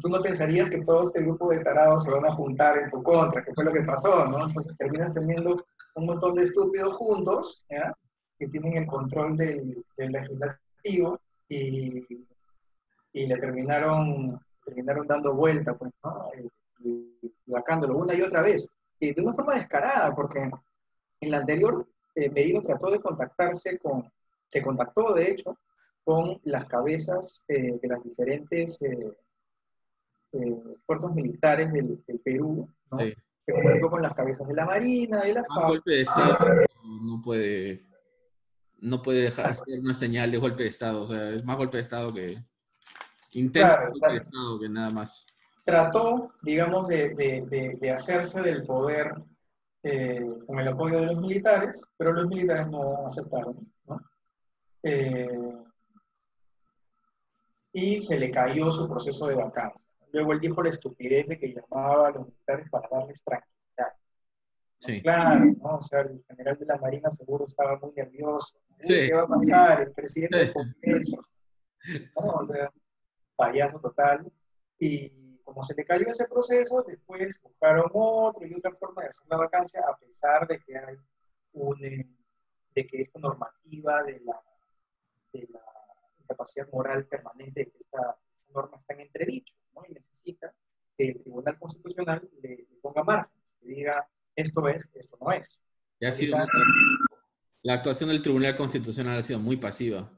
tú 0.00 0.08
no 0.08 0.22
pensarías 0.22 0.70
que 0.70 0.80
todo 0.80 1.02
este 1.02 1.20
grupo 1.20 1.50
de 1.50 1.62
tarados 1.62 2.04
se 2.04 2.10
van 2.10 2.24
a 2.24 2.32
juntar 2.32 2.78
en 2.78 2.90
tu 2.90 3.02
contra, 3.02 3.44
que 3.44 3.52
fue 3.52 3.64
lo 3.64 3.72
que 3.74 3.82
pasó, 3.82 4.24
¿no? 4.24 4.46
Entonces 4.46 4.74
terminas 4.78 5.12
teniendo 5.12 5.66
un 5.96 6.06
montón 6.06 6.34
de 6.34 6.44
estúpidos 6.44 6.94
juntos, 6.94 7.62
¿ya? 7.68 7.92
Que 8.38 8.48
tienen 8.48 8.74
el 8.74 8.86
control 8.86 9.36
del, 9.36 9.84
del 9.98 10.12
legislativo 10.12 11.20
y, 11.46 12.06
y 13.12 13.26
le 13.26 13.36
terminaron 13.36 14.40
terminaron 14.68 15.06
dando 15.06 15.34
vuelta, 15.34 15.76
pues, 15.76 15.92
¿no? 16.02 16.30
Y, 16.84 17.32
vacándolo 17.46 17.96
una 17.96 18.14
y 18.14 18.22
otra 18.22 18.42
vez. 18.42 18.70
Y 19.00 19.14
de 19.14 19.22
una 19.22 19.32
forma 19.32 19.54
descarada, 19.54 20.14
porque 20.14 20.50
en 21.20 21.30
la 21.30 21.38
anterior, 21.38 21.86
eh, 22.14 22.30
Merino 22.30 22.60
trató 22.60 22.90
de 22.90 23.00
contactarse 23.00 23.78
con, 23.78 24.10
se 24.46 24.62
contactó 24.62 25.14
de 25.14 25.30
hecho, 25.30 25.58
con 26.04 26.40
las 26.44 26.66
cabezas 26.66 27.44
eh, 27.48 27.78
de 27.80 27.88
las 27.88 28.02
diferentes 28.04 28.80
eh, 28.82 29.12
fuerzas 30.86 31.12
militares 31.14 31.72
del, 31.72 32.02
Perú, 32.22 32.68
¿no? 32.90 32.98
Se 32.98 33.52
comunicó 33.52 33.90
con 33.90 34.02
las 34.02 34.14
cabezas 34.14 34.46
de 34.46 34.54
la 34.54 34.66
Marina, 34.66 35.22
de 35.22 35.32
la 35.32 35.44
FAO. 35.44 35.68
golpe 35.68 35.92
de 35.92 36.02
Estado 36.02 36.36
no 36.84 37.22
puede, 37.22 37.86
no 38.78 39.02
puede 39.02 39.22
dejar 39.22 39.50
de 39.50 39.56
ser 39.56 39.80
una 39.80 39.94
señal 39.94 40.30
de 40.30 40.38
golpe 40.38 40.64
de 40.64 40.68
Estado, 40.68 41.02
o 41.02 41.06
sea, 41.06 41.30
es 41.30 41.44
más 41.44 41.56
golpe 41.56 41.78
de 41.78 41.82
Estado 41.82 42.12
que... 42.12 42.36
Intenta 43.32 43.90
que 44.60 44.68
nada 44.68 44.90
más. 44.90 45.26
Trató, 45.64 46.32
digamos, 46.42 46.88
de, 46.88 47.92
hacerse 47.94 48.40
del 48.40 48.64
poder 48.64 49.14
eh, 49.82 50.26
con 50.46 50.58
el 50.58 50.68
apoyo 50.68 51.00
de 51.00 51.06
los 51.06 51.20
militares, 51.20 51.84
pero 51.96 52.12
los 52.12 52.26
militares 52.28 52.68
no 52.68 53.06
aceptaron, 53.06 53.70
¿no? 53.86 54.00
Eh, 54.82 55.28
y 57.72 58.00
se 58.00 58.18
le 58.18 58.30
cayó 58.30 58.70
su 58.70 58.88
proceso 58.88 59.26
de 59.26 59.34
vacancia. 59.34 59.86
Luego 60.12 60.32
él 60.32 60.40
dijo 60.40 60.62
la 60.62 60.70
estupidez 60.70 61.26
de 61.28 61.38
que 61.38 61.54
llamaba 61.54 62.08
a 62.08 62.10
los 62.12 62.26
militares 62.26 62.68
para 62.70 62.88
darles 62.90 63.22
tranquilidad. 63.22 63.92
Sí. 64.80 65.02
Claro, 65.02 65.44
¿no? 65.44 65.76
O 65.76 65.82
sea, 65.82 66.00
el 66.00 66.24
general 66.28 66.58
de 66.58 66.66
la 66.66 66.78
Marina 66.78 67.10
seguro 67.10 67.44
estaba 67.44 67.78
muy 67.78 67.92
nervioso. 67.94 68.58
¿Qué 68.80 69.12
va 69.12 69.22
a 69.22 69.26
pasar? 69.26 69.82
El 69.82 69.92
presidente 69.92 70.38
del 70.38 70.52
Congreso. 70.52 71.20
¿no? 72.16 72.30
O 72.30 72.46
sea, 72.46 72.72
payaso 73.38 73.80
total. 73.80 74.30
Y 74.78 75.38
como 75.44 75.62
se 75.62 75.74
le 75.74 75.84
cayó 75.84 76.06
ese 76.08 76.26
proceso, 76.28 76.84
después 76.86 77.40
buscaron 77.42 77.90
otro 77.94 78.46
y 78.46 78.54
otra 78.54 78.72
forma 78.72 79.02
de 79.02 79.08
hacer 79.08 79.26
la 79.30 79.38
vacancia, 79.38 79.80
a 79.88 79.96
pesar 79.96 80.46
de 80.46 80.58
que 80.60 80.76
hay 80.76 80.96
un, 81.52 81.84
eh, 81.84 82.06
de 82.74 82.86
que 82.86 83.00
esta 83.00 83.18
normativa 83.18 84.02
de 84.02 84.20
la, 84.20 84.42
de 85.32 85.48
la 85.50 85.62
incapacidad 86.20 86.68
moral 86.70 87.06
permanente, 87.06 87.60
de 87.60 87.70
que 87.70 87.78
esta, 87.78 88.18
norma 88.54 88.78
está 88.78 88.94
en 88.94 89.00
entredicho, 89.00 89.54
¿no? 89.74 89.82
y 89.86 89.92
necesita 89.92 90.52
que 90.96 91.08
el 91.10 91.22
Tribunal 91.22 91.58
Constitucional 91.58 92.28
le, 92.42 92.66
ponga 92.80 93.04
margen, 93.04 93.32
que 93.60 93.66
diga 93.66 94.08
esto 94.34 94.66
es, 94.68 94.90
esto 94.94 95.18
no 95.20 95.32
es. 95.32 95.60
ha 96.00 96.12
sido 96.12 96.38
la 97.62 97.74
actuación 97.74 98.08
del 98.08 98.22
Tribunal 98.22 98.56
Constitucional 98.56 99.18
ha 99.18 99.22
sido 99.22 99.40
muy 99.40 99.56
pasiva. 99.56 100.10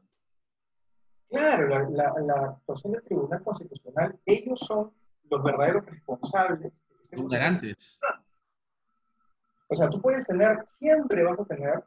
Claro, 1.31 1.69
la, 1.69 2.13
la, 2.21 2.35
actuación 2.35 2.93
del 2.93 3.03
Tribunal 3.05 3.43
Constitucional, 3.45 4.19
ellos 4.27 4.59
son 4.59 4.93
los 5.31 5.43
verdaderos 5.45 5.87
responsables. 5.87 6.83
Son 7.03 7.29
garantes. 7.29 7.77
O 9.69 9.75
sea, 9.77 9.89
tú 9.89 10.01
puedes 10.01 10.27
tener, 10.27 10.59
siempre 10.67 11.23
vas 11.23 11.39
a 11.39 11.45
tener 11.45 11.85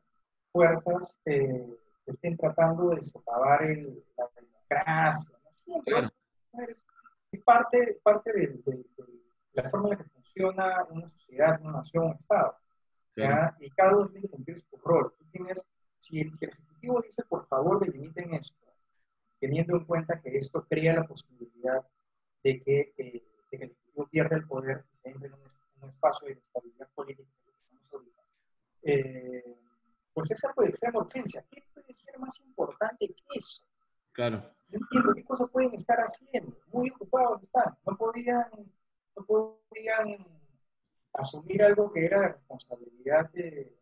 fuerzas 0.54 1.20
eh, 1.26 1.68
que 2.06 2.12
estén 2.12 2.38
tratando 2.38 2.92
de 2.92 3.04
socavar 3.04 3.64
el, 3.64 4.02
la 4.18 4.30
democracia. 4.34 5.30
Siempre 5.52 6.10
es, 6.70 6.86
parte, 7.44 8.00
parte 8.02 8.32
de, 8.32 8.86
la 9.52 9.70
forma 9.70 9.90
en 9.90 9.98
la 9.98 10.04
que 10.04 10.10
funciona 10.10 10.86
una 10.90 11.08
sociedad, 11.10 11.60
una 11.62 11.72
nación, 11.74 12.06
un 12.06 12.14
Estado. 12.14 12.56
Y 13.60 13.70
cada 13.72 13.92
uno 13.92 14.08
tiene 14.08 14.22
que 14.22 14.30
cumplir 14.30 14.62
su 14.62 14.78
rol. 14.78 15.14
Tú 15.18 15.26
tienes, 15.32 15.68
si 16.00 16.24
si 16.32 16.46
el 16.46 16.52
Ejecutivo 16.52 17.02
dice, 17.02 17.24
por 17.26 17.46
favor, 17.48 17.86
delimiten 17.86 18.36
esto, 18.36 18.63
teniendo 19.44 19.76
en 19.76 19.84
cuenta 19.84 20.22
que 20.22 20.38
esto 20.38 20.66
crea 20.70 20.94
la 20.94 21.06
posibilidad 21.06 21.86
de 22.46 22.60
que, 22.62 22.94
eh, 22.98 23.28
el 23.52 23.62
Ejecutivo 23.62 24.08
pierda 24.10 24.38
el 24.38 24.48
poder 24.48 24.86
y 24.90 24.96
se 24.96 25.10
entre 25.10 25.28
en 25.28 25.34
un, 25.34 25.90
espacio 25.90 26.30
de 26.30 26.36
estabilidad 26.36 26.88
política 26.96 27.30
eh, 28.84 29.58
pues 30.14 30.32
es 30.32 30.44
algo 30.46 30.62
de 30.62 30.70
extrema 30.70 31.00
urgencia. 31.00 31.46
¿Qué 31.52 31.62
puede 31.74 31.94
ser 31.94 32.18
más 32.20 32.40
importante 32.40 33.08
que 33.08 33.24
eso? 33.38 33.64
Claro. 34.14 34.38
No 34.70 34.80
entiendo 34.80 35.14
qué 35.14 35.26
cosas 35.26 35.50
pueden 35.52 35.74
estar 35.74 35.98
haciendo. 36.00 36.56
Muy 36.72 36.90
ocupados 36.90 37.42
están. 37.42 37.78
No 37.86 37.98
podían, 37.98 38.50
no 39.18 39.26
podían 39.26 40.26
asumir 41.14 41.64
algo 41.64 41.92
que 41.92 42.06
era 42.06 42.22
de 42.22 42.28
responsabilidad 42.30 43.30
de, 43.32 43.78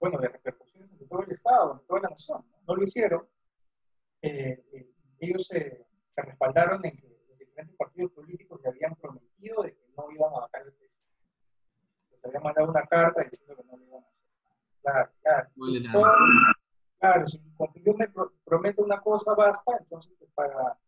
bueno, 0.00 0.18
de 0.18 0.28
repercusiones 0.28 0.90
en 0.92 1.06
todo 1.06 1.22
el 1.22 1.30
Estado, 1.32 1.74
de 1.74 1.86
toda 1.86 2.00
la 2.00 2.08
nación. 2.08 2.44
No, 2.66 2.74
lo 2.74 2.82
hicieron. 2.82 3.28
Eh, 4.22 4.64
eh, 4.72 4.90
ellos 5.20 5.46
se, 5.46 5.86
respaldaron 6.16 6.84
en 6.84 6.96
que 6.96 7.08
los 7.08 7.38
diferentes 7.38 7.76
partidos 7.76 8.12
políticos 8.12 8.60
le 8.62 8.70
habían 8.70 8.94
prometido 8.96 9.62
de 9.62 9.72
que 9.72 9.86
no 9.96 10.10
iban 10.10 10.32
a 10.34 10.40
bajar 10.40 10.62
el 10.66 10.72
precio. 10.72 11.02
Les 12.10 12.24
habían 12.24 12.42
mandado 12.42 12.68
una 12.68 12.86
carta 12.86 13.22
diciendo 13.22 13.56
que 13.56 13.64
no 13.64 13.76
lo 13.76 13.84
iban 13.84 14.02
a 14.02 14.06
hacer. 14.08 14.26
Claro, 14.82 15.10
claro. 15.22 15.48
claro, 16.98 17.26
si 17.26 17.38
cuando 17.56 17.80
yo 17.80 17.94
me 17.94 18.08
prometo 18.44 18.84
una 18.84 19.00
cosa 19.00 19.34
basta, 19.34 19.76
entonces 19.78 20.12
pues, 20.18 20.30
para, 20.32 20.78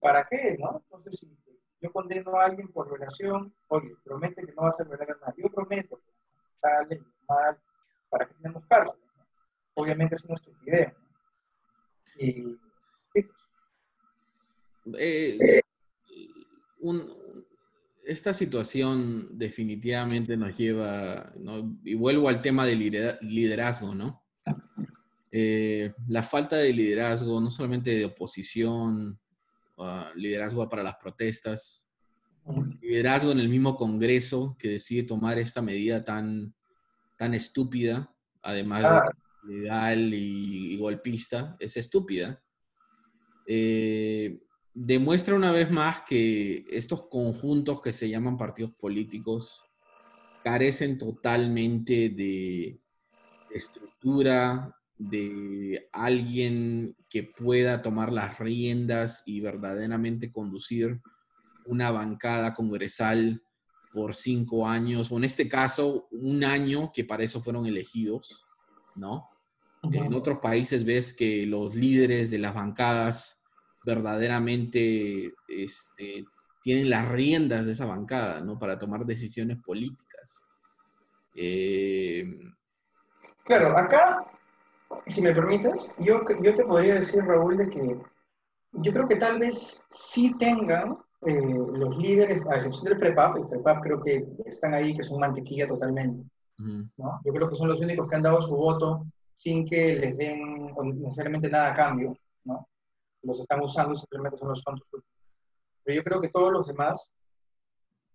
¿para 0.00 0.26
qué? 0.26 0.56
¿no? 0.58 0.78
Entonces, 0.84 1.20
si 1.20 1.38
yo 1.80 1.92
condeno 1.92 2.38
a 2.38 2.46
alguien 2.46 2.68
por 2.68 2.90
relación, 2.90 3.54
oye, 3.68 3.96
promete 4.04 4.44
que 4.44 4.52
no 4.52 4.62
va 4.62 4.66
a 4.66 4.68
hacer 4.68 4.86
violar 4.86 5.10
a 5.10 5.26
nadie. 5.26 5.44
Yo 5.44 5.50
prometo 5.50 5.96
que 5.96 6.12
tal, 6.60 6.88
mal, 7.28 7.58
¿para 8.08 8.26
qué 8.26 8.34
tenemos 8.34 8.66
cárcel? 8.66 9.00
Obviamente 9.74 10.14
es 10.14 10.24
una 10.24 10.34
estupidez. 10.34 10.92
Y, 10.92 11.07
eh, 14.98 15.60
esta 18.04 18.32
situación 18.32 19.38
definitivamente 19.38 20.36
nos 20.36 20.56
lleva, 20.56 21.32
y 21.84 21.94
vuelvo 21.94 22.28
al 22.28 22.40
tema 22.40 22.64
del 22.64 22.78
liderazgo, 23.20 23.94
¿no? 23.94 24.22
Eh, 25.30 25.92
la 26.08 26.22
falta 26.22 26.56
de 26.56 26.72
liderazgo, 26.72 27.38
no 27.40 27.50
solamente 27.50 27.90
de 27.94 28.06
oposición, 28.06 29.20
uh, 29.76 30.14
liderazgo 30.14 30.66
para 30.68 30.82
las 30.82 30.96
protestas, 30.96 31.86
liderazgo 32.80 33.32
en 33.32 33.40
el 33.40 33.48
mismo 33.50 33.76
Congreso 33.76 34.56
que 34.58 34.68
decide 34.70 35.02
tomar 35.02 35.38
esta 35.38 35.60
medida 35.60 36.02
tan, 36.02 36.54
tan 37.18 37.34
estúpida, 37.34 38.10
además 38.40 38.82
de 38.82 38.88
legal 39.48 40.12
y, 40.12 40.76
golpista, 40.76 41.56
es 41.58 41.76
estúpida. 41.76 42.42
Eh, 43.46 44.40
demuestra 44.74 45.34
una 45.34 45.50
vez 45.50 45.70
más 45.70 46.02
que 46.02 46.64
estos 46.70 47.08
conjuntos 47.08 47.80
que 47.80 47.92
se 47.92 48.08
llaman 48.08 48.36
partidos 48.36 48.72
políticos 48.74 49.64
carecen 50.44 50.98
totalmente 50.98 52.10
de 52.10 52.80
estructura, 53.50 54.74
de 54.96 55.88
alguien 55.92 56.96
que 57.08 57.22
pueda 57.22 57.82
tomar 57.82 58.12
las 58.12 58.38
riendas 58.38 59.22
y 59.26 59.40
verdaderamente 59.40 60.30
conducir 60.30 61.00
una 61.66 61.90
bancada 61.90 62.54
congresal 62.54 63.42
por 63.92 64.14
cinco 64.14 64.68
años, 64.68 65.10
o 65.10 65.16
en 65.16 65.24
este 65.24 65.48
caso, 65.48 66.08
un 66.10 66.44
año 66.44 66.92
que 66.92 67.04
para 67.04 67.24
eso 67.24 67.40
fueron 67.40 67.66
elegidos, 67.66 68.46
¿no? 68.94 69.28
En 69.82 70.14
otros 70.14 70.38
países 70.38 70.84
ves 70.84 71.14
que 71.14 71.46
los 71.46 71.74
líderes 71.74 72.30
de 72.30 72.38
las 72.38 72.54
bancadas 72.54 73.40
verdaderamente 73.84 75.34
este, 75.46 76.24
tienen 76.60 76.90
las 76.90 77.08
riendas 77.08 77.66
de 77.66 77.72
esa 77.72 77.86
bancada, 77.86 78.40
¿no? 78.40 78.58
Para 78.58 78.78
tomar 78.78 79.04
decisiones 79.04 79.58
políticas. 79.62 80.46
Eh, 81.34 82.24
claro, 83.44 83.78
acá, 83.78 84.26
si 85.06 85.22
me 85.22 85.32
permites, 85.32 85.88
yo, 85.98 86.22
yo 86.42 86.54
te 86.54 86.64
podría 86.64 86.94
decir, 86.94 87.24
Raúl, 87.24 87.56
de 87.56 87.68
que 87.68 87.96
yo 88.72 88.92
creo 88.92 89.06
que 89.06 89.16
tal 89.16 89.38
vez 89.38 89.84
sí 89.88 90.36
tengan 90.38 90.98
eh, 91.22 91.54
los 91.72 91.96
líderes, 91.96 92.44
a 92.46 92.56
excepción 92.56 92.84
del 92.84 92.98
FREPAP, 92.98 93.36
el 93.36 93.48
FREPAP 93.48 93.82
creo 93.82 94.00
que 94.00 94.26
están 94.44 94.74
ahí, 94.74 94.94
que 94.94 95.02
son 95.02 95.20
mantequilla 95.20 95.66
totalmente. 95.66 96.24
¿no? 96.58 97.20
Yo 97.24 97.32
creo 97.32 97.48
que 97.48 97.54
son 97.54 97.68
los 97.68 97.80
únicos 97.80 98.08
que 98.08 98.16
han 98.16 98.22
dado 98.22 98.42
su 98.42 98.56
voto 98.56 99.06
sin 99.38 99.64
que 99.64 99.94
les 99.94 100.16
den 100.18 100.74
necesariamente 101.00 101.48
nada 101.48 101.70
a 101.70 101.74
cambio. 101.74 102.16
¿no? 102.42 102.68
Los 103.22 103.38
están 103.38 103.62
usando 103.62 103.94
simplemente 103.94 104.36
son 104.36 104.48
los 104.48 104.64
fondos. 104.64 104.88
Pero 105.84 105.96
yo 105.96 106.02
creo 106.02 106.20
que 106.20 106.28
todos 106.30 106.52
los 106.52 106.66
demás 106.66 107.14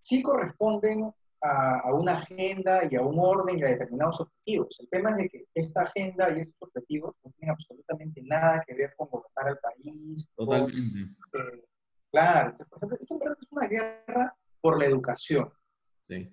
sí 0.01 0.21
corresponden 0.21 1.13
a, 1.41 1.79
a, 1.79 1.93
una 1.93 2.15
agenda 2.15 2.81
y 2.91 2.95
a 2.97 3.01
un 3.01 3.17
orden 3.19 3.57
y 3.57 3.63
a 3.63 3.67
determinados 3.67 4.19
objetivos. 4.19 4.77
El 4.81 4.89
tema 4.89 5.12
es 5.12 5.17
de 5.17 5.29
que 5.29 5.45
esta 5.53 5.83
agenda 5.83 6.29
y 6.36 6.41
estos 6.41 6.57
objetivos 6.59 7.15
no 7.23 7.31
tienen 7.31 7.53
absolutamente 7.53 8.21
nada 8.23 8.62
que 8.67 8.73
ver 8.75 8.93
con 8.97 9.07
gobernar 9.07 9.47
al 9.47 9.59
país. 9.59 10.27
Totalmente. 10.36 10.77
eh, 10.77 11.63
Claro, 12.12 12.55
por 12.57 12.77
ejemplo, 12.77 12.97
esto 12.99 13.15
es 13.15 13.47
una 13.49 13.67
guerra 13.67 14.36
por 14.62 14.77
la 14.77 14.86
educación, 14.86 15.51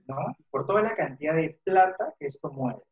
¿no? 0.07 0.37
Por 0.51 0.67
toda 0.67 0.83
la 0.83 0.95
cantidad 0.95 1.35
de 1.35 1.59
plata 1.65 2.13
que 2.19 2.27
esto 2.27 2.51
mueve. 2.51 2.83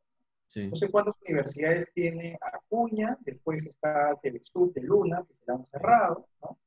No 0.56 0.74
sé 0.74 0.90
cuántas 0.90 1.20
universidades 1.26 1.92
tiene 1.92 2.38
Acuña, 2.40 3.18
después 3.20 3.66
está 3.66 4.14
Telesur 4.22 4.72
de 4.72 4.80
Luna, 4.82 5.24
que 5.28 5.34
se 5.44 5.52
han 5.52 5.64
cerrado, 5.64 6.26
¿no? 6.42 6.58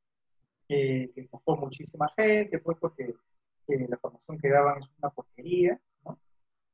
Eh, 0.70 1.12
que 1.13 1.22
estafó 1.22 1.58
muchísima 1.58 2.08
gente, 2.15 2.60
pues 2.60 2.78
porque 2.80 3.13
eh, 3.67 3.88
la 3.89 3.98
formación 3.98 4.38
que 4.38 4.50
daban 4.50 4.80
es 4.80 4.89
una 5.00 5.10
porquería, 5.10 5.80
¿no? 6.06 6.20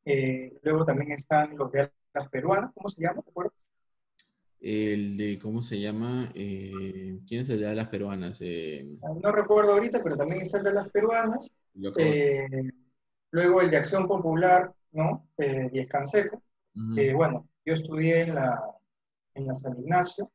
Eh, 0.06 0.60
luego 0.64 0.86
también 0.86 1.14
están 1.14 1.58
los 1.58 1.72
de 1.72 1.92
las 2.14 2.30
peruanas, 2.30 2.72
¿cómo 2.74 2.90
se 2.90 3.02
llama? 3.02 3.22
¿Te 3.22 3.30
acuerdas? 3.30 3.68
El 4.60 5.18
de, 5.18 5.38
¿cómo 5.40 5.62
se 5.62 5.80
llama? 5.80 6.32
Eh, 6.34 7.20
¿Quién 7.28 7.42
es 7.42 7.50
el 7.50 7.62
de 7.62 7.76
las 7.76 7.88
peruanas? 7.90 8.40
Eh, 8.42 8.98
no 9.22 9.32
recuerdo 9.32 9.74
ahorita, 9.74 10.04
pero 10.04 10.18
también 10.18 10.42
está 10.42 10.58
el 10.58 10.64
de 10.64 10.74
las 10.74 10.90
peruanas. 10.90 11.52
Eh, 11.98 12.48
luego 13.32 13.62
el 13.62 13.70
de 13.70 13.78
Acción 13.78 14.08
Popular, 14.08 14.74
¿no? 14.92 15.28
Diez 15.38 15.88
Canseco. 15.88 16.42
Bueno, 17.16 17.48
yo 17.66 17.74
estudié 17.74 18.22
en 18.22 18.36
la, 18.36 18.62
en 19.34 19.48
la 19.48 19.56
San 19.56 19.80
Ignacio. 19.80 20.32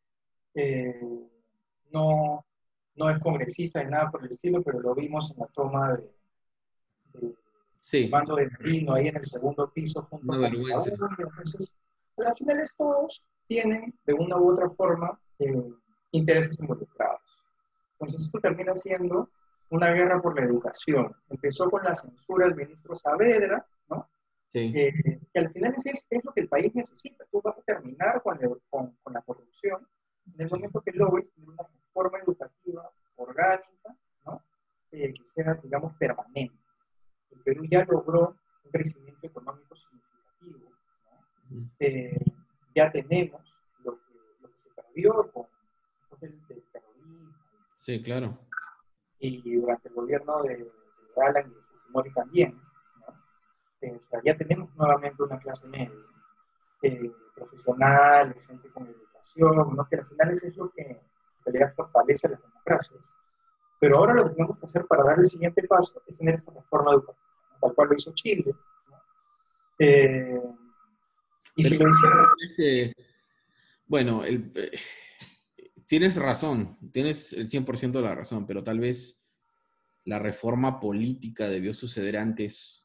no, 1.92 2.44
no 2.94 3.11
es 3.11 3.18
congresista 3.18 3.83
ni 3.83 3.90
nada 3.90 4.11
por 4.11 4.22
el 4.22 4.28
estilo, 4.28 4.62
pero 4.62 4.81
lo 4.81 4.94
vimos 4.94 5.31
en 5.31 5.38
la 5.38 5.46
toma 5.46 5.94
de, 5.94 6.11
de 7.14 7.35
sí. 7.81 8.09
mando 8.09 8.37
de 8.37 8.50
Merino, 8.50 8.94
ahí 8.94 9.09
en 9.09 9.16
el 9.16 9.24
segundo 9.24 9.70
piso. 9.72 10.02
Junto 10.11 10.26
Una 10.26 10.38
vergüenza. 10.38 10.90
Entonces, 10.90 11.76
al 12.18 12.35
final 12.35 12.59
todos 12.76 13.24
tienen 13.46 13.94
de 14.05 14.14
una 14.14 14.37
u 14.38 14.52
otra 14.52 14.70
forma 14.70 15.18
eh, 15.38 15.72
intereses 16.12 16.59
involucrados. 16.61 17.20
Entonces 17.92 18.22
esto 18.22 18.40
termina 18.40 18.74
siendo 18.74 19.31
una 19.70 19.90
guerra 19.90 20.20
por 20.20 20.38
la 20.38 20.46
educación. 20.46 21.14
Empezó 21.31 21.70
con 21.70 21.83
la 21.85 21.94
censura 21.94 22.46
del 22.46 22.57
ministro 22.57 22.94
Saavedra. 22.94 23.66
Sí. 24.52 24.72
Eh, 24.76 24.92
que 25.32 25.38
al 25.40 25.50
final 25.50 25.72
es, 25.74 25.86
es, 25.86 26.24
lo 26.24 26.32
que 26.32 26.42
el 26.42 26.48
país 26.48 26.74
necesita. 26.74 27.24
Tú 27.30 27.40
vas 27.42 27.56
a 27.58 27.62
terminar 27.62 28.22
con, 28.22 28.38
con, 28.68 28.96
con 29.02 29.12
la 29.12 29.22
corrupción 29.22 29.86
en 30.34 30.40
el 30.42 30.50
momento 30.50 30.80
que 30.80 30.92
logres 30.92 31.32
tener 31.34 31.48
una 31.48 31.62
reforma 31.64 32.18
educativa 32.18 32.90
orgánica, 33.16 33.96
¿no? 34.24 34.42
Eh, 34.92 35.12
que 35.12 35.24
sea, 35.24 35.54
digamos, 35.62 35.94
permanente. 35.96 36.56
El 37.30 37.40
Perú 37.40 37.64
ya 37.70 37.84
logró 37.84 38.36
un 38.64 38.70
crecimiento 38.70 39.26
económico 39.26 39.74
significativo. 39.74 40.70
¿no? 41.50 41.70
Eh, 41.80 42.20
ya 42.74 42.90
tenemos 42.90 43.42
lo 43.84 43.96
que, 43.96 44.14
lo 44.40 44.50
que 44.50 44.58
se 44.58 44.70
perdió 44.70 45.30
con, 45.32 45.46
con 46.08 46.18
el, 46.22 46.40
el, 46.48 46.62
terrorismo. 46.72 47.34
Sí, 47.74 48.02
claro. 48.02 48.38
Y 49.18 49.56
durante 49.56 49.88
el 49.88 49.94
gobierno 49.94 50.42
de, 50.42 50.56
de 50.56 51.22
Alan 51.22 51.50
y 51.50 51.54
de 51.54 51.60
Fujimori 51.62 52.12
también. 52.12 52.60
¿No? 53.82 53.88
Eh, 53.88 53.96
o 53.96 54.08
sea, 54.08 54.20
ya 54.24 54.36
tenemos 54.36 54.74
nuevamente 54.76 55.22
una 55.22 55.38
clase 55.38 55.66
media, 55.68 55.90
eh, 56.82 57.12
profesional, 57.34 58.34
gente 58.46 58.68
con 58.70 58.86
educación, 58.86 59.76
¿no? 59.76 59.86
que 59.88 59.96
al 59.96 60.06
final 60.06 60.30
eso 60.30 60.46
es 60.46 60.56
lo 60.56 60.70
que 60.70 60.82
en 60.82 61.00
realidad 61.44 61.72
fortalece 61.74 62.28
las 62.28 62.42
democracias. 62.42 63.14
Pero 63.80 63.98
ahora 63.98 64.14
lo 64.14 64.24
que 64.24 64.30
tenemos 64.30 64.58
que 64.58 64.66
hacer 64.66 64.86
para 64.86 65.04
dar 65.04 65.18
el 65.18 65.26
siguiente 65.26 65.62
paso 65.66 66.02
es 66.06 66.18
tener 66.18 66.34
esta 66.34 66.52
reforma 66.52 66.92
educativa, 66.92 67.26
tal 67.60 67.74
cual 67.74 67.88
lo 67.88 67.96
hizo 67.96 68.12
Chile. 68.14 68.54
¿no? 68.88 68.96
Eh, 69.78 70.40
y 71.56 71.62
si 71.62 71.78
lo 71.78 71.88
hicieron... 71.88 72.92
bueno, 73.86 74.24
el, 74.24 74.52
eh, 74.54 74.78
tienes 75.86 76.16
razón, 76.16 76.78
tienes 76.92 77.32
el 77.32 77.48
100% 77.48 77.92
de 77.92 78.00
la 78.02 78.14
razón, 78.14 78.46
pero 78.46 78.62
tal 78.62 78.80
vez 78.80 79.22
la 80.04 80.18
reforma 80.18 80.80
política 80.80 81.48
debió 81.48 81.74
suceder 81.74 82.16
antes 82.16 82.81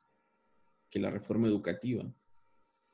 que 0.89 0.99
la 0.99 1.09
reforma 1.11 1.47
educativa. 1.47 2.03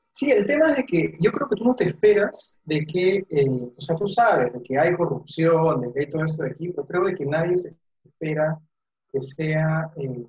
Sí, 0.10 0.30
el 0.32 0.46
tema 0.46 0.70
es 0.70 0.78
de 0.78 0.86
que 0.86 1.14
yo 1.20 1.32
creo 1.32 1.50
que 1.50 1.56
tú 1.56 1.64
no 1.64 1.76
te 1.76 1.86
esperas 1.86 2.60
de 2.66 2.86
que, 2.86 3.26
eh, 3.30 3.74
o 3.76 3.82
sea, 3.82 3.96
tú 3.96 4.08
sabes 4.08 4.54
de 4.54 4.62
que 4.62 4.78
hay 4.78 4.96
corrupción, 4.96 5.82
de 5.82 5.92
que 5.92 6.02
hay 6.02 6.10
todo 6.10 6.24
esto 6.24 6.44
de 6.44 6.52
aquí, 6.52 6.70
pero 6.70 6.86
creo 6.86 7.06
de 7.06 7.16
que 7.16 7.26
nadie 7.26 7.58
se 7.58 7.76
espera 8.06 8.60
que 9.12 9.20
sea, 9.22 9.92
eh, 9.98 10.24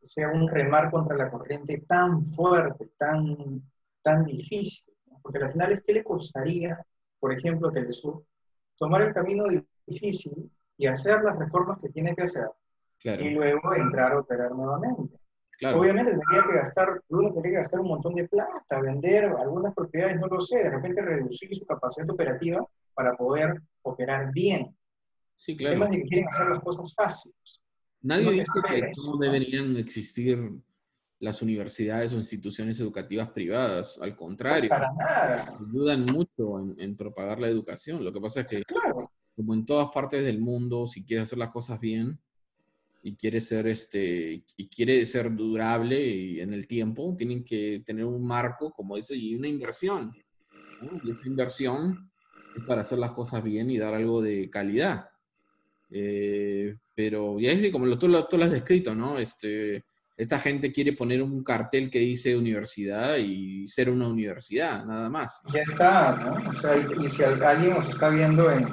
que 0.00 0.06
sea 0.06 0.28
un 0.30 0.48
remar 0.48 0.90
contra 0.90 1.16
la 1.16 1.30
corriente 1.30 1.84
tan 1.86 2.24
fuerte, 2.24 2.90
tan, 2.96 3.62
tan 4.02 4.24
difícil. 4.24 4.92
¿no? 5.06 5.20
Porque 5.22 5.38
al 5.38 5.52
final 5.52 5.72
es 5.72 5.82
que 5.82 5.92
le 5.92 6.02
costaría, 6.02 6.84
por 7.20 7.32
ejemplo, 7.32 7.70
Telesur, 7.70 8.24
tomar 8.76 9.02
el 9.02 9.14
camino 9.14 9.44
difícil 9.86 10.50
y 10.76 10.86
hacer 10.88 11.22
las 11.22 11.38
reformas 11.38 11.78
que 11.80 11.90
tiene 11.90 12.14
que 12.14 12.24
hacer 12.24 12.48
Claro. 12.98 13.22
y 13.22 13.30
luego 13.30 13.72
entrar 13.72 14.12
a 14.12 14.18
operar 14.18 14.50
nuevamente. 14.50 15.16
Obviamente 15.74 16.10
tendría 16.12 16.42
que 16.48 16.58
gastar, 16.58 17.02
uno 17.08 17.32
tendría 17.32 17.52
que 17.52 17.58
gastar 17.58 17.80
un 17.80 17.88
montón 17.88 18.14
de 18.14 18.28
plata, 18.28 18.80
vender 18.80 19.24
algunas 19.24 19.74
propiedades, 19.74 20.20
no 20.20 20.26
lo 20.26 20.40
sé, 20.40 20.58
de 20.58 20.70
repente 20.70 21.00
reducir 21.00 21.54
su 21.54 21.64
capacidad 21.64 22.08
operativa 22.10 22.66
para 22.94 23.16
poder 23.16 23.62
operar 23.82 24.30
bien. 24.32 24.76
Sí, 25.34 25.56
claro. 25.56 25.74
El 25.74 25.80
tema 25.80 25.90
es 25.90 26.02
que 26.02 26.08
quieren 26.08 26.28
hacer 26.28 26.48
las 26.48 26.60
cosas 26.60 26.94
fáciles. 26.94 27.62
Nadie 28.02 28.30
dice 28.32 28.60
que 28.68 28.90
no 29.06 29.18
deberían 29.18 29.76
existir 29.76 30.38
las 31.18 31.40
universidades 31.40 32.12
o 32.12 32.18
instituciones 32.18 32.78
educativas 32.80 33.30
privadas. 33.30 33.98
Al 34.00 34.14
contrario, 34.14 34.68
para 34.68 34.86
nada. 34.98 35.56
ayudan 35.58 36.04
mucho 36.04 36.60
en, 36.78 36.96
propagar 36.96 37.40
la 37.40 37.48
educación. 37.48 38.04
Lo 38.04 38.12
que 38.12 38.20
pasa 38.20 38.42
es 38.42 38.50
que, 38.50 38.62
como 39.34 39.54
en 39.54 39.64
todas 39.64 39.88
partes 39.92 40.24
del 40.24 40.38
mundo, 40.38 40.86
si 40.86 41.04
quieres 41.04 41.24
hacer 41.24 41.38
las 41.38 41.50
cosas 41.50 41.80
bien 41.80 42.18
y 43.06 43.14
quiere 43.14 43.40
ser 43.40 43.68
este 43.68 44.42
y 44.56 44.68
quiere 44.68 45.06
ser 45.06 45.32
durable 45.32 46.04
y 46.04 46.40
en 46.40 46.52
el 46.52 46.66
tiempo, 46.66 47.14
tienen 47.16 47.44
que 47.44 47.80
tener 47.86 48.04
un 48.04 48.26
marco, 48.26 48.72
como 48.72 48.96
dice, 48.96 49.14
y 49.14 49.36
una 49.36 49.46
inversión. 49.46 50.12
Y 51.04 51.10
esa 51.10 51.28
inversión 51.28 52.10
es 52.56 52.64
para 52.64 52.80
hacer 52.80 52.98
las 52.98 53.12
cosas 53.12 53.44
bien 53.44 53.70
y 53.70 53.78
dar 53.78 53.94
algo 53.94 54.20
de 54.20 54.50
calidad. 54.50 55.08
Eh, 55.88 56.74
pero 56.96 57.38
ya 57.38 57.52
es 57.52 57.70
como 57.70 57.86
lo, 57.86 57.96
tú, 57.96 58.08
lo, 58.08 58.26
tú 58.26 58.38
lo 58.38 58.44
has 58.44 58.50
descrito, 58.50 58.92
¿no? 58.92 59.18
Este, 59.18 59.84
esta 60.16 60.40
gente 60.40 60.72
quiere 60.72 60.92
poner 60.92 61.22
un 61.22 61.44
cartel 61.44 61.88
que 61.88 62.00
dice 62.00 62.36
universidad 62.36 63.18
y 63.18 63.68
ser 63.68 63.88
una 63.88 64.08
universidad, 64.08 64.84
nada 64.84 65.08
más. 65.08 65.42
Ya 65.54 65.60
está, 65.60 66.16
¿no? 66.16 66.50
O 66.50 66.52
sea, 66.54 66.76
y, 66.76 67.08
si 67.08 67.22
alguien 67.22 67.70
nos 67.70 67.88
está 67.88 68.08
viendo 68.08 68.50
en, 68.50 68.66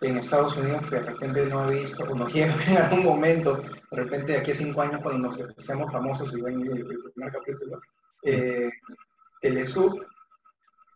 en, 0.00 0.18
Estados 0.18 0.56
Unidos 0.56 0.84
que 0.88 0.96
de 0.96 1.02
repente 1.02 1.46
no 1.46 1.60
ha 1.60 1.66
visto 1.68 2.04
o 2.04 2.14
no 2.14 2.26
quiere 2.26 2.52
ver 2.56 2.68
en 2.68 2.76
algún 2.78 3.04
momento, 3.04 3.56
de 3.56 3.96
repente 3.96 4.32
de 4.32 4.38
aquí 4.38 4.50
a 4.50 4.54
cinco 4.54 4.82
años 4.82 5.00
cuando 5.02 5.28
nos 5.28 5.38
seamos 5.58 5.90
famosos 5.90 6.32
y 6.34 6.40
ven 6.40 6.60
el, 6.60 6.86
primer 7.14 7.32
capítulo, 7.32 7.80
eh, 8.22 8.70
Telesub 9.40 10.04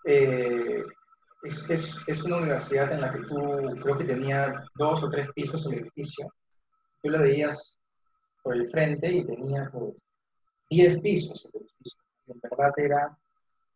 eh, 0.05 0.83
es, 1.43 1.71
es, 1.71 1.99
es, 2.07 2.23
una 2.25 2.37
universidad 2.37 2.93
en 2.93 3.01
la 3.01 3.11
que 3.11 3.21
tú 3.21 3.37
creo 3.83 3.97
que 3.97 4.05
tenía 4.05 4.65
dos 4.75 5.03
o 5.03 5.11
tres 5.11 5.31
pisos 5.35 5.67
el 5.67 5.81
edificio. 5.81 6.33
Tú 7.03 7.11
la 7.11 7.21
veías 7.21 7.79
por 8.43 8.57
el 8.57 8.67
frente 8.67 9.11
y 9.11 9.25
tenía 9.25 9.69
pues 9.73 10.05
10 10.71 11.01
pisos 11.01 11.49
el 11.53 11.61
edificio. 11.61 12.03
En 12.29 12.41
verdad 12.41 12.73
era 12.77 13.19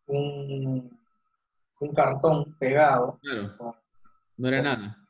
un, 0.07 0.99
un 1.79 1.93
cartón 1.93 2.55
pegado. 2.57 3.19
Claro. 3.21 3.75
no 4.37 4.47
era 4.47 4.61
nada. 4.61 5.08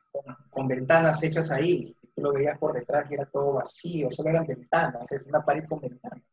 Con, 0.50 0.68
ventanas 0.68 1.22
hechas 1.24 1.52
ahí. 1.52 1.96
Tú 2.16 2.22
lo 2.22 2.34
veías 2.34 2.58
por 2.58 2.74
detrás 2.74 3.10
y 3.10 3.14
era 3.14 3.26
todo 3.26 3.54
vacío, 3.54 4.12
solo 4.12 4.30
eran 4.30 4.46
ventanas, 4.46 5.12
es 5.12 5.24
una 5.24 5.44
pared 5.44 5.66
con 5.68 5.80
ventanas. 5.80 6.24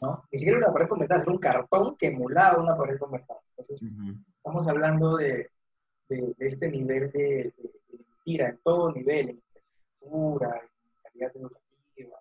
¿no? 0.00 0.24
Ni 0.30 0.38
siquiera 0.38 0.58
una 0.58 0.72
pared 0.72 0.88
con 0.88 0.98
ventanas, 0.98 1.24
era 1.24 1.32
un 1.32 1.38
cartón 1.38 1.96
que 1.96 2.08
emulaba 2.08 2.62
una 2.62 2.76
pared 2.76 2.98
con 2.98 3.12
ventanas. 3.12 3.42
Entonces, 3.50 3.82
estamos 4.36 4.68
hablando 4.68 5.16
de, 5.16 5.50
de, 6.08 6.34
este 6.38 6.68
nivel 6.68 7.10
de, 7.10 7.52
de, 7.56 7.98
mentira 7.98 8.48
en 8.48 8.58
todo 8.62 8.92
nivel, 8.92 9.30
en 9.30 9.36
infraestructura, 9.36 10.60
en 10.62 11.02
calidad 11.02 11.36
educativa. 11.36 12.18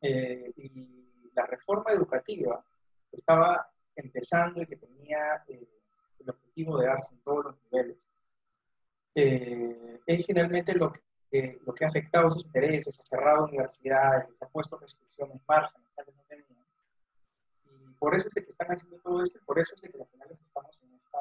Eh, 0.00 0.52
y 0.56 1.30
la 1.34 1.46
reforma 1.46 1.90
educativa 1.92 2.64
estaba 3.10 3.68
empezando 3.96 4.62
y 4.62 4.66
que 4.66 4.76
tenía 4.76 5.44
eh, 5.48 5.68
el 6.20 6.30
objetivo 6.30 6.78
de 6.78 6.86
darse 6.86 7.14
en 7.14 7.20
todos 7.22 7.44
los 7.46 7.54
niveles. 7.64 8.08
Eh, 9.20 10.00
es 10.06 10.26
finalmente 10.26 10.72
lo 10.74 10.92
que, 10.92 11.58
lo 11.66 11.74
que 11.74 11.84
ha 11.84 11.88
afectado 11.88 12.30
sus 12.30 12.44
intereses, 12.44 13.00
ha 13.00 13.02
cerrado 13.02 13.46
universidades, 13.46 14.28
ha 14.40 14.46
puesto 14.46 14.78
restricciones, 14.78 15.42
márgenes, 15.48 15.88
no 15.96 16.22
tenían. 16.28 16.46
Y 17.90 17.94
por 17.94 18.14
eso 18.14 18.28
es 18.28 18.34
que 18.34 18.40
están 18.48 18.68
haciendo 18.68 18.96
todo 18.98 19.24
esto 19.24 19.36
y 19.36 19.44
por 19.44 19.58
eso 19.58 19.74
es 19.74 19.80
que 19.80 19.88
al 19.88 20.06
final 20.06 20.28
estamos 20.30 20.78
en 20.82 20.94
esta, 20.94 21.18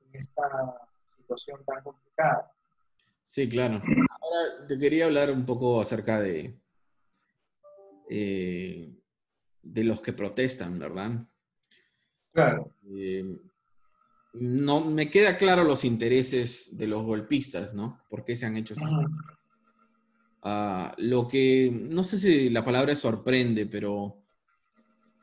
en 0.00 0.16
esta 0.16 0.88
situación 1.04 1.62
tan 1.66 1.82
complicada. 1.82 2.50
Sí, 3.26 3.46
claro. 3.50 3.82
Ahora 4.22 4.66
te 4.66 4.78
quería 4.78 5.04
hablar 5.04 5.30
un 5.30 5.44
poco 5.44 5.82
acerca 5.82 6.20
de, 6.20 6.58
eh, 8.08 8.94
de 9.62 9.84
los 9.84 10.00
que 10.00 10.14
protestan, 10.14 10.78
¿verdad? 10.78 11.10
Claro. 12.32 12.72
Eh, 12.90 13.38
no 14.40 14.80
me 14.80 15.10
queda 15.10 15.36
claro 15.36 15.64
los 15.64 15.84
intereses 15.84 16.76
de 16.76 16.86
los 16.86 17.02
golpistas, 17.02 17.74
¿no? 17.74 18.02
¿Por 18.08 18.24
qué 18.24 18.36
se 18.36 18.46
han 18.46 18.56
hecho 18.56 18.74
estas 18.74 18.90
uh, 20.42 20.92
Lo 20.98 21.28
que, 21.28 21.70
no 21.72 22.04
sé 22.04 22.18
si 22.18 22.50
la 22.50 22.64
palabra 22.64 22.94
sorprende, 22.94 23.66
pero 23.66 24.22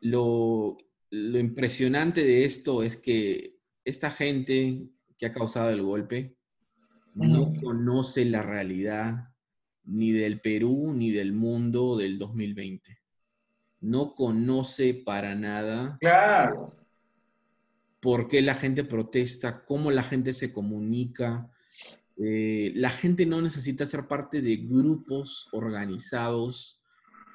lo, 0.01 0.77
lo, 1.11 1.39
impresionante 1.39 2.23
de 2.23 2.45
esto 2.45 2.83
es 2.83 2.97
que 2.97 3.57
esta 3.83 4.11
gente 4.11 4.89
que 5.17 5.25
ha 5.25 5.31
causado 5.31 5.69
el 5.69 5.81
golpe 5.81 6.37
no 7.13 7.53
conoce 7.61 8.25
la 8.25 8.43
realidad 8.43 9.29
ni 9.85 10.11
del 10.11 10.41
Perú 10.41 10.93
ni 10.93 11.11
del 11.11 11.33
mundo 11.33 11.95
del 11.97 12.17
2020. 12.17 12.99
No 13.81 14.15
conoce 14.15 14.93
para 14.93 15.35
nada. 15.35 15.97
Claro. 15.99 16.75
Por 18.05 18.27
qué 18.27 18.43
la 18.43 18.53
gente 18.53 18.83
protesta, 18.83 19.65
cómo 19.65 19.89
la 19.89 20.03
gente 20.03 20.35
se 20.35 20.53
comunica. 20.53 21.49
Eh, 22.17 22.71
la 22.75 22.91
gente 22.91 23.25
no 23.25 23.41
necesita 23.41 23.83
ser 23.87 24.07
parte 24.07 24.43
de 24.43 24.57
grupos 24.57 25.49
organizados 25.51 26.83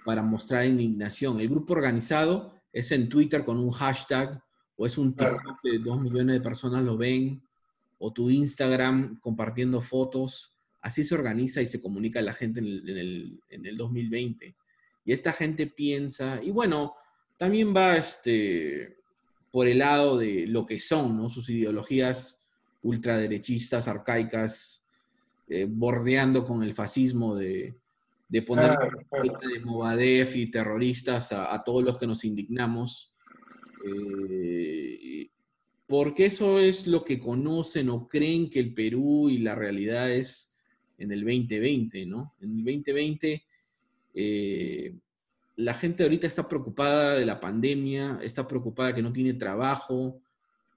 para 0.05 0.23
mostrar 0.23 0.65
indignación. 0.67 1.41
El 1.41 1.49
grupo 1.49 1.73
organizado 1.73 2.55
es 2.73 2.93
en 2.93 3.09
Twitter 3.09 3.45
con 3.45 3.59
un 3.59 3.73
hashtag 3.73 4.41
o 4.77 4.87
es 4.87 4.97
un 4.97 5.17
TikTok 5.17 5.61
que 5.61 5.81
dos 5.81 6.01
millones 6.01 6.37
de 6.37 6.41
personas 6.41 6.85
lo 6.85 6.97
ven 6.97 7.43
o 7.99 8.13
tu 8.13 8.31
Instagram 8.31 9.19
compartiendo 9.19 9.81
fotos 9.81 10.55
Así 10.83 11.05
se 11.05 11.15
organiza 11.15 11.61
y 11.61 11.67
se 11.67 11.81
comunica 11.81 12.23
la 12.23 12.33
gente 12.33 12.61
en 12.61 12.67
el, 12.67 13.41
en 13.51 13.67
el, 13.67 13.77
2020. 13.77 14.57
Y 15.05 15.13
esta 15.13 15.33
gente 15.33 15.67
piensa, 15.67 16.41
y 16.43 16.51
bueno, 16.51 16.95
también 17.37 17.75
va 17.77 17.97
este, 17.97 19.00
por 19.51 19.67
el 19.67 19.79
lado 19.79 20.19
de 20.19 20.47
lo 20.47 20.67
que 20.67 20.79
son, 20.79 21.17
¿no? 21.17 21.29
Sus 21.29 21.49
ideologías 21.51 22.45
ultraderechistas, 22.83 23.89
arcaicas, 23.89 24.85
eh, 25.49 25.67
bordeando 25.69 26.45
con 26.45 26.63
el 26.63 26.75
fascismo 26.75 27.37
de, 27.37 27.75
de 28.29 28.43
poner 28.43 28.79
de 29.53 29.61
Movadef 29.61 30.37
y 30.37 30.51
terroristas 30.51 31.33
a, 31.33 31.63
todos 31.65 31.83
los 31.83 31.99
que 31.99 32.07
nos 32.07 32.25
indignamos. 32.25 33.13
Eh, 33.85 35.29
porque 35.87 36.27
eso 36.27 36.61
es 36.61 36.87
lo 36.87 37.05
que 37.05 37.19
conocen 37.19 37.89
o 37.89 38.07
creen 38.07 38.49
que 38.49 38.61
el 38.61 38.73
Perú 38.73 39.29
y 39.29 39.39
la 39.39 39.57
realidad 39.57 40.09
es 40.09 40.57
en 40.99 41.11
el 41.11 41.25
2020, 41.25 42.07
¿no? 42.07 42.35
En 42.41 42.51
el 42.51 42.65
2020, 42.65 43.43
eh, 44.15 44.95
la 45.61 45.75
gente 45.75 46.03
ahorita 46.03 46.27
está 46.27 46.49
preocupada 46.49 47.15
de 47.15 47.27
la 47.27 47.39
pandemia, 47.39 48.19
está 48.23 48.49
preocupada 48.49 48.95
que 48.95 49.03
no 49.03 49.13
tiene 49.13 49.35
trabajo, 49.35 50.23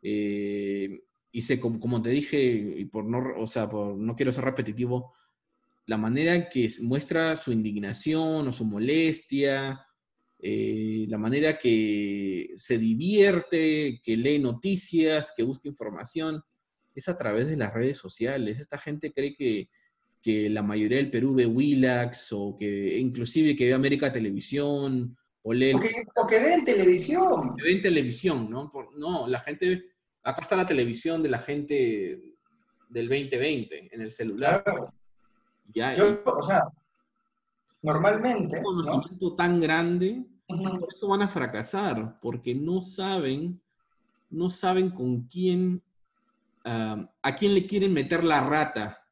eh, 0.02 1.04
y 1.32 1.42
se, 1.42 1.60
como, 1.60 2.02
te 2.02 2.10
dije, 2.10 2.44
y 2.78 2.86
por 2.86 3.06
no, 3.06 3.24
o 3.38 3.48
sea, 3.48 3.68
por, 3.70 3.96
no 3.96 4.16
quiero 4.16 4.32
ser 4.32 4.44
repetitivo, 4.44 5.14
la 5.86 5.98
manera 5.98 6.50
que 6.50 6.70
muestra 6.82 7.36
su 7.36 7.52
indignación 7.52 8.48
o 8.48 8.52
su 8.52 8.66
molestia, 8.66 9.86
eh, 10.40 11.06
la 11.08 11.18
manera 11.18 11.58
que 11.58 12.52
se 12.56 12.78
divierte, 12.78 14.02
que 14.04 14.18
lee 14.18 14.40
noticias, 14.40 15.34
que 15.36 15.44
busca 15.44 15.70
información, 15.70 16.44
es 16.94 17.08
a 17.08 17.18
través 17.18 17.48
de 17.48 17.58
las 17.58 17.74
redes 17.74 17.98
sociales. 17.98 18.60
Esta 18.60 18.78
gente 18.78 19.14
cree 19.14 19.36
que 19.36 19.70
que 20.24 20.50
la 20.50 20.64
mayoría 20.64 21.00
del 21.00 21.12
Perú 21.12 21.36
ve 21.36 21.46
Willax 21.46 22.32
o 22.32 22.56
que 22.58 22.98
inclusive 22.98 23.58
que 23.58 23.66
ve 23.66 23.74
América 23.74 24.10
Televisión 24.10 25.18
o 25.42 25.54
lee... 25.54 25.74
O 26.16 26.26
que, 26.26 26.40
ve 26.40 26.54
en 26.54 26.64
televisión. 26.64 27.54
Que 27.58 27.64
ve 27.64 27.72
en 27.74 27.82
televisión, 27.82 28.50
¿no? 28.50 28.72
no, 28.96 29.28
la 29.28 29.42
gente... 29.42 29.92
Acá 30.24 30.42
está 30.42 30.56
la 30.56 30.66
televisión 30.66 31.22
de 31.22 31.30
la 31.30 31.40
gente 31.40 32.38
del 32.88 33.10
2020 33.10 33.90
en 33.94 34.02
el 34.02 34.12
celular. 34.12 34.64
Ya, 35.76 35.94
o 36.26 36.42
sea, 36.42 36.64
normalmente... 37.82 38.60
Un 38.60 38.64
conocimiento 38.64 39.36
tan 39.36 39.60
grande, 39.60 40.24
por 40.48 40.88
eso 40.90 41.10
van 41.10 41.24
a 41.24 41.28
fracasar, 41.28 42.18
porque 42.22 42.56
no 42.56 42.82
saben, 42.82 43.62
no 44.30 44.50
saben 44.50 44.90
con 44.90 45.24
quién, 45.24 45.84
ah, 46.64 47.12
a 47.22 47.36
quién 47.36 47.54
le 47.54 47.68
quieren 47.68 47.92
meter 47.92 48.24
la 48.24 48.40
rata 48.40 49.03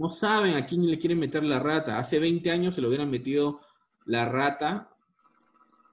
no 0.00 0.10
saben 0.10 0.54
a 0.54 0.64
quién 0.64 0.90
le 0.90 0.98
quieren 0.98 1.18
meter 1.18 1.44
la 1.44 1.60
rata. 1.60 1.98
Hace 1.98 2.18
20 2.18 2.50
años 2.50 2.74
se 2.74 2.80
lo 2.80 2.88
hubieran 2.88 3.10
metido 3.10 3.60
la 4.06 4.24
rata 4.24 4.88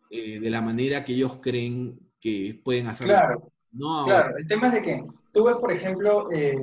eh, 0.10 0.40
de 0.40 0.50
la 0.50 0.62
manera 0.62 1.04
que 1.04 1.12
ellos 1.12 1.40
creen 1.42 2.00
que 2.18 2.58
pueden 2.64 2.88
hacerlo. 2.88 3.14
Claro, 3.14 3.52
no 3.74 4.06
claro. 4.06 4.38
El 4.38 4.48
tema 4.48 4.68
es 4.68 4.74
de 4.76 4.82
que 4.82 5.06
tú 5.34 5.44
ves, 5.44 5.58
por 5.58 5.74
ejemplo, 5.74 6.32
eh, 6.32 6.58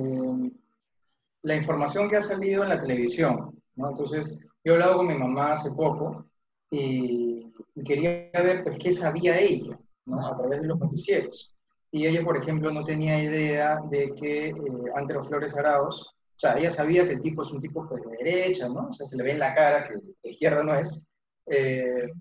la 1.43 1.55
información 1.55 2.09
que 2.09 2.15
ha 2.15 2.23
salido 2.23 2.63
en 2.63 2.69
la 2.69 2.79
televisión, 2.79 3.61
¿no? 3.75 3.91
Entonces, 3.91 4.39
yo 4.63 4.71
he 4.71 4.75
hablado 4.75 4.97
con 4.97 5.07
mi 5.07 5.13
mamá 5.13 5.53
hace 5.53 5.69
poco 5.69 6.25
y 6.71 7.53
quería 7.85 8.31
ver 8.33 8.63
pues, 8.63 8.79
qué 8.79 8.91
sabía 8.91 9.37
ella, 9.37 9.77
¿no? 10.05 10.25
A 10.25 10.35
través 10.35 10.61
de 10.61 10.67
los 10.67 10.79
noticieros. 10.79 11.53
Y 11.91 12.07
ella, 12.07 12.23
por 12.23 12.37
ejemplo, 12.37 12.71
no 12.71 12.83
tenía 12.83 13.21
idea 13.21 13.79
de 13.87 14.15
que 14.15 14.47
eh, 14.47 14.55
Antero 14.95 15.23
Flores 15.23 15.55
Arauz, 15.55 16.14
o 16.35 16.39
sea, 16.39 16.57
ella 16.57 16.69
sabía 16.69 17.05
que 17.05 17.13
el 17.13 17.21
tipo 17.21 17.43
es 17.43 17.51
un 17.51 17.61
tipo 17.61 17.87
pues, 17.87 18.03
de 18.03 18.17
derecha, 18.17 18.67
¿no? 18.67 18.89
O 18.89 18.93
sea, 18.93 19.05
se 19.05 19.15
le 19.15 19.23
ve 19.23 19.31
en 19.31 19.39
la 19.39 19.55
cara 19.55 19.87
que 19.87 19.93
de 19.93 20.29
izquierda 20.29 20.63
no 20.63 20.75
es, 20.75 21.07
eh, 21.45 22.11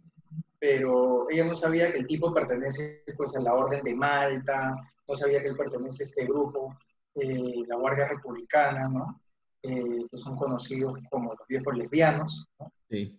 pero 0.61 1.29
ella 1.29 1.45
no 1.45 1.55
sabía 1.55 1.91
que 1.91 1.99
el 1.99 2.07
tipo 2.07 2.33
pertenece 2.33 3.03
pues, 3.17 3.35
a 3.35 3.41
la 3.41 3.55
Orden 3.55 3.83
de 3.83 3.93
Malta, 3.93 4.77
no 5.09 5.15
sabía 5.17 5.43
que 5.43 5.49
él 5.49 5.57
pertenece 5.57 6.05
a 6.05 6.07
este 6.07 6.27
grupo, 6.27 6.77
eh, 7.17 7.65
la 7.67 7.77
Guardia 7.77 8.07
Republicana, 8.07 8.89
¿no? 8.89 9.21
Eh, 9.63 10.07
que 10.09 10.17
son 10.17 10.37
conocidos 10.37 10.97
como 11.11 11.35
los 11.35 11.49
viejos 11.49 11.77
lesbianos. 11.77 12.47
¿no? 12.61 12.73
Sí. 12.89 13.19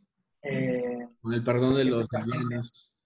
Con 1.22 1.34
el 1.34 1.44
perdón 1.44 1.76
de 1.76 1.86
los 1.86 2.08
lesbianos. 2.10 2.98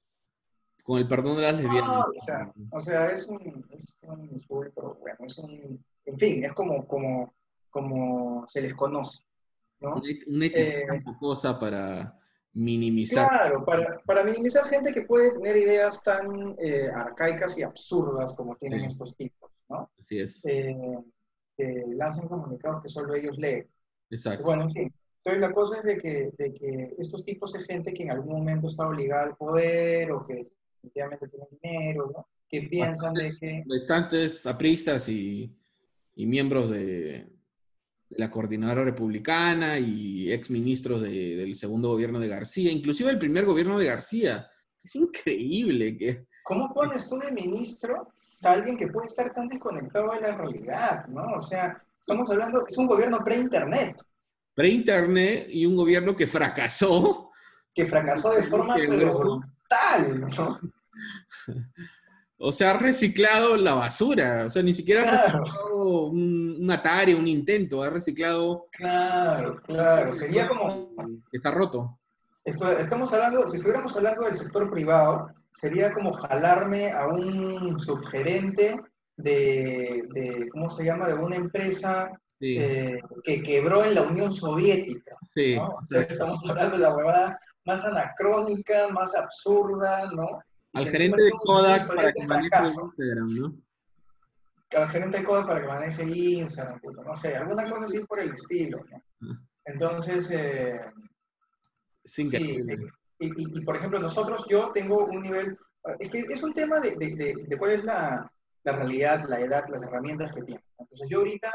Con 0.84 1.00
el 1.00 1.08
perdón 1.08 1.38
de 1.38 1.42
las 1.42 1.56
lesbianas. 1.56 2.06
o, 2.06 2.24
sea, 2.24 2.54
o 2.72 2.80
sea, 2.80 3.10
es 3.10 3.26
un, 3.26 3.66
es 3.72 3.96
un 4.02 4.42
pero 4.76 4.96
bueno, 4.96 5.18
es 5.26 5.38
un, 5.40 5.84
en 6.06 6.20
fin, 6.20 6.44
es 6.44 6.54
como, 6.54 6.86
como, 6.86 7.34
como 7.70 8.48
se 8.48 8.62
les 8.62 8.76
conoce. 8.76 9.20
¿no? 9.80 9.96
Una, 10.28 10.46
etiqueta 10.46 10.96
eh, 10.96 11.16
cosa 11.20 11.58
para 11.58 12.20
minimizar. 12.54 13.28
Claro, 13.28 13.66
para, 13.66 14.00
para, 14.06 14.24
minimizar 14.24 14.66
gente 14.66 14.94
que 14.94 15.04
puede 15.04 15.32
tener 15.32 15.56
ideas 15.56 16.04
tan 16.04 16.56
eh, 16.60 16.90
arcaicas 16.94 17.58
y 17.58 17.64
absurdas 17.64 18.34
como 18.36 18.56
tienen 18.56 18.82
estos 18.82 19.16
tipos, 19.16 19.52
¿no? 19.70 19.90
Así 19.98 20.20
es. 20.20 20.46
Eh, 20.46 20.76
que 21.56 21.86
lanzan 21.96 22.28
comunicados 22.28 22.82
que 22.82 22.90
solo 22.90 23.14
ellos 23.14 23.38
leen. 23.38 23.70
Exacto. 24.10 24.44
Bueno, 24.44 24.64
en 24.64 24.72
fin. 24.72 24.94
Entonces 25.18 25.42
la 25.42 25.54
cosa 25.54 25.78
es 25.78 25.84
de 25.84 25.98
que, 25.98 26.32
de 26.38 26.54
que 26.54 26.96
estos 26.98 27.26
tipos 27.26 27.52
de 27.52 27.60
gente 27.62 27.94
que 27.94 28.04
en 28.04 28.12
algún 28.12 28.38
momento 28.38 28.68
está 28.68 28.88
obligada 28.88 29.24
al 29.24 29.36
poder 29.36 30.12
o 30.12 30.24
que 30.24 30.46
definitivamente 30.76 31.28
tienen 31.28 31.48
dinero, 31.62 32.12
¿no? 32.14 32.28
Que 32.48 32.62
piensan 32.64 33.14
de 33.14 33.32
que... 33.40 33.64
Bastantes 33.68 34.48
apristas 34.48 35.10
y, 35.10 35.54
y 36.16 36.26
miembros 36.26 36.70
de, 36.70 37.30
la 38.12 38.32
coordinadora 38.32 38.84
republicana 38.84 39.78
y 39.78 40.32
exministros 40.32 41.02
de, 41.02 41.36
del 41.36 41.56
segundo 41.56 41.90
gobierno 41.90 42.20
de 42.20 42.28
García, 42.28 42.72
inclusive 42.72 43.12
el 43.12 43.20
primer 43.20 43.46
gobierno 43.46 43.78
de 43.78 43.86
García. 43.86 44.50
Es 44.84 44.96
increíble 44.96 45.98
que... 45.98 46.28
¿Cómo 46.44 46.74
pones 46.74 47.08
tú 47.08 47.20
de 47.20 47.32
ministro 47.32 48.14
a 48.42 48.52
alguien 48.52 48.78
que 48.78 48.88
puede 48.88 49.08
estar 49.08 49.34
tan 49.34 49.48
desconectado 49.48 50.12
de 50.14 50.22
la 50.22 50.36
realidad, 50.36 51.06
¿no? 51.08 51.38
O 51.38 51.42
sea, 51.42 51.84
estamos 52.00 52.30
hablando, 52.30 52.66
es 52.68 52.78
un 52.78 52.88
gobierno 52.88 53.20
pre-internet. 53.24 54.02
Pre-internet 54.56 55.48
y 55.50 55.66
un 55.66 55.76
gobierno 55.76 56.16
que 56.16 56.28
fracasó. 56.28 57.32
Que 57.74 57.86
fracasó 57.86 58.32
de 58.34 58.44
forma 58.44 58.76
brutal, 58.76 60.22
¿no? 60.36 60.60
O 62.42 62.54
sea, 62.54 62.72
ha 62.72 62.80
reciclado 62.80 63.58
la 63.58 63.76
basura. 63.76 64.46
O 64.48 64.50
sea, 64.50 64.64
ni 64.64 64.74
siquiera 64.74 65.02
ha 65.02 65.32
reciclado 65.32 66.06
un, 66.06 66.68
Atari, 66.72 67.14
un 67.14 67.28
intento. 67.28 67.84
Ha 67.84 67.90
reciclado. 67.90 68.68
Claro, 68.72 69.62
claro. 69.64 70.14
Sería 70.14 70.48
como. 70.48 70.90
Está 71.32 71.52
roto. 71.52 72.00
estamos 72.46 73.12
hablando, 73.12 73.46
si 73.48 73.58
estuviéramos 73.58 73.94
hablando 73.96 74.24
del 74.24 74.36
sector 74.36 74.72
privado, 74.72 75.34
sería 75.52 75.92
como 75.92 76.14
jalarme 76.14 76.94
a 76.94 77.08
un 77.08 77.78
subgerente 77.78 78.80
de, 79.18 80.48
¿cómo 80.52 80.70
se 80.70 80.86
llama?, 80.86 81.08
de 81.08 81.16
una 81.16 81.36
empresa 81.36 82.10
eh, 82.40 83.00
que 83.26 83.44
quebró 83.44 83.84
en 83.84 83.96
la 83.96 84.04
Unión 84.04 84.34
Soviética. 84.34 85.18
Sí. 85.34 85.58
O 85.58 85.84
sea, 85.84 86.04
estamos 86.04 86.42
hablando 86.50 86.78
de 86.78 86.84
la 86.84 86.96
huevada 86.96 87.40
más 87.66 87.84
anacrónica, 87.84 88.88
más 88.88 89.14
absurda, 89.14 90.10
¿no? 90.12 90.42
Al 90.74 90.88
gerente 90.88 91.22
de 91.22 91.32
Kodak 91.32 91.88
para 91.88 92.12
que 92.14 92.26
maneje 92.26 92.58
Instagram, 92.68 93.34
¿no? 93.34 93.56
Al 94.76 94.88
gerente 94.88 95.18
de 95.20 95.24
Kodak 95.24 95.48
para 95.48 95.62
que 95.62 95.68
maneje 95.68 96.04
Instagram, 96.04 96.80
no 97.06 97.16
sé, 97.16 97.36
alguna 97.36 97.70
cosa 97.70 97.86
así 97.86 98.00
por 98.00 98.20
el 98.20 98.32
estilo, 98.32 98.80
¿no? 98.90 99.04
Ah. 99.22 99.40
Entonces, 99.66 100.30
eh, 100.32 100.82
sí, 102.06 102.30
y, 103.20 103.60
y, 103.60 103.62
por 103.62 103.76
ejemplo, 103.76 104.00
nosotros, 104.00 104.46
yo 104.50 104.72
tengo 104.72 105.06
un 105.06 105.22
nivel, 105.22 105.58
es 106.00 106.10
que 106.10 106.20
es 106.20 106.42
un 106.42 106.54
tema 106.54 106.80
de, 106.80 106.96
de, 106.96 107.36
de, 107.48 107.58
cuál 107.58 107.72
es 107.72 107.84
la, 107.84 108.32
la, 108.64 108.72
realidad, 108.72 109.26
la 109.28 109.40
edad, 109.42 109.68
las 109.70 109.84
herramientas 109.84 110.34
que 110.34 110.44
tiene. 110.44 110.64
Entonces, 110.78 111.08
yo 111.10 111.20
ahorita, 111.20 111.52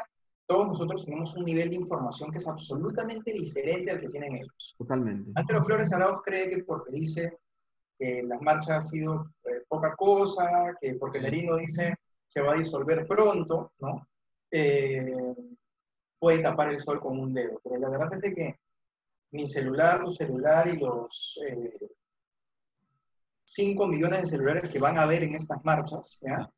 todos 0.46 0.68
nosotros 0.68 1.04
tenemos 1.06 1.34
un 1.34 1.44
nivel 1.44 1.70
de 1.70 1.76
información 1.76 2.30
que 2.30 2.38
es 2.38 2.46
absolutamente 2.46 3.32
diferente 3.32 3.90
al 3.90 3.98
que 3.98 4.08
tienen 4.08 4.36
ellos. 4.36 4.74
Totalmente. 4.76 5.32
Antero 5.34 5.62
Flores 5.62 5.92
Arauz 5.92 6.20
cree 6.22 6.50
que 6.50 6.62
porque 6.64 6.92
dice 6.92 7.38
que 8.04 8.22
la 8.22 8.38
marcha 8.38 8.76
ha 8.76 8.80
sido 8.80 9.30
eh, 9.44 9.62
poca 9.66 9.94
cosa, 9.96 10.74
que 10.78 10.94
porque 10.96 11.20
Merino 11.20 11.56
dice 11.56 11.94
se 12.26 12.42
va 12.42 12.52
a 12.52 12.56
disolver 12.56 13.06
pronto, 13.06 13.72
¿no? 13.78 14.06
Eh, 14.50 15.34
puede 16.18 16.42
tapar 16.42 16.70
el 16.70 16.78
sol 16.78 17.00
con 17.00 17.18
un 17.18 17.32
dedo. 17.32 17.60
Pero 17.62 17.78
la 17.78 17.88
verdad 17.88 18.18
es 18.22 18.34
que 18.34 18.58
mi 19.30 19.46
celular, 19.46 20.02
tu 20.04 20.12
celular 20.12 20.68
y 20.68 20.76
los 20.76 21.38
5 23.44 23.84
eh, 23.84 23.88
millones 23.88 24.20
de 24.22 24.26
celulares 24.26 24.70
que 24.70 24.78
van 24.78 24.98
a 24.98 25.06
ver 25.06 25.22
en 25.22 25.34
estas 25.34 25.64
marchas, 25.64 26.20
¿ya? 26.22 26.50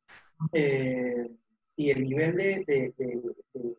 y 1.78 1.90
el 1.90 2.02
nivel 2.02 2.36
de 2.36 2.64
de 2.66 3.76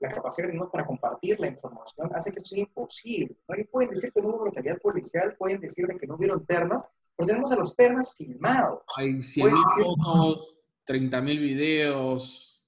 la 0.00 0.08
capacidad 0.08 0.46
que 0.46 0.52
tenemos 0.52 0.70
para 0.70 0.86
compartir 0.86 1.38
la 1.40 1.48
información 1.48 2.10
hace 2.14 2.32
que 2.32 2.38
eso 2.38 2.54
sea 2.54 2.60
imposible. 2.60 3.36
¿no? 3.48 3.56
pueden 3.70 3.90
decir 3.90 4.12
que 4.12 4.22
no 4.22 4.28
hubo 4.28 4.40
brutalidad 4.40 4.78
policial, 4.78 5.36
pueden 5.38 5.60
decir 5.60 5.86
que 5.98 6.06
no 6.06 6.16
hubieron 6.16 6.44
ternas, 6.46 6.88
pero 7.16 7.26
tenemos 7.26 7.52
a 7.52 7.56
los 7.56 7.74
ternas 7.76 8.14
filmados. 8.14 8.82
Hay 8.96 9.10
100.000 9.10 9.84
fotos, 9.84 10.56
30.000 10.86 11.40
videos. 11.40 12.66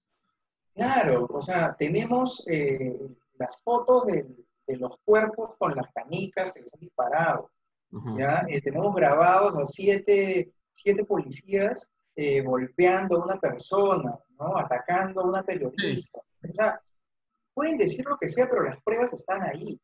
Claro, 0.74 1.28
o 1.30 1.40
sea, 1.40 1.74
tenemos 1.78 2.44
eh, 2.46 2.98
las 3.38 3.56
fotos 3.62 4.06
de, 4.06 4.26
de, 4.66 4.76
los 4.76 4.98
cuerpos 5.04 5.50
con 5.58 5.74
las 5.74 5.86
canicas 5.92 6.52
que 6.52 6.60
les 6.60 6.74
han 6.74 6.80
disparado. 6.80 7.50
¿ya? 8.18 8.44
Eh, 8.48 8.60
tenemos 8.60 8.94
grabados 8.94 9.56
a 9.56 9.66
siete, 9.66 10.52
siete 10.72 11.04
policías 11.04 11.88
eh, 12.16 12.42
golpeando 12.42 13.16
a 13.16 13.24
una 13.24 13.40
persona, 13.40 14.18
¿no? 14.38 14.56
atacando 14.56 15.20
a 15.20 15.24
una 15.24 15.42
periodista. 15.42 16.18
O 16.18 16.52
sea, 16.52 16.80
pueden 17.54 17.78
decir 17.78 18.04
lo 18.06 18.16
que 18.18 18.28
sea, 18.28 18.48
pero 18.48 18.64
las 18.64 18.80
pruebas 18.82 19.12
están 19.12 19.42
ahí. 19.42 19.80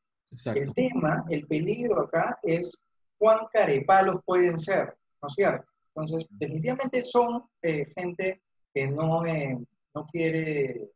El 0.55 0.73
tema, 0.75 1.25
el 1.29 1.47
peligro 1.47 2.03
acá 2.03 2.39
es 2.43 2.85
cuán 3.19 3.47
carepalos 3.53 4.23
pueden 4.25 4.59
ser, 4.59 4.97
¿no 5.23 5.27
es 5.29 5.35
cierto? 5.35 5.71
Entonces, 5.95 6.27
definitivamente 6.31 7.03
son 7.03 7.45
eh, 7.63 7.87
gente 7.97 8.43
que 8.73 8.87
no, 8.87 9.27
eh, 9.27 9.59
no 9.95 10.07
quiere 10.07 10.89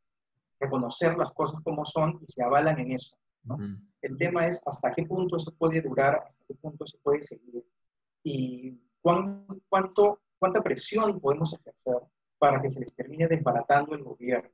reconocer 0.60 1.16
las 1.16 1.32
cosas 1.32 1.60
como 1.62 1.84
son 1.84 2.20
y 2.22 2.32
se 2.32 2.44
avalan 2.44 2.78
en 2.78 2.92
eso. 2.92 3.16
¿no? 3.42 3.58
El 4.00 4.16
tema 4.16 4.46
es 4.46 4.62
hasta 4.66 4.92
qué 4.92 5.04
punto 5.04 5.36
eso 5.36 5.52
puede 5.58 5.80
durar, 5.80 6.22
hasta 6.26 6.44
qué 6.46 6.54
punto 6.54 6.86
se 6.86 6.98
puede 6.98 7.20
seguir 7.22 7.64
y 8.22 8.78
cuán, 9.02 9.46
cuánto, 9.68 10.20
cuánta 10.38 10.62
presión 10.62 11.20
podemos 11.20 11.52
ejercer 11.52 12.00
para 12.38 12.60
que 12.60 12.70
se 12.70 12.80
les 12.80 12.94
termine 12.94 13.28
desbaratando 13.28 13.94
el 13.94 14.02
gobierno. 14.02 14.50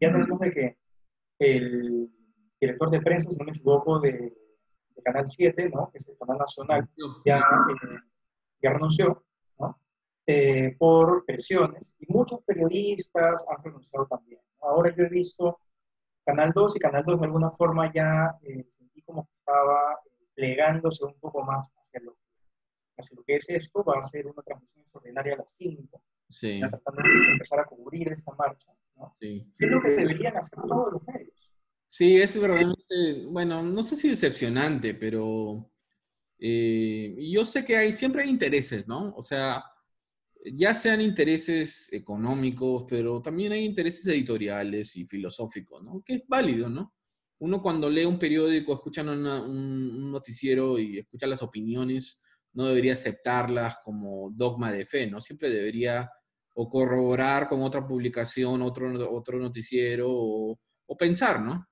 Ya 0.00 0.10
tenemos 0.12 0.38
de 0.40 0.50
que 0.52 0.78
el 1.40 2.08
director 2.60 2.90
de 2.90 3.00
prensa, 3.00 3.30
si 3.30 3.38
no 3.38 3.46
me 3.46 3.52
equivoco, 3.52 3.98
de, 3.98 4.36
Canal 5.02 5.26
7, 5.26 5.70
¿no? 5.70 5.90
que 5.90 5.96
es 5.96 6.06
el 6.08 6.18
canal 6.18 6.36
nacional, 6.36 6.86
ya, 7.24 7.38
eh, 7.38 7.98
ya 8.62 8.70
renunció 8.70 9.24
¿no? 9.58 9.80
Eh, 10.26 10.76
por 10.78 11.24
presiones 11.24 11.94
y 11.98 12.12
muchos 12.12 12.42
periodistas 12.44 13.46
han 13.50 13.64
renunciado 13.64 14.06
también. 14.06 14.42
Ahora 14.60 14.94
yo 14.94 15.04
he 15.04 15.08
visto 15.08 15.58
Canal 16.22 16.52
2 16.54 16.76
y 16.76 16.78
Canal 16.78 17.02
2 17.06 17.18
de 17.18 17.26
alguna 17.26 17.50
forma 17.50 17.90
ya 17.94 18.38
eh, 18.42 18.62
sentí 18.76 19.00
como 19.00 19.24
que 19.24 19.32
estaba 19.38 19.98
plegándose 20.34 21.02
un 21.06 21.18
poco 21.18 21.42
más 21.44 21.70
hacia 21.78 22.00
lo, 22.00 22.18
hacia 22.98 23.16
lo 23.16 23.24
que 23.24 23.36
es 23.36 23.48
esto. 23.48 23.82
Va 23.82 24.00
a 24.00 24.04
ser 24.04 24.26
una 24.26 24.42
transmisión 24.42 24.82
extraordinaria 24.82 25.34
a 25.34 25.38
las 25.38 25.54
5. 25.56 26.02
Sí. 26.28 26.60
Tratando 26.60 27.02
de 27.02 27.32
empezar 27.32 27.60
a 27.60 27.64
cubrir 27.64 28.12
esta 28.12 28.32
marcha. 28.34 28.70
Sí. 29.18 29.52
¿Qué 29.58 29.66
es 29.66 29.70
lo 29.70 29.82
que 29.82 29.90
deberían 29.90 30.36
hacer 30.36 30.58
todos 30.66 30.92
los 30.92 31.02
medios? 31.06 31.34
Sí, 31.86 32.16
es 32.18 32.38
verdaderamente, 32.40 33.26
bueno, 33.30 33.62
no 33.62 33.82
sé 33.82 33.96
si 33.96 34.10
decepcionante, 34.10 34.94
pero 34.94 35.72
eh, 36.38 37.16
yo 37.32 37.44
sé 37.44 37.64
que 37.64 37.76
hay, 37.76 37.92
siempre 37.92 38.22
hay 38.22 38.30
intereses, 38.30 38.86
¿no? 38.86 39.12
O 39.16 39.22
sea, 39.22 39.64
ya 40.44 40.72
sean 40.72 41.00
intereses 41.00 41.92
económicos, 41.92 42.84
pero 42.88 43.20
también 43.20 43.52
hay 43.52 43.64
intereses 43.64 44.06
editoriales 44.06 44.96
y 44.96 45.04
filosóficos, 45.04 45.82
¿no? 45.82 46.02
Que 46.04 46.14
es 46.14 46.26
válido, 46.28 46.68
¿no? 46.70 46.94
Uno 47.40 47.60
cuando 47.60 47.90
lee 47.90 48.04
un 48.04 48.18
periódico, 48.18 48.74
escucha 48.74 49.02
un 49.02 50.10
noticiero 50.10 50.78
y 50.78 50.98
escucha 50.98 51.26
las 51.26 51.42
opiniones, 51.42 52.22
no 52.52 52.66
debería 52.66 52.92
aceptarlas 52.92 53.78
como 53.84 54.30
dogma 54.32 54.72
de 54.72 54.84
fe, 54.86 55.06
¿no? 55.06 55.20
Siempre 55.20 55.50
debería 55.50 56.10
o 56.54 56.68
corroborar 56.68 57.48
con 57.48 57.62
otra 57.62 57.86
publicación, 57.86 58.62
otro, 58.62 58.90
otro 59.10 59.38
noticiero, 59.38 60.06
o, 60.10 60.58
pensar, 60.98 61.40
¿no? 61.40 61.66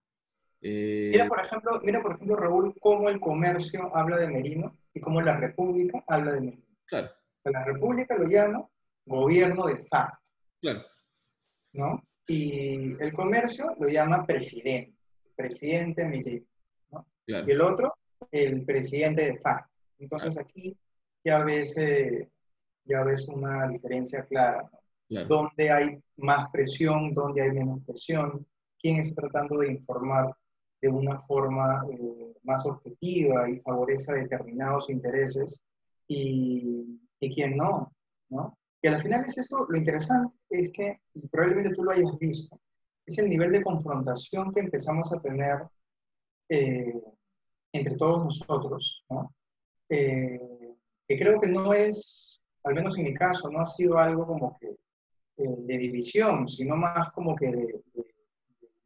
Eh, 0.60 1.10
mira, 1.12 1.26
por 1.26 1.40
ejemplo, 1.40 1.80
mira, 1.82 2.02
por 2.02 2.14
ejemplo, 2.14 2.36
Raúl, 2.36 2.74
cómo 2.80 3.08
el 3.08 3.20
comercio 3.20 3.94
habla 3.94 4.18
de 4.18 4.28
Merino 4.28 4.76
y 4.94 5.00
cómo 5.00 5.20
la 5.20 5.36
República 5.36 6.02
habla 6.06 6.32
de 6.32 6.40
México. 6.40 6.76
Claro. 6.86 7.08
La 7.44 7.64
República 7.64 8.16
lo 8.16 8.28
llama 8.28 8.66
gobierno 9.04 9.66
de 9.66 9.76
facto. 9.86 10.18
Claro. 10.60 10.84
¿no? 11.72 12.02
Y 12.26 13.02
el 13.02 13.12
comercio 13.12 13.74
lo 13.78 13.88
llama 13.88 14.26
presidente, 14.26 14.94
presidente 15.34 16.04
militar, 16.04 16.46
¿no? 16.90 17.06
Y 17.26 17.50
el 17.50 17.60
otro, 17.60 17.94
el 18.30 18.64
presidente 18.64 19.24
de 19.24 19.38
facto. 19.38 19.72
Entonces 19.98 20.38
aquí 20.38 20.76
ya 21.24 21.42
ves, 21.44 21.76
eh, 21.78 22.28
ya 22.88 23.02
ves 23.02 23.28
una 23.28 23.68
diferencia 23.68 24.24
clara, 24.24 24.68
¿no? 25.08 25.24
Donde 25.24 25.70
hay 25.70 26.02
más 26.16 26.50
presión, 26.50 27.12
donde 27.14 27.42
hay 27.42 27.50
menos 27.52 27.84
presión, 27.84 28.46
quién 28.80 29.00
está 29.00 29.22
tratando 29.22 29.58
de 29.58 29.72
informar 29.72 30.34
de 30.80 30.88
una 30.88 31.18
forma 31.20 31.84
eh, 31.90 32.34
más 32.44 32.64
objetiva 32.66 33.50
y 33.50 33.60
favorece 33.60 34.14
determinados 34.14 34.88
intereses 34.90 35.62
y, 36.06 37.00
y 37.20 37.34
quién 37.34 37.56
no, 37.56 37.92
¿no? 38.28 38.58
Y 38.80 38.88
al 38.88 39.00
final 39.00 39.24
es 39.26 39.38
esto, 39.38 39.66
lo 39.68 39.76
interesante 39.76 40.36
es 40.50 40.70
que, 40.72 41.00
y 41.14 41.26
probablemente 41.28 41.74
tú 41.74 41.82
lo 41.82 41.90
hayas 41.90 42.16
visto, 42.18 42.60
es 43.04 43.18
el 43.18 43.28
nivel 43.28 43.50
de 43.52 43.62
confrontación 43.62 44.52
que 44.52 44.60
empezamos 44.60 45.12
a 45.12 45.20
tener 45.20 45.62
eh, 46.48 46.94
entre 47.72 47.96
todos 47.96 48.24
nosotros, 48.24 49.04
¿no? 49.10 49.34
Eh, 49.88 50.76
que 51.06 51.18
creo 51.18 51.40
que 51.40 51.48
no 51.48 51.72
es, 51.72 52.37
al 52.68 52.74
menos 52.74 52.96
en 52.98 53.04
mi 53.04 53.14
caso, 53.14 53.50
no 53.50 53.60
ha 53.60 53.66
sido 53.66 53.98
algo 53.98 54.26
como 54.26 54.58
que 54.58 54.68
eh, 54.68 55.54
de 55.58 55.78
división, 55.78 56.48
sino 56.48 56.76
más 56.76 57.12
como 57.12 57.36
que 57.36 57.46
de, 57.46 57.80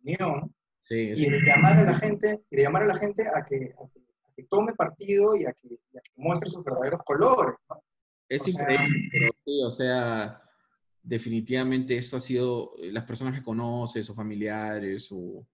unión. 0.05 0.55
y 0.91 1.31
de 1.31 1.41
llamar 1.41 1.79
a 1.79 1.85
la 1.85 1.95
gente, 1.95 2.43
y 2.51 2.57
de 2.57 2.63
llamar 2.63 2.83
a 2.83 2.87
la 2.87 2.97
gente 2.97 3.25
a 3.27 3.45
que, 3.45 3.75
tome 4.51 4.75
partido 4.75 5.37
y 5.37 5.47
a 5.47 5.53
que, 5.53 5.69
y 5.69 5.99
a 5.99 6.01
que 6.01 6.11
muestre 6.17 6.51
sus 6.51 6.65
verdaderos 6.65 7.01
colores, 7.05 7.55
¿no? 7.71 7.83
Es 8.29 8.49
increíble, 8.49 9.09
pero 9.11 9.31
sí, 9.45 9.63
o 9.65 9.71
sea, 9.71 10.43
definitivamente 11.03 11.97
esto 11.97 12.17
ha 12.17 12.21
sido 12.21 12.73
eh, 12.83 12.91
las 12.91 13.05
personas 13.05 13.35
que 13.35 13.45
conoces 13.45 14.09
o 14.09 14.15
familiares 14.15 15.09
o, 15.13 15.47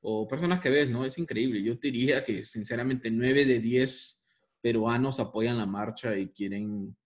o, 0.00 0.28
personas 0.28 0.60
que 0.60 0.70
ves, 0.70 0.88
¿no? 0.88 1.04
Es 1.04 1.18
increíble. 1.18 1.62
Yo 1.62 1.78
te 1.78 1.90
diría 1.90 2.24
que 2.24 2.42
sinceramente 2.44 3.10
nueve 3.10 3.44
de 3.44 3.60
diez 3.60 4.24
peruanos 4.60 5.20
apoyan 5.20 5.58
la 5.58 5.66
marcha 5.66 6.16
y 6.16 6.28
quieren 6.28 6.96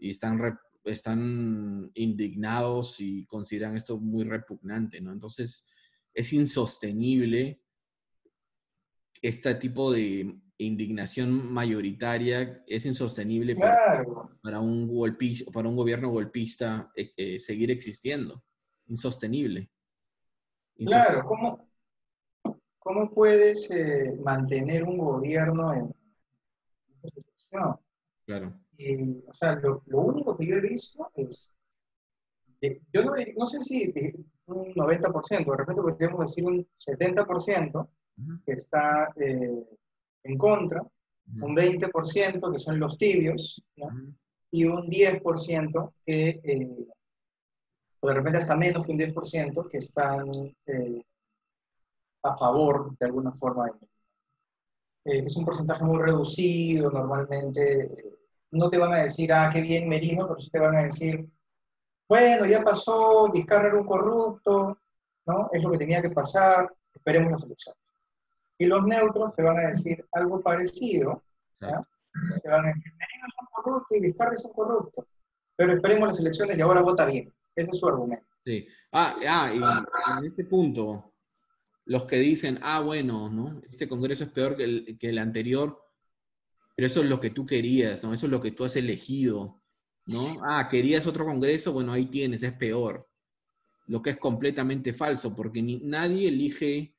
y 0.00 0.10
están, 0.10 0.58
están 0.84 1.90
indignados 1.94 3.00
y 3.00 3.26
consideran 3.26 3.76
esto 3.76 3.98
muy 3.98 4.24
repugnante, 4.24 5.00
¿no? 5.00 5.12
Entonces 5.12 5.68
es 6.14 6.32
insostenible 6.32 7.60
este 9.22 9.54
tipo 9.54 9.92
de 9.92 10.40
indignación 10.58 11.52
mayoritaria 11.52 12.62
es 12.66 12.86
insostenible 12.86 13.56
para, 13.56 14.04
para, 14.42 14.60
un 14.60 14.88
golpista, 14.88 15.50
para 15.50 15.68
un 15.68 15.76
gobierno 15.76 16.10
golpista 16.10 16.90
eh, 16.96 17.10
eh, 17.16 17.38
seguir 17.38 17.70
existiendo. 17.70 18.42
Insostenible. 18.86 19.70
Claro, 20.76 21.24
¿cómo, 21.26 21.70
cómo 22.78 23.10
puedes 23.10 23.70
eh, 23.70 24.18
mantener 24.22 24.84
un 24.84 24.98
gobierno 24.98 25.72
en 25.74 25.94
esa 27.02 27.20
situación? 27.20 27.76
Claro. 28.24 28.59
Y, 28.82 29.22
o 29.26 29.34
sea, 29.34 29.56
lo, 29.56 29.82
lo, 29.86 30.00
único 30.00 30.36
que 30.36 30.46
yo 30.46 30.56
he 30.56 30.60
visto 30.60 31.10
es, 31.14 31.54
yo 32.92 33.04
no, 33.04 33.12
no, 33.36 33.46
sé 33.46 33.60
si 33.60 33.92
un 34.46 34.72
90%, 34.74 35.50
de 35.50 35.56
repente 35.56 35.82
podríamos 35.82 36.20
decir 36.20 36.46
un 36.46 36.66
70% 36.78 37.88
que 38.44 38.52
está 38.52 39.12
en 39.16 40.38
contra, 40.38 40.82
un 41.42 41.54
20% 41.54 42.52
que 42.52 42.58
son 42.58 42.78
los 42.80 42.96
tibios, 42.96 43.62
y 44.50 44.64
un 44.64 44.88
10% 44.88 45.92
que, 46.04 46.40
eh, 46.42 46.88
o 48.00 48.08
de 48.08 48.14
repente 48.14 48.38
hasta 48.38 48.56
menos 48.56 48.84
que 48.84 48.92
un 48.92 48.98
10%, 48.98 49.68
que 49.68 49.78
están 49.78 50.30
eh, 50.66 51.04
a 52.22 52.36
favor 52.36 52.96
de 52.98 53.06
alguna 53.06 53.32
forma. 53.32 53.70
Eh, 55.04 55.22
es 55.24 55.36
un 55.36 55.44
porcentaje 55.44 55.84
muy 55.84 55.98
reducido, 55.98 56.90
normalmente 56.90 58.19
no 58.52 58.68
te 58.68 58.78
van 58.78 58.92
a 58.92 58.98
decir, 58.98 59.32
ah, 59.32 59.50
qué 59.52 59.60
bien 59.60 59.88
Merino, 59.88 60.26
pero 60.26 60.40
sí 60.40 60.50
te 60.50 60.58
van 60.58 60.76
a 60.76 60.82
decir, 60.82 61.28
bueno, 62.08 62.46
ya 62.46 62.62
pasó, 62.62 63.30
Vizcarra 63.30 63.68
era 63.68 63.78
un 63.78 63.86
corrupto, 63.86 64.78
¿no? 65.26 65.48
Es 65.52 65.62
lo 65.62 65.70
que 65.70 65.78
tenía 65.78 66.02
que 66.02 66.10
pasar, 66.10 66.72
esperemos 66.92 67.30
las 67.30 67.44
elecciones. 67.44 67.80
Y 68.58 68.66
los 68.66 68.84
neutros 68.84 69.34
te 69.34 69.42
van 69.42 69.58
a 69.58 69.68
decir 69.68 70.04
algo 70.12 70.40
parecido. 70.40 71.22
Te 71.58 72.48
van 72.48 72.64
a 72.64 72.68
decir, 72.68 72.92
Merino 72.98 73.26
es 73.28 73.34
un 73.40 73.46
corrupto 73.52 73.94
y 73.94 74.00
Vizcarra 74.00 74.34
es 74.34 74.44
un 74.44 74.52
corrupto. 74.52 75.06
Pero 75.56 75.74
esperemos 75.74 76.08
las 76.08 76.18
elecciones 76.18 76.58
y 76.58 76.60
ahora 76.60 76.80
vota 76.80 77.06
bien. 77.06 77.32
Ese 77.54 77.70
es 77.70 77.78
su 77.78 77.86
argumento. 77.86 78.26
Sí. 78.44 78.66
Ah, 78.92 79.14
ah 79.28 79.52
y 79.54 80.18
en 80.18 80.26
este 80.26 80.44
punto, 80.44 81.12
los 81.84 82.04
que 82.04 82.16
dicen, 82.16 82.58
ah, 82.62 82.80
bueno, 82.80 83.30
¿no? 83.30 83.60
Este 83.68 83.88
Congreso 83.88 84.24
es 84.24 84.30
peor 84.30 84.56
que 84.56 84.64
el, 84.64 84.98
que 84.98 85.10
el 85.10 85.18
anterior, 85.18 85.80
pero 86.80 86.88
eso 86.88 87.02
es 87.02 87.10
lo 87.10 87.20
que 87.20 87.28
tú 87.28 87.44
querías, 87.44 88.02
¿no? 88.02 88.14
Eso 88.14 88.24
es 88.24 88.32
lo 88.32 88.40
que 88.40 88.52
tú 88.52 88.64
has 88.64 88.74
elegido, 88.74 89.60
¿no? 90.06 90.40
Ah, 90.42 90.66
querías 90.70 91.06
otro 91.06 91.26
Congreso, 91.26 91.74
bueno, 91.74 91.92
ahí 91.92 92.06
tienes, 92.06 92.42
es 92.42 92.54
peor. 92.54 93.06
Lo 93.86 94.00
que 94.00 94.08
es 94.08 94.16
completamente 94.16 94.94
falso, 94.94 95.36
porque 95.36 95.60
ni, 95.60 95.80
nadie 95.80 96.28
elige 96.28 96.96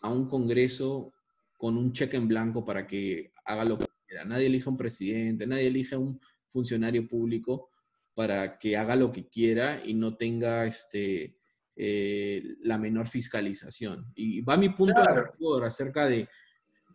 a 0.00 0.08
un 0.08 0.26
Congreso 0.26 1.12
con 1.58 1.76
un 1.76 1.92
cheque 1.92 2.16
en 2.16 2.28
blanco 2.28 2.64
para 2.64 2.86
que 2.86 3.30
haga 3.44 3.66
lo 3.66 3.76
que 3.76 3.84
quiera. 4.06 4.24
Nadie 4.24 4.46
elige 4.46 4.70
a 4.70 4.72
un 4.72 4.78
presidente, 4.78 5.46
nadie 5.46 5.66
elige 5.66 5.96
a 5.96 5.98
un 5.98 6.18
funcionario 6.48 7.06
público 7.06 7.68
para 8.14 8.56
que 8.56 8.74
haga 8.74 8.96
lo 8.96 9.12
que 9.12 9.28
quiera 9.28 9.82
y 9.84 9.92
no 9.92 10.16
tenga 10.16 10.64
este, 10.64 11.36
eh, 11.76 12.42
la 12.62 12.78
menor 12.78 13.06
fiscalización. 13.06 14.10
Y 14.14 14.40
va 14.40 14.56
mi 14.56 14.70
punto 14.70 15.02
de 15.02 15.66
acerca 15.66 16.06
de 16.06 16.26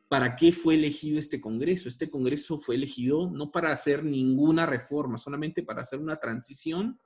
para 0.10 0.36
qué 0.36 0.52
fue 0.52 0.76
elegido 0.76 1.20
este 1.20 1.40
Congreso. 1.40 1.88
Este 1.88 2.10
Congreso 2.10 2.60
fue 2.60 2.76
elegido 2.76 3.32
no 3.32 3.52
para 3.52 3.72
hacer 3.72 4.04
ninguna 4.04 4.66
reforma, 4.66 5.18
solamente 5.18 5.64
para 5.64 5.84
hacer 5.84 6.00
una 6.00 6.18
transición 6.18 7.00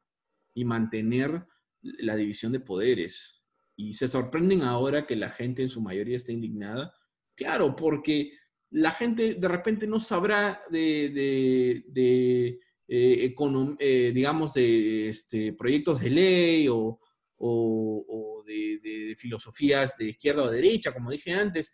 y 0.56 0.66
mantener 0.66 1.46
la 1.82 2.16
división 2.16 2.52
de 2.54 2.62
poderes 2.62 3.44
y 3.76 3.94
se 3.94 4.08
sorprenden 4.08 4.62
ahora 4.62 5.06
que 5.06 5.16
la 5.16 5.30
gente 5.30 5.62
en 5.62 5.70
su 5.70 5.82
mayoría 5.82 6.18
está 6.18 6.32
indignada. 6.32 6.94
Claro, 7.36 7.76
porque 7.76 8.32
la 8.70 8.92
gente 8.92 9.36
de 9.36 9.48
repente 9.48 9.88
no 9.88 10.00
sabrá 10.00 10.62
de, 10.70 11.06
eh, 11.96 13.36
eh, 13.80 14.12
digamos, 14.14 14.54
de 14.54 15.10
este, 15.10 15.54
proyectos 15.54 16.02
de 16.02 16.10
ley 16.10 16.68
o, 16.70 17.00
de, 18.46 19.16
filosofías 19.18 19.98
de 19.98 20.10
izquierda 20.10 20.44
o 20.44 20.52
derecha, 20.52 20.94
como 20.94 21.12
dije 21.12 21.32
antes, 21.32 21.72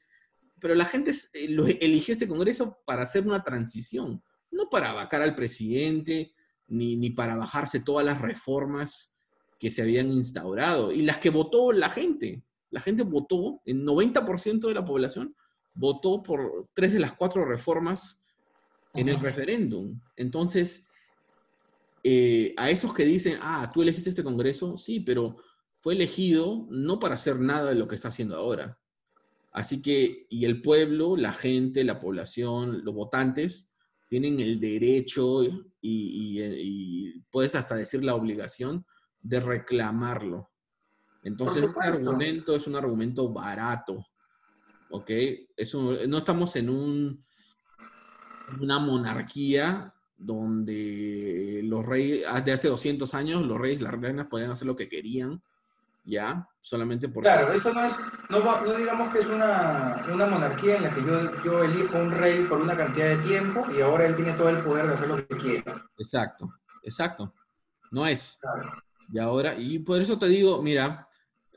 pero 0.60 0.76
la 0.76 0.86
gente 0.86 1.12
eh, 1.12 1.78
eligió 1.82 2.14
este 2.14 2.28
Congreso 2.28 2.80
para 2.86 3.04
hacer 3.04 3.26
una 3.26 3.44
transición, 3.44 4.24
no 4.52 4.70
para 4.70 4.94
vacar 4.94 5.22
al 5.22 5.36
presidente, 5.36 6.34
ni, 6.68 6.96
ni 6.96 7.10
para 7.10 7.36
bajarse 7.36 7.80
todas 7.80 8.06
las 8.06 8.22
reformas 8.22 9.20
que 9.60 9.72
se 9.72 9.82
habían 9.82 10.10
instaurado 10.12 10.92
y 10.92 11.02
las 11.02 11.18
que 11.18 11.30
votó 11.30 11.72
la 11.72 11.90
gente. 11.90 12.44
La 12.72 12.82
gente 12.82 13.04
votó, 13.04 13.62
el 13.66 13.84
90% 13.84 14.68
de 14.68 14.74
la 14.74 14.86
población 14.86 15.36
votó 15.74 16.24
por 16.24 16.68
tres 16.74 16.94
de 16.94 17.00
las 17.00 17.14
cuatro 17.14 17.46
reformas 17.46 18.22
en 18.94 19.10
el 19.10 19.20
referéndum. 19.20 20.00
Entonces, 20.16 20.88
eh, 22.04 22.54
a 22.58 22.70
esos 22.70 22.94
que 22.94 23.06
dicen, 23.06 23.38
ah, 23.42 23.70
tú 23.74 23.82
elegiste 23.82 24.10
este 24.10 24.24
Congreso, 24.24 24.78
sí, 24.78 25.00
pero 25.00 25.38
fue 25.82 25.94
elegido 25.94 26.68
no 26.70 27.00
para 27.00 27.16
hacer 27.16 27.40
nada 27.40 27.70
de 27.70 27.76
lo 27.76 27.88
que 27.88 27.96
está 27.96 28.10
haciendo 28.10 28.38
ahora. 28.38 28.80
Así 29.52 29.82
que, 29.82 30.28
y 30.30 30.46
el 30.46 30.62
pueblo, 30.62 31.18
la 31.18 31.34
gente, 31.34 31.84
la 31.84 32.00
población, 32.00 32.84
los 32.84 32.94
votantes, 32.94 33.70
tienen 34.08 34.40
el 34.40 34.60
derecho 34.60 35.44
y, 35.44 35.64
y 35.82 37.20
puedes 37.32 37.56
hasta 37.56 37.76
decir 37.76 38.04
la 38.04 38.16
obligación 38.16 38.86
de 39.22 39.40
reclamarlo. 39.40 40.50
Entonces, 41.24 41.64
ese 41.64 41.88
argumento 41.88 42.56
es 42.56 42.68
un 42.68 42.76
argumento 42.76 43.32
barato. 43.32 44.06
¿Ok? 44.92 45.12
Eso, 45.56 45.98
no 46.08 46.18
estamos 46.18 46.56
en 46.56 46.70
un, 46.70 47.26
una 48.60 48.80
monarquía 48.80 49.94
donde 50.18 51.62
los 51.64 51.86
reyes, 51.86 52.26
de 52.44 52.52
hace 52.52 52.68
200 52.68 53.14
años, 53.14 53.46
los 53.46 53.60
reyes 53.60 53.82
y 53.82 53.84
las 53.84 53.94
reinas 53.94 54.28
podían 54.28 54.52
hacer 54.52 54.68
lo 54.68 54.76
que 54.76 54.90
querían, 54.90 55.42
¿ya? 56.10 56.48
Solamente 56.60 57.08
porque... 57.08 57.30
Claro, 57.30 57.54
esto 57.54 57.74
no 57.74 57.84
es, 57.84 57.98
no, 58.30 58.78
digamos 58.78 59.14
que 59.14 59.20
es 59.20 59.26
una, 59.26 60.06
una, 60.12 60.26
monarquía 60.26 60.78
en 60.78 60.84
la 60.84 60.92
que 60.92 61.04
yo, 61.04 61.44
yo 61.44 61.64
elijo 61.64 61.98
un 61.98 62.12
rey 62.12 62.44
por 62.46 62.60
una 62.60 62.76
cantidad 62.76 63.10
de 63.10 63.18
tiempo 63.18 63.66
y 63.76 63.82
ahora 63.82 64.08
él 64.08 64.16
tiene 64.16 64.34
todo 64.34 64.50
el 64.50 64.64
poder 64.64 64.88
de 64.88 64.94
hacer 64.94 65.08
lo 65.08 65.28
que 65.28 65.38
quiera. 65.38 65.86
Exacto, 65.98 66.50
exacto. 66.84 67.34
No 67.92 68.06
es. 68.06 68.40
Y 69.12 69.20
ahora, 69.20 69.56
y 69.58 69.80
por 69.80 70.02
eso 70.02 70.18
te 70.18 70.28
digo, 70.28 70.62
mira, 70.62 71.08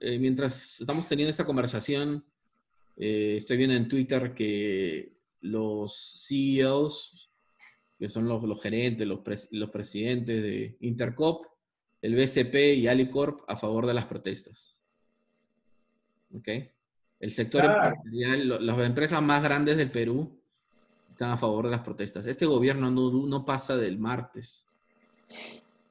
eh, 0.00 0.18
mientras 0.18 0.80
estamos 0.80 1.08
teniendo 1.08 1.30
esta 1.30 1.46
conversación, 1.46 2.24
eh, 2.96 3.36
estoy 3.38 3.56
viendo 3.56 3.74
en 3.74 3.88
Twitter 3.88 4.34
que 4.34 5.16
los 5.40 6.26
CEOs, 6.26 7.30
que 7.98 8.08
son 8.08 8.26
los, 8.28 8.42
los 8.42 8.62
gerentes, 8.62 9.06
los, 9.06 9.20
los 9.50 9.70
presidentes 9.70 10.42
de 10.42 10.76
Intercop, 10.80 11.51
el 12.02 12.14
BCP 12.14 12.76
y 12.76 12.88
Alicorp 12.88 13.48
a 13.48 13.56
favor 13.56 13.86
de 13.86 13.94
las 13.94 14.04
protestas. 14.04 14.78
¿Ok? 16.36 16.48
El 17.20 17.32
sector 17.32 17.64
empresarial, 17.64 18.66
las 18.66 18.78
empresas 18.80 19.22
más 19.22 19.42
grandes 19.42 19.76
del 19.76 19.90
Perú 19.90 20.38
están 21.08 21.30
a 21.30 21.36
favor 21.36 21.66
de 21.66 21.70
las 21.70 21.82
protestas. 21.82 22.26
Este 22.26 22.46
gobierno 22.46 22.90
no, 22.90 23.10
no 23.10 23.44
pasa 23.44 23.76
del 23.76 23.98
martes. 23.98 24.66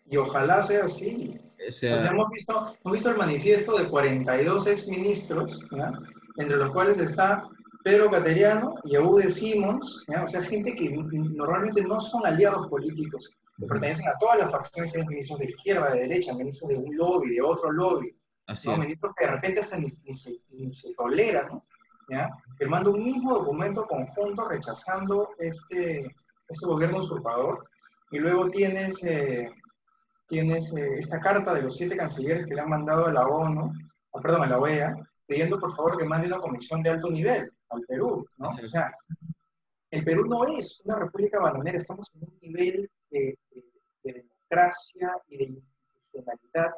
Y 0.09 0.18
ojalá 0.18 0.62
sea 0.62 0.86
así. 0.86 1.39
O 1.68 1.72
sea, 1.72 2.07
hemos, 2.07 2.30
visto, 2.32 2.76
hemos 2.84 2.93
visto 2.93 3.09
el 3.09 3.18
manifiesto 3.18 3.78
de 3.78 3.88
42 3.88 4.68
exministros, 4.68 5.59
entre 6.38 6.57
los 6.57 6.72
cuales 6.72 6.97
está 6.97 7.47
Pedro 7.84 8.09
Cateriano 8.12 8.76
y 8.84 8.95
Eude 8.95 9.30
Simons, 9.30 10.03
o 10.07 10.28
sea, 10.28 10.41
gente 10.41 10.76
que 10.76 10.89
normalmente 10.89 11.84
no 11.84 12.01
son 12.01 12.26
aliados 12.26 12.68
políticos, 12.68 13.32
pertenecen 13.58 14.08
a 14.08 14.18
todas 14.20 14.39
las 14.39 14.52
facciones, 14.52 14.95
ministros 15.08 15.39
de 15.39 15.45
izquierda, 15.45 15.91
de 15.91 16.02
derecha, 16.02 16.34
ministros 16.34 16.70
de 16.70 16.78
un 16.78 16.95
lobby, 16.95 17.30
de 17.30 17.41
otro 17.41 17.72
lobby, 17.72 18.16
Así 18.47 18.70
ministros 18.70 19.14
que 19.16 19.26
de 19.26 19.32
repente 19.32 19.60
hasta 19.60 19.78
ni, 19.78 19.89
se, 19.89 20.38
ni 20.49 20.72
se, 20.72 20.93
toleran, 20.95 21.62
¿ya? 22.10 22.30
firmando 22.58 22.91
un 22.91 23.04
mismo 23.04 23.34
documento 23.34 23.86
conjunto 23.86 24.47
rechazando 24.47 25.30
este, 25.38 26.16
este 26.47 26.66
gobierno 26.66 26.99
usurpador, 26.99 27.70
y 28.12 28.20
luego 28.20 28.49
tienes, 28.49 29.04
eh, 29.04 29.49
tienes 30.28 30.76
eh, 30.76 30.99
esta 30.99 31.20
carta 31.20 31.54
de 31.54 31.62
los 31.62 31.76
siete 31.76 31.95
cancilleres 31.95 32.45
que 32.45 32.56
le 32.56 32.62
han 32.62 32.70
mandado 32.70 33.06
a 33.06 33.14
la 33.14 33.26
ONU, 33.26 33.72
ah, 34.14 34.20
perdón, 34.22 34.43
a 34.43 34.47
la 34.47 34.60
OEA, 34.60 34.95
pidiendo 35.26 35.58
por 35.60 35.74
favor 35.74 35.97
que 35.97 36.06
mande 36.06 36.28
una 36.28 36.39
comisión 36.39 36.84
de 36.84 36.89
alto 36.89 37.10
nivel 37.10 37.49
al 37.70 37.82
Perú, 37.88 38.28
¿no? 38.38 38.47
O 38.47 38.68
sea, 38.68 38.91
el 39.91 40.04
Perú 40.04 40.26
no 40.26 40.45
es 40.45 40.82
una 40.86 40.97
república 40.97 41.39
bananera, 41.39 41.78
estamos 41.78 42.12
en 42.16 42.24
un 42.24 42.38
nivel 42.41 42.91
de, 43.12 43.38
democracia 44.03 45.12
y 45.28 45.38
de 45.38 45.43
institucionalidad 45.43 46.72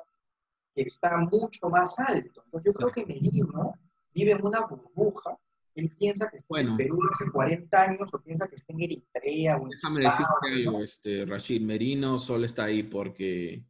que 0.75 0.81
está 0.81 1.17
mucho 1.17 1.69
más 1.69 1.97
alto. 1.99 2.43
Entonces 2.45 2.65
yo 2.65 2.73
creo 2.73 2.91
que 2.91 3.05
Merino 3.05 3.73
vive 4.13 4.31
en 4.31 4.45
una 4.45 4.61
burbuja, 4.61 5.37
él 5.75 5.95
piensa 5.97 6.29
que 6.29 6.37
está 6.37 6.59
en 6.59 6.77
Perú 6.77 6.99
hace 7.11 7.31
40 7.31 7.81
años 7.81 8.13
o 8.13 8.19
piensa 8.21 8.47
que 8.47 8.55
está 8.55 8.73
en 8.73 8.81
Eritrea 8.81 9.57
o 9.57 9.63
en 9.63 9.69
Déjame 9.69 10.01
decirte 10.01 10.53
algo, 10.53 10.83
este, 10.83 11.25
Rashid, 11.25 11.61
Merino 11.61 12.19
solo 12.19 12.45
está 12.45 12.65
ahí 12.65 12.83
porque 12.83 13.65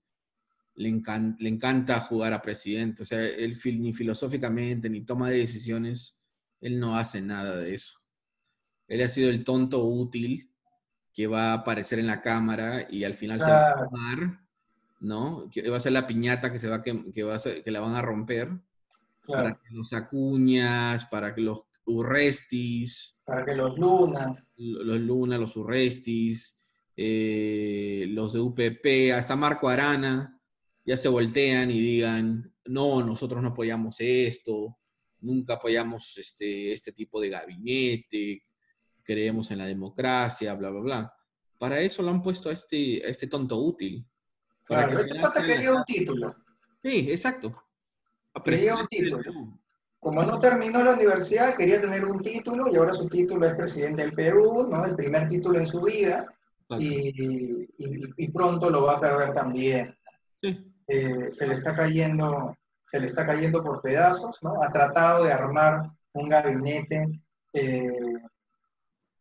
le, 0.76 0.90
encanta, 0.90 1.42
le 1.42 1.50
encanta 1.50 2.00
jugar 2.00 2.34
a 2.34 2.42
presidente, 2.42 3.04
o 3.04 3.06
sea, 3.06 3.24
él 3.26 3.58
ni 3.80 3.94
filosóficamente 3.94 4.90
ni 4.90 5.06
toma 5.06 5.30
de 5.30 5.38
decisiones, 5.38 6.26
él 6.60 6.80
no 6.80 6.98
hace 6.98 7.22
nada 7.22 7.58
de 7.58 7.76
eso. 7.76 8.00
Él 8.88 9.02
ha 9.02 9.08
sido 9.08 9.30
el 9.30 9.44
tonto 9.44 9.86
útil 9.86 10.53
que 11.14 11.28
va 11.28 11.52
a 11.52 11.54
aparecer 11.54 12.00
en 12.00 12.08
la 12.08 12.22
cámara 12.22 12.88
y 12.90 13.04
al 13.04 13.14
final 13.14 13.40
se 13.40 13.52
va 13.52 13.72
a 13.72 13.84
tomar, 13.84 14.40
¿no? 15.00 15.50
Que 15.52 15.70
va 15.70 15.78
a 15.78 15.80
ser 15.80 15.92
la 15.92 16.08
piñata 16.08 16.52
que 16.52 16.60
se 16.60 16.70
va 16.70 16.82
que, 16.82 17.12
que 17.12 17.24
va 17.24 17.36
a 17.36 17.40
que 17.40 17.72
la 17.72 17.82
van 17.82 17.96
a 17.96 18.02
romper 18.02 18.50
para 19.26 19.54
que 19.54 19.74
los 19.74 19.94
acuñas, 19.94 21.06
para 21.06 21.34
que 21.34 21.42
los 21.42 21.62
urrestis, 21.86 23.22
para 23.26 23.46
que 23.46 23.56
los 23.56 23.78
luna, 23.78 24.46
los 24.58 25.00
luna, 25.00 25.38
los 25.38 25.56
urrestis, 25.56 26.58
eh, 26.96 28.06
los 28.10 28.34
de 28.34 28.40
UPP, 28.40 29.14
hasta 29.16 29.36
Marco 29.36 29.70
Arana, 29.70 30.40
ya 30.86 30.98
se 30.98 31.10
voltean 31.10 31.72
y 31.72 31.80
digan, 31.80 32.54
no, 32.66 33.04
nosotros 33.04 33.42
no 33.42 33.50
apoyamos 33.50 33.98
esto, 34.00 34.78
nunca 35.22 35.56
apoyamos 35.56 36.18
este, 36.18 36.72
este 36.72 36.92
tipo 36.92 37.22
de 37.22 37.30
gabinete, 37.30 38.44
creemos 39.04 39.52
en 39.52 39.60
la 39.60 39.66
democracia, 39.66 40.54
bla, 40.54 40.70
bla, 40.70 40.82
bla. 40.82 41.14
Para 41.60 41.80
eso 41.80 42.02
lo 42.04 42.10
han 42.10 42.22
puesto 42.22 42.50
a 42.50 42.54
este, 42.54 43.08
este 43.10 43.28
tonto 43.28 43.58
útil. 43.58 44.06
Para 44.68 44.86
claro, 44.86 45.00
este 45.00 45.20
pasa 45.20 45.44
quería 45.44 45.74
un 45.74 45.84
título. 45.84 46.36
Sí, 46.82 47.08
exacto. 47.10 47.64
Quería 48.44 48.76
un 48.76 48.88
título. 48.88 49.60
Como 50.00 50.24
no 50.24 50.40
terminó 50.40 50.84
la 50.84 50.94
universidad, 50.94 51.56
quería 51.56 51.80
tener 51.80 52.04
un 52.04 52.22
título 52.22 52.66
y 52.72 52.76
ahora 52.76 52.94
su 52.94 53.08
título 53.08 53.46
es 53.46 53.56
presidente 53.56 54.02
del 54.02 54.14
Perú, 54.14 54.68
¿no? 54.70 54.84
El 54.84 54.96
primer 54.96 55.28
título 55.28 55.60
en 55.60 55.66
su 55.66 55.82
vida. 55.82 56.28
Y, 56.80 57.68
y, 57.78 58.28
pronto 58.30 58.70
lo 58.70 58.84
va 58.84 58.94
a 58.94 59.00
perder 59.00 59.32
también. 59.34 59.96
Sí. 60.38 60.74
Eh, 60.88 61.28
se 61.30 61.48
le 61.48 61.54
está 61.54 61.74
cayendo 61.74 62.56
se 62.94 63.00
le 63.00 63.08
está 63.08 63.26
cayendo 63.26 63.64
por 63.64 63.82
pedazos, 63.82 64.38
¿no? 64.44 64.62
Ha 64.62 64.72
tratado 64.72 65.24
de 65.24 65.34
armar 65.34 65.90
un 66.14 66.30
gabinete 66.30 67.08
eh, 67.52 67.92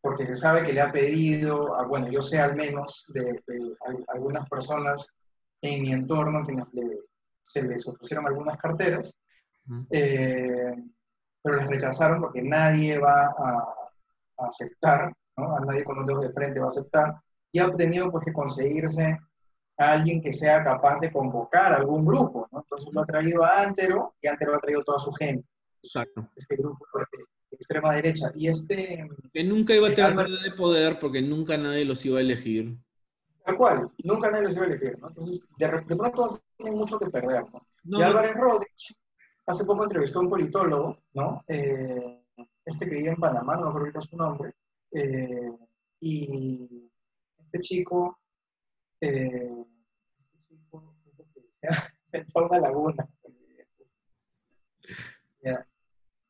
porque 0.03 0.24
se 0.24 0.34
sabe 0.34 0.64
que 0.64 0.72
le 0.72 0.80
ha 0.80 0.90
pedido, 0.90 1.74
bueno, 1.88 2.09
yo 2.09 2.20
sé 2.20 2.40
al 2.40 2.57
menos 2.57 3.07
de, 3.09 3.40
algunas 4.09 4.48
personas 4.48 5.07
en 5.62 5.80
mi 5.80 5.92
entorno 5.92 6.44
que 6.44 6.98
se 7.40 7.62
les 7.62 7.86
ofrecieron 7.86 8.26
algunas 8.26 8.59
carteras, 8.59 9.16
eh, 9.90 10.74
pero 11.40 11.57
les 11.57 11.66
rechazaron 11.68 12.20
porque 12.20 12.42
nadie 12.42 12.98
va 12.98 13.26
a, 13.26 13.74
aceptar, 14.38 15.12
¿no? 15.36 15.57
A 15.57 15.61
nadie 15.61 15.84
con 15.84 15.96
los 15.96 16.07
dedos 16.07 16.22
de 16.22 16.32
frente 16.32 16.59
va 16.59 16.66
a 16.66 16.68
aceptar, 16.68 17.14
y 17.53 17.61
ha 17.61 17.70
tenido 17.76 18.11
pues 18.11 18.24
que 18.24 18.32
conseguirse 18.32 19.20
alguien 19.76 20.20
que 20.20 20.32
sea 20.32 20.64
capaz 20.64 20.98
de 20.98 21.12
convocar 21.12 21.72
algún 21.74 22.05
grupo, 22.05 22.48
¿no? 22.50 22.59
Entonces 22.59 22.92
lo 22.92 23.03
ha 23.03 23.07
traído 23.07 23.44
a 23.44 23.62
Antero 23.62 24.16
y 24.20 24.26
Antero 24.26 24.57
ha 24.57 24.59
traído 24.59 24.82
toda 24.82 24.98
su 24.98 25.12
gente. 25.12 25.46
Exacto. 25.80 26.28
Este 26.34 26.57
grupo 26.57 26.84
de 26.94 27.05
extrema 27.57 27.94
derecha. 27.94 28.32
Y 28.34 28.48
este... 28.48 29.09
Que 29.32 29.44
nunca 29.44 29.74
iba 29.74 29.88
a 29.88 29.94
tener 29.94 30.14
nada 30.14 30.28
de 30.28 30.50
poder 30.53 30.98
porque 30.98 31.22
nunca 31.22 31.57
nadie 31.57 31.84
los 31.84 32.05
iba 32.05 32.18
a 32.18 32.22
elegir. 32.22 32.76
Tal 33.44 33.57
cual, 33.57 33.90
nunca 34.05 34.30
nadie 34.30 34.44
los 34.44 34.55
iba 34.55 34.64
a 34.64 34.68
elegir, 34.68 34.98
¿no? 35.00 35.09
Entonces, 35.09 35.40
de, 35.59 35.66
de 35.66 35.96
pronto 35.96 36.40
tienen 36.57 36.78
mucho 36.78 36.98
que 36.98 37.11
perder, 37.11 37.44
¿no? 37.84 37.98
y 37.98 38.03
Álvarez 38.03 38.34
Rodríguez 38.34 38.94
hace 39.46 39.64
poco 39.64 39.84
entrevistó 39.84 40.18
a 40.18 40.22
un 40.22 40.30
politólogo, 40.30 41.03
¿no? 41.14 41.44
Eh, 41.48 42.24
este 42.64 42.88
que 42.88 42.94
vive 42.96 43.11
en 43.11 43.16
Panamá, 43.16 43.57
no 43.57 43.72
me 43.72 43.78
acuerdo 43.78 44.00
su 44.00 44.16
nombre, 44.16 44.55
eh, 44.92 45.53
y 46.00 46.90
este 47.38 47.61
chico 47.61 48.18
eh, 49.00 49.64
en 52.12 52.26
una 52.34 52.59
laguna. 52.59 53.09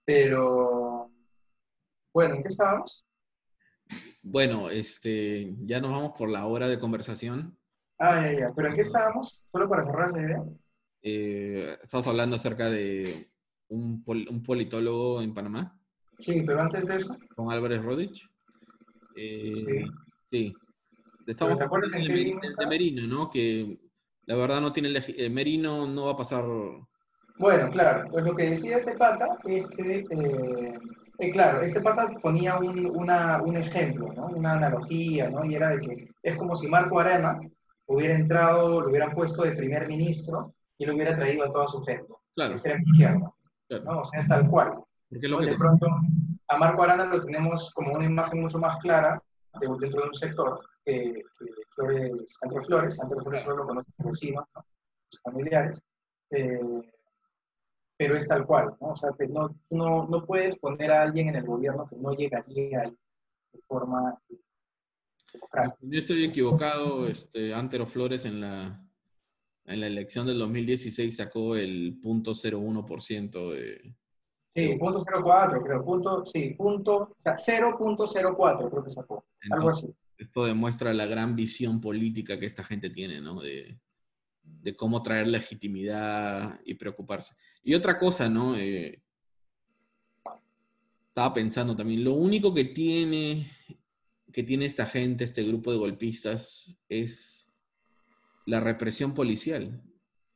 Pero, 0.05 1.12
bueno, 2.13 2.35
¿en 2.35 2.43
qué 2.43 2.49
estábamos? 2.49 3.07
Bueno, 4.23 4.71
este, 4.71 5.55
ya 5.61 5.81
nos 5.81 5.91
vamos 5.91 6.13
por 6.17 6.29
la 6.29 6.47
hora 6.47 6.69
de 6.69 6.79
conversación. 6.79 7.59
Ah, 7.99 8.23
ya, 8.23 8.39
ya. 8.39 8.53
¿Pero 8.55 8.69
en 8.69 8.75
qué 8.75 8.83
estábamos? 8.83 9.45
Solo 9.51 9.69
para 9.69 9.85
cerrar 9.85 10.11
esa 10.11 10.23
idea. 10.23 10.45
Eh, 11.03 11.77
estamos 11.83 12.07
hablando 12.07 12.37
acerca 12.37 12.71
de 12.71 13.31
un, 13.69 14.03
politólogo 14.45 15.23
en 15.23 15.35
Panamá. 15.35 15.79
Sí, 16.19 16.43
pero 16.47 16.61
antes 16.61 16.87
de 16.87 16.97
eso. 16.97 17.17
Con 17.35 17.51
Álvarez 17.51 17.83
Rodich. 17.83 18.29
Eh, 19.17 19.55
sí. 19.67 19.85
Sí. 20.27 20.53
Estamos 21.27 21.61
hablando 21.61 21.89
de, 21.89 22.41
de 22.59 22.67
Merino, 22.67 23.07
¿no? 23.07 23.31
Que 23.31 23.79
la 24.27 24.37
verdad 24.37 24.61
no 24.61 24.73
tiene 24.73 24.93
eh, 24.95 25.31
Merino 25.31 25.87
no 25.87 26.07
va 26.07 26.13
a 26.13 26.17
pasar. 26.17 26.45
Bueno, 27.39 27.71
claro, 27.71 28.09
pues 28.11 28.25
lo 28.25 28.35
que 28.35 28.51
decía 28.51 28.77
este 28.77 28.97
pata 28.97 29.27
es 29.45 29.67
que, 29.69 30.05
eh, 30.11 30.79
eh, 31.23 31.31
claro, 31.31 31.61
este 31.61 31.81
pata 31.81 32.11
ponía 32.20 32.57
un, 32.57 32.87
una, 32.97 33.41
un 33.43 33.57
ejemplo, 33.57 34.12
¿no? 34.12 34.27
una 34.27 34.55
analogía, 34.55 35.31
¿no? 35.31 35.45
y 35.45 35.55
era 35.55 35.70
de 35.70 35.81
que 35.81 36.11
es 36.23 36.37
como 36.37 36.57
si 36.57 36.66
Marco 36.66 36.99
Arana 36.99 37.41
hubiera 37.87 38.14
entrado, 38.14 38.81
lo 38.81 38.89
hubieran 38.89 39.14
puesto 39.14 39.43
de 39.43 39.53
primer 39.53 39.87
ministro 39.87 40.55
y 40.79 40.85
lo 40.85 40.95
hubiera 40.95 41.14
traído 41.14 41.45
a 41.45 41.51
toda 41.51 41.66
su 41.66 41.81
gente, 41.83 42.12
claro. 42.35 42.53
extrema 42.53 42.81
izquierda. 42.85 43.33
¿no? 43.85 44.01
O 44.01 44.05
sea, 44.05 44.20
es 44.20 44.29
tal 44.29 44.49
cual. 44.49 44.83
Porque 45.09 45.29
lo 45.29 45.39
que 45.39 45.47
de 45.47 45.57
pronto 45.57 45.87
a 46.49 46.57
Marco 46.57 46.83
Arana 46.83 47.05
lo 47.05 47.23
tenemos 47.23 47.70
como 47.73 47.93
una 47.93 48.05
imagen 48.05 48.41
mucho 48.41 48.59
más 48.59 48.79
clara 48.79 49.23
dentro 49.61 50.01
de 50.01 50.09
un 50.09 50.14
sector 50.14 50.61
que, 50.85 51.23
Flores, 51.77 52.39
entre 52.43 52.61
Flores, 52.62 52.97
Flores 53.23 53.41
solo 53.43 53.57
lo 53.59 53.66
conocen 53.66 53.95
los 53.99 54.07
vecinos, 54.09 54.45
¿no? 54.55 54.64
los 55.11 55.23
familiares, 55.23 55.81
eh, 56.31 56.61
pero 58.03 58.17
es 58.17 58.27
tal 58.27 58.45
cual, 58.45 58.75
¿no? 58.81 58.89
O 58.89 58.97
sea, 58.97 59.11
que 59.17 59.29
no, 59.29 59.55
no, 59.71 60.09
no, 60.09 60.27
puedes 60.27 60.59
poner 60.59 60.91
a 60.91 61.03
alguien 61.03 61.29
en 61.29 61.37
el 61.37 61.45
gobierno 61.45 61.87
que 61.89 61.97
no 61.97 62.13
llegaría 62.13 62.81
ahí 62.81 62.97
de 63.53 63.61
forma 63.69 64.21
democrática. 65.33 65.79
Yo 65.81 65.99
estoy 65.99 66.25
equivocado, 66.25 67.07
este, 67.07 67.55
Antero 67.55 67.87
Flores 67.87 68.25
en 68.25 68.41
la, 68.41 68.85
en 69.67 69.81
la 69.81 69.87
elección 69.87 70.27
del 70.27 70.41
2016 70.41 71.17
sacó 71.17 71.55
el 71.55 72.01
.01% 72.01 73.51
de... 73.53 73.95
Sí, 74.55 74.77
punto 74.79 74.99
.04, 74.99 75.63
creo, 75.63 75.85
punto, 75.85 76.27
sí, 76.27 76.51
punto, 76.51 76.97
o 76.97 77.17
sea, 77.23 77.37
0.04 77.37 78.71
creo 78.71 78.85
que 78.85 78.91
sacó, 78.91 79.25
algo 79.51 79.69
así 79.71 79.95
esto 80.19 80.45
demuestra 80.45 80.95
la 80.95 81.07
gran 81.07 81.37
visión 81.37 81.81
política 81.81 82.39
que 82.39 82.47
esta 82.47 82.63
gente 82.63 82.91
tiene, 82.91 83.21
¿no? 83.21 83.41
De, 83.41 83.81
cómo 84.76 85.03
traer 85.03 85.26
legitimidad 85.26 86.61
y 86.64 86.74
preocuparse. 86.74 87.34
Y 87.62 87.74
otra 87.74 87.99
cosa, 87.99 88.28
¿no? 88.28 88.57
Eh, 88.57 89.03
estaba 91.09 91.34
pensando 91.34 91.76
también, 91.76 92.05
lo 92.05 92.14
único 92.14 92.55
que 92.55 92.64
tiene, 92.64 93.51
que 94.32 94.43
tiene 94.43 94.64
esta 94.64 94.86
gente, 94.86 95.24
este 95.24 95.43
grupo 95.43 95.70
de 95.70 95.78
golpistas, 95.78 96.78
es 96.88 97.53
la 98.47 98.61
represión 98.61 99.12
policial. 99.14 99.82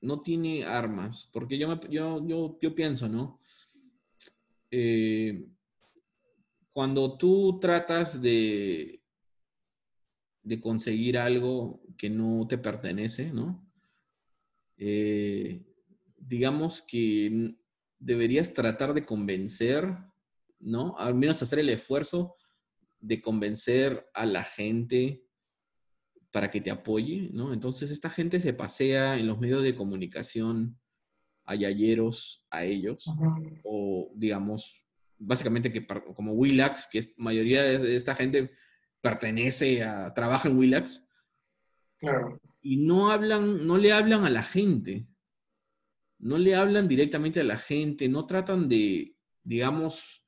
No 0.00 0.20
tiene 0.20 0.64
armas, 0.64 1.30
porque 1.32 1.56
yo, 1.58 1.80
yo, 1.88 2.58
yo, 2.60 2.74
pienso, 2.74 3.08
¿no? 3.08 3.40
Eh, 4.70 5.46
cuando 6.72 7.16
tú 7.16 7.58
tratas 7.58 8.20
de, 8.20 9.00
de 10.42 10.60
conseguir 10.60 11.16
algo 11.16 11.80
que 11.96 12.10
no 12.10 12.46
te 12.46 12.58
pertenece, 12.58 13.32
¿no? 13.32 13.65
Eh, 14.78 15.64
digamos 16.18 16.82
que 16.82 17.56
deberías 17.98 18.52
tratar 18.52 18.94
de 18.94 19.04
convencer, 19.04 19.96
¿no? 20.58 20.96
Al 20.98 21.14
menos 21.14 21.42
hacer 21.42 21.58
el 21.58 21.70
esfuerzo 21.70 22.36
de 23.00 23.20
convencer 23.20 24.08
a 24.14 24.26
la 24.26 24.44
gente 24.44 25.24
para 26.30 26.50
que 26.50 26.60
te 26.60 26.70
apoye, 26.70 27.30
¿no? 27.32 27.52
Entonces 27.52 27.90
esta 27.90 28.10
gente 28.10 28.40
se 28.40 28.52
pasea 28.52 29.18
en 29.18 29.26
los 29.26 29.38
medios 29.38 29.62
de 29.62 29.74
comunicación 29.74 30.78
a 31.44 31.54
yayeros 31.54 32.44
a 32.50 32.64
ellos, 32.64 33.06
o 33.64 34.10
digamos, 34.14 34.84
básicamente 35.16 35.72
que 35.72 35.86
como 35.86 36.32
Willax, 36.32 36.88
que 36.90 36.98
es 36.98 37.14
mayoría 37.16 37.62
de 37.62 37.94
esta 37.96 38.14
gente 38.14 38.50
pertenece 39.00 39.84
a, 39.84 40.12
trabaja 40.12 40.48
en 40.48 40.58
Willax. 40.58 41.08
Claro. 41.98 42.40
Y 42.68 42.78
no 42.78 43.12
hablan, 43.12 43.64
no 43.64 43.78
le 43.78 43.92
hablan 43.92 44.24
a 44.24 44.30
la 44.30 44.42
gente, 44.42 45.06
no 46.18 46.36
le 46.36 46.56
hablan 46.56 46.88
directamente 46.88 47.40
a 47.40 47.44
la 47.44 47.56
gente, 47.56 48.08
no 48.08 48.26
tratan 48.26 48.68
de, 48.68 49.14
digamos... 49.44 50.26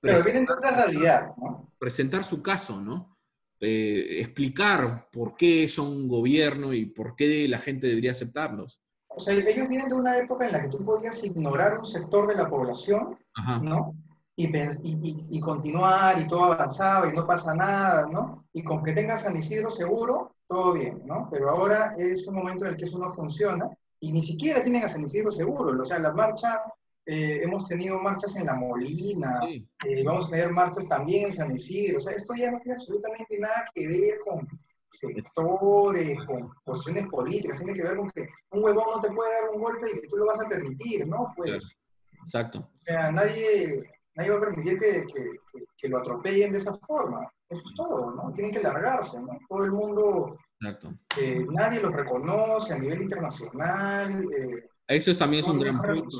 Pero 0.00 0.20
vienen 0.24 0.46
de 0.46 0.52
otra 0.52 0.72
realidad, 0.72 1.32
¿no? 1.36 1.72
Presentar 1.78 2.24
su 2.24 2.42
caso, 2.42 2.80
¿no? 2.80 3.16
Eh, 3.60 4.16
explicar 4.18 5.08
por 5.12 5.36
qué 5.36 5.68
son 5.68 6.08
gobierno 6.08 6.74
y 6.74 6.86
por 6.86 7.14
qué 7.14 7.46
la 7.46 7.58
gente 7.58 7.86
debería 7.86 8.10
aceptarlos. 8.10 8.80
O 9.06 9.20
sea, 9.20 9.34
ellos 9.34 9.68
vienen 9.68 9.88
de 9.88 9.94
una 9.94 10.18
época 10.18 10.46
en 10.46 10.52
la 10.52 10.62
que 10.62 10.70
tú 10.70 10.82
podías 10.82 11.22
ignorar 11.22 11.78
un 11.78 11.86
sector 11.86 12.26
de 12.26 12.34
la 12.34 12.50
población, 12.50 13.16
¿no? 13.62 13.94
Y, 14.40 14.46
y, 14.46 15.26
y, 15.28 15.40
continuar 15.40 16.18
y 16.18 16.26
todo 16.26 16.52
avanzaba 16.52 17.06
y 17.08 17.12
no 17.12 17.26
pasa 17.26 17.54
nada, 17.54 18.08
¿no? 18.10 18.46
Y 18.54 18.62
con 18.62 18.82
que 18.82 18.92
tengas 18.92 19.20
San 19.20 19.36
Isidro 19.36 19.68
seguro, 19.68 20.34
todo 20.48 20.72
bien, 20.72 21.02
¿no? 21.04 21.28
Pero 21.30 21.50
ahora 21.50 21.92
es 21.98 22.26
un 22.26 22.36
momento 22.36 22.64
en 22.64 22.70
el 22.70 22.76
que 22.78 22.84
eso 22.84 22.98
no 22.98 23.10
funciona 23.10 23.68
y 24.00 24.12
ni 24.12 24.22
siquiera 24.22 24.62
tienen 24.62 24.84
a 24.84 24.88
San 24.88 25.04
Isidro 25.04 25.30
seguro. 25.30 25.78
O 25.78 25.84
sea, 25.84 25.98
la 25.98 26.12
marcha, 26.12 26.62
eh, 27.04 27.40
hemos 27.42 27.68
tenido 27.68 27.98
marchas 27.98 28.34
en 28.36 28.46
La 28.46 28.54
Molina, 28.54 29.40
eh, 29.86 30.02
vamos 30.04 30.28
a 30.28 30.30
tener 30.30 30.50
marchas 30.50 30.88
también 30.88 31.26
en 31.26 31.32
San 31.32 31.52
Isidro. 31.52 31.98
O 31.98 32.00
sea, 32.00 32.14
esto 32.14 32.34
ya 32.34 32.50
no 32.50 32.58
tiene 32.60 32.76
absolutamente 32.76 33.38
nada 33.38 33.66
que 33.74 33.86
ver 33.86 34.18
con 34.24 34.48
sectores, 34.90 36.18
con 36.26 36.50
posiciones 36.64 37.08
políticas, 37.08 37.58
tiene 37.58 37.74
que 37.74 37.82
ver 37.82 37.96
con 37.96 38.10
que 38.10 38.26
un 38.52 38.64
huevón 38.64 38.86
no 38.94 39.00
te 39.02 39.10
puede 39.10 39.32
dar 39.32 39.50
un 39.54 39.60
golpe 39.60 39.90
y 39.90 40.00
que 40.00 40.08
tú 40.08 40.16
lo 40.16 40.26
vas 40.26 40.40
a 40.40 40.48
permitir, 40.48 41.06
¿no? 41.06 41.32
Pues, 41.36 41.76
Exacto. 42.22 42.68
O 42.72 42.76
sea, 42.76 43.10
nadie, 43.10 43.82
nadie 44.14 44.30
va 44.30 44.36
a 44.36 44.40
permitir 44.40 44.78
que, 44.78 45.06
que, 45.06 45.64
que, 45.76 45.88
lo 45.88 45.98
atropellen 45.98 46.52
de 46.52 46.58
esa 46.58 46.74
forma. 46.78 47.30
Eso 47.48 47.62
es 47.64 47.74
todo, 47.74 48.14
¿no? 48.14 48.32
Tienen 48.32 48.52
que 48.52 48.62
largarse, 48.62 49.20
¿no? 49.20 49.38
Todo 49.48 49.64
el 49.64 49.72
mundo 49.72 50.38
Exacto. 50.60 50.94
Eh, 51.18 51.46
nadie 51.50 51.80
los 51.80 51.92
reconoce 51.92 52.74
a 52.74 52.78
nivel 52.78 53.02
internacional. 53.02 54.24
Eh, 54.24 54.68
Eso 54.86 55.16
también 55.16 55.42
es 55.42 55.48
un 55.48 55.58
gran 55.58 55.80
punto. 55.80 56.18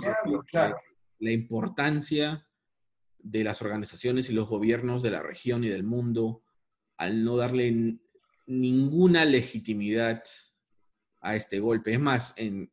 La 1.18 1.30
importancia 1.30 2.46
de 3.18 3.44
las 3.44 3.60
organizaciones 3.60 4.30
y 4.30 4.32
los 4.32 4.48
gobiernos 4.48 5.02
de 5.02 5.10
la 5.10 5.22
región 5.22 5.62
y 5.62 5.68
del 5.68 5.84
mundo 5.84 6.42
al 6.96 7.22
no 7.22 7.36
darle 7.36 7.98
ninguna 8.46 9.26
legitimidad 9.26 10.22
a 11.20 11.36
este 11.36 11.60
golpe. 11.60 11.92
Es 11.92 12.00
más, 12.00 12.32
en 12.38 12.72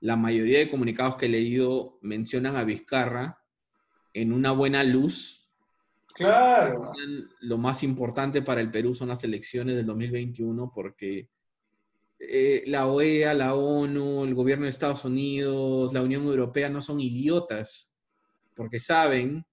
la 0.00 0.16
mayoría 0.16 0.58
de 0.58 0.68
comunicados 0.68 1.14
que 1.14 1.26
he 1.26 1.28
leído 1.28 1.98
mencionan 2.02 2.56
a 2.56 2.64
Vizcarra 2.64 3.38
en 4.14 4.32
una 4.32 4.52
buena 4.52 4.82
luz 4.82 5.44
Claro. 6.14 6.92
Lo 7.40 7.58
más 7.58 7.82
importante 7.82 8.40
para 8.40 8.60
el 8.60 8.70
Perú 8.70 8.94
son 8.94 9.08
las 9.08 9.24
elecciones 9.24 9.74
del 9.74 9.84
2021 9.84 10.70
porque 10.72 11.28
eh, 12.20 12.62
la 12.68 12.86
OEA, 12.86 13.34
la 13.34 13.54
ONU, 13.54 14.24
el 14.24 14.34
gobierno 14.34 14.64
de 14.64 14.70
Estados 14.70 15.04
Unidos, 15.04 15.92
la 15.92 16.02
Unión 16.02 16.22
Europea 16.24 16.70
no 16.70 16.80
son 16.80 17.00
idiotas 17.00 17.96
porque 18.54 18.78
saben 18.78 19.44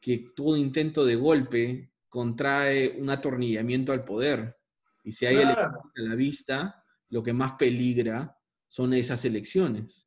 que 0.00 0.26
todo 0.36 0.56
intento 0.56 1.04
de 1.04 1.16
golpe 1.16 1.90
contrae 2.08 2.96
un 3.00 3.10
atornillamiento 3.10 3.90
al 3.90 4.04
poder. 4.04 4.56
Y 5.02 5.10
si 5.10 5.26
hay 5.26 5.36
elecciones 5.36 5.72
a 5.96 6.02
la 6.02 6.14
vista, 6.14 6.84
lo 7.08 7.20
que 7.20 7.32
más 7.32 7.54
peligra 7.54 8.38
son 8.68 8.94
esas 8.94 9.24
elecciones. 9.24 10.06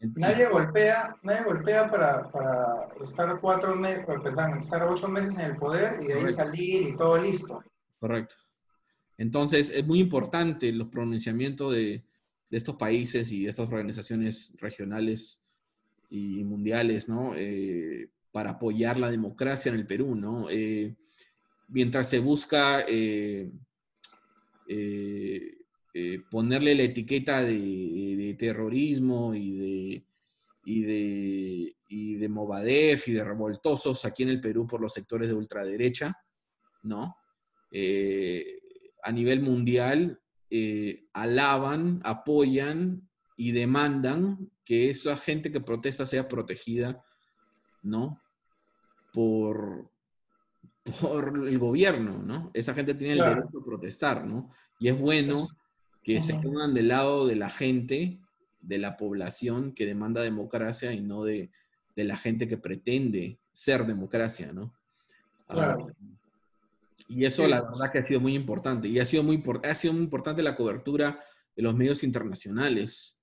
Nadie 0.00 0.46
golpea, 0.48 1.14
nadie 1.22 1.44
golpea 1.44 1.90
para, 1.90 2.88
estar 3.02 3.38
cuatro 3.38 3.76
meses, 3.76 4.06
perdón, 4.06 4.58
estar 4.58 4.82
ocho 4.88 5.08
meses 5.08 5.36
en 5.36 5.50
el 5.50 5.56
poder 5.56 6.02
y 6.02 6.06
de 6.06 6.14
ahí 6.14 6.30
salir 6.30 6.88
y 6.88 6.96
todo 6.96 7.18
listo. 7.18 7.62
Correcto. 7.98 8.36
Entonces, 9.18 9.70
es 9.70 9.86
muy 9.86 10.00
importante 10.00 10.72
los 10.72 10.88
pronunciamientos 10.88 11.74
de, 11.74 12.02
estos 12.50 12.76
países 12.76 13.30
y 13.30 13.44
de 13.44 13.50
estas 13.50 13.68
organizaciones 13.68 14.56
regionales 14.58 15.44
y 16.08 16.42
mundiales, 16.44 17.08
¿no? 17.08 17.34
Eh, 17.36 18.08
para 18.32 18.52
apoyar 18.52 18.98
la 18.98 19.10
democracia 19.10 19.68
en 19.68 19.76
el 19.76 19.86
Perú, 19.86 20.14
¿no? 20.14 20.48
Eh, 20.48 20.96
mientras 21.68 22.08
se 22.08 22.18
busca 22.18 22.84
eh, 22.88 23.52
eh, 25.92 26.22
ponerle 26.30 26.74
la 26.76 26.84
etiqueta 26.84 27.42
de, 27.42 28.36
terrorismo 28.38 29.34
y 29.34 29.56
de, 29.58 30.06
y 30.64 30.82
de, 30.82 31.76
y 31.88 32.14
de 32.14 32.28
Movadef 32.28 33.08
y 33.08 33.12
de 33.12 33.24
revoltosos 33.24 34.04
aquí 34.04 34.22
en 34.22 34.28
el 34.28 34.40
Perú 34.40 34.68
por 34.68 34.80
los 34.80 34.92
sectores 34.92 35.28
de 35.28 35.34
ultraderecha, 35.34 36.16
¿no? 36.84 37.16
Eh, 37.72 38.60
a 39.02 39.10
nivel 39.10 39.42
mundial 39.42 40.20
eh, 40.48 41.08
alaban, 41.12 42.00
apoyan 42.04 43.08
y 43.36 43.50
demandan 43.50 44.50
que 44.64 44.90
esa 44.90 45.16
gente 45.16 45.50
que 45.50 45.60
protesta 45.60 46.06
sea 46.06 46.28
protegida, 46.28 47.02
¿no? 47.82 48.20
Por, 49.12 49.90
por 51.00 51.48
el 51.48 51.58
gobierno, 51.58 52.22
¿no? 52.22 52.52
Esa 52.54 52.74
gente 52.74 52.94
tiene 52.94 53.14
el 53.14 53.20
derecho 53.20 53.58
a 53.60 53.64
protestar, 53.64 54.24
¿no? 54.24 54.50
Y 54.78 54.86
es 54.86 54.96
bueno 54.96 55.48
que 56.02 56.20
se 56.20 56.34
pongan 56.34 56.74
del 56.74 56.88
lado 56.88 57.26
de 57.26 57.36
la 57.36 57.50
gente, 57.50 58.18
de 58.60 58.78
la 58.78 58.96
población 58.96 59.72
que 59.72 59.86
demanda 59.86 60.22
democracia 60.22 60.92
y 60.92 61.00
no 61.00 61.24
de, 61.24 61.50
la 61.96 62.16
gente 62.16 62.48
que 62.48 62.56
pretende 62.56 63.38
ser 63.52 63.84
democracia, 63.84 64.54
¿no? 64.54 64.72
Ah, 65.48 65.76
y 67.08 67.26
eso 67.26 67.46
la 67.46 67.60
verdad 67.60 67.92
que 67.92 67.98
ha 67.98 68.06
sido 68.06 68.20
muy 68.20 68.34
importante. 68.34 68.88
Y 68.88 68.98
ha 68.98 69.04
sido 69.04 69.22
muy, 69.22 69.42
ha 69.64 69.74
sido 69.74 69.92
muy 69.92 70.04
importante 70.04 70.42
la 70.42 70.56
cobertura 70.56 71.20
de 71.54 71.62
los 71.62 71.74
medios 71.74 72.02
internacionales, 72.02 73.18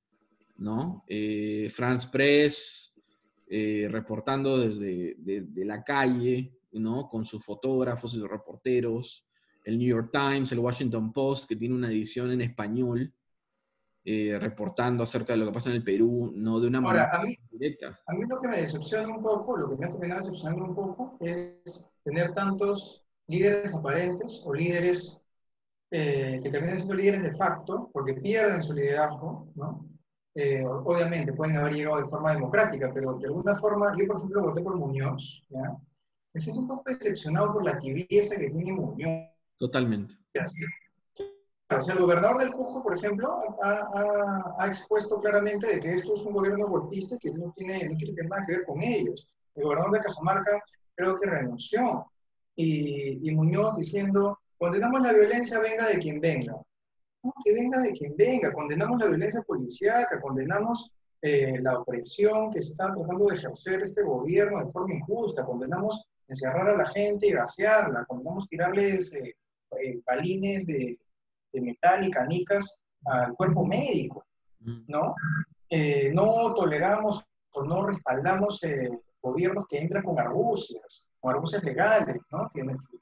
¿no? 0.57 1.03
Eh, 1.07 1.71
France 1.73 2.07
Press, 2.11 2.93
eh, 3.49 3.87
reportando 3.89 4.59
desde, 4.59 5.15
desde, 5.17 5.65
la 5.65 5.83
calle, 5.83 6.53
¿no? 6.73 7.09
Con 7.09 7.25
sus 7.25 7.43
fotógrafos 7.43 8.13
y 8.13 8.17
los 8.17 8.29
reporteros 8.29 9.26
el 9.67 9.77
New 9.77 9.87
York 9.89 10.09
Times, 10.11 10.49
el 10.53 10.59
Washington 10.59 11.11
Post, 11.11 11.49
que 11.49 11.57
tiene 11.57 11.75
una 11.75 11.89
edición 11.89 12.31
en 12.31 12.39
español, 12.39 13.13
eh, 14.05 14.37
reportando 14.39 15.03
acerca 15.03 15.33
de 15.33 15.39
lo 15.39 15.47
que 15.47 15.51
pasa 15.51 15.69
en 15.69 15.75
el 15.75 15.83
Perú, 15.83 16.31
no 16.33 16.61
de 16.61 16.67
una 16.67 16.79
manera 16.79 17.21
directa. 17.51 17.99
A 18.07 18.13
mí 18.13 18.21
lo 18.29 18.39
que 18.39 18.47
me 18.47 18.61
decepciona 18.61 19.09
un 19.09 19.21
poco, 19.21 19.57
lo 19.57 19.69
que 19.69 19.75
me 19.75 19.85
ha 19.85 19.89
terminado 19.89 20.21
decepcionando 20.21 20.63
un 20.63 20.73
poco, 20.73 21.17
es 21.19 21.91
tener 22.01 22.33
tantos 22.33 23.05
líderes 23.27 23.73
aparentes 23.73 24.41
o 24.45 24.53
líderes 24.53 25.21
eh, 25.91 26.39
que 26.41 26.49
terminan 26.49 26.77
siendo 26.77 26.95
líderes 26.95 27.23
de 27.23 27.35
facto, 27.35 27.89
porque 27.91 28.13
pierden 28.13 28.63
su 28.63 28.71
liderazgo, 28.71 29.49
¿no? 29.55 29.85
Eh, 30.33 30.63
obviamente 30.65 31.33
pueden 31.33 31.57
haber 31.57 31.73
llegado 31.73 31.97
de 31.97 32.05
forma 32.05 32.31
democrática, 32.31 32.89
pero 32.93 33.17
de 33.17 33.27
alguna 33.27 33.53
forma, 33.53 33.93
yo 33.97 34.07
por 34.07 34.15
ejemplo 34.15 34.43
voté 34.43 34.61
por 34.61 34.77
Muñoz, 34.77 35.45
¿ya? 35.49 35.75
Me 36.33 36.39
siento 36.39 36.61
un 36.61 36.67
poco 36.69 36.83
decepcionado 36.85 37.51
por 37.51 37.65
la 37.65 37.77
tibieza 37.79 38.37
que 38.37 38.47
tiene 38.47 38.71
Muñoz 38.71 39.36
Totalmente. 39.57 40.15
El 41.69 41.99
gobernador 41.99 42.37
del 42.37 42.51
Cusco, 42.51 42.81
por 42.81 42.97
ejemplo, 42.97 43.57
ha, 43.61 44.67
expuesto 44.67 45.19
claramente 45.19 45.67
de 45.67 45.79
que 45.79 45.95
esto 45.95 46.13
es 46.13 46.21
un 46.21 46.33
gobierno 46.33 46.67
golpista 46.67 47.15
y 47.15 47.19
que 47.19 47.31
no, 47.31 47.51
tiene, 47.55 47.89
no 47.89 47.97
quiere 47.97 48.13
tener 48.13 48.29
nada 48.29 48.45
que 48.45 48.57
ver 48.57 48.65
con 48.65 48.81
ellos. 48.81 49.29
El 49.55 49.63
gobernador 49.63 49.93
de 49.93 49.99
Cajamarca 49.99 50.63
creo 50.95 51.15
que 51.15 51.29
renunció. 51.29 52.09
Y, 52.55 53.29
Muñoz 53.31 53.75
diciendo, 53.75 54.39
condenamos 54.57 55.01
la 55.01 55.13
violencia, 55.13 55.59
venga 55.59 55.87
de 55.87 55.99
quien 55.99 56.21
venga. 56.21 56.53
No, 57.23 57.33
que 57.43 57.53
venga 57.53 57.79
de 57.81 57.91
quien 57.91 58.15
venga. 58.15 58.53
Condenamos 58.53 58.99
la 58.99 59.07
violencia 59.07 59.41
policiaca, 59.41 60.21
condenamos 60.21 60.91
eh, 61.21 61.59
la 61.61 61.79
opresión 61.79 62.49
que 62.49 62.59
está 62.59 62.93
tratando 62.93 63.27
de 63.27 63.35
ejercer 63.35 63.81
este 63.81 64.03
gobierno 64.03 64.59
de 64.59 64.71
forma 64.71 64.93
injusta, 64.93 65.43
condenamos 65.45 66.07
encerrar 66.27 66.69
a 66.69 66.77
la 66.77 66.85
gente 66.85 67.27
y 67.27 67.31
gasearla, 67.31 68.05
condenamos 68.05 68.47
tirarles 68.47 69.13
eh, 69.13 69.35
eh, 69.71 69.99
balines 70.05 70.65
de, 70.65 70.97
de, 71.53 71.61
metal 71.61 72.07
y 72.07 72.11
canicas 72.11 72.81
al 73.05 73.33
cuerpo 73.35 73.65
médico, 73.65 74.25
mm. 74.59 74.83
¿no? 74.87 75.15
no 76.13 76.53
toleramos 76.53 77.23
o 77.51 77.63
no 77.63 77.85
respaldamos 77.85 78.61
gobiernos 79.21 79.65
que 79.67 79.79
entran 79.79 80.03
con 80.03 80.17
argucias, 80.19 81.09
con 81.19 81.33
argucias 81.33 81.63
legales, 81.63 82.17
¿no? 82.31 82.49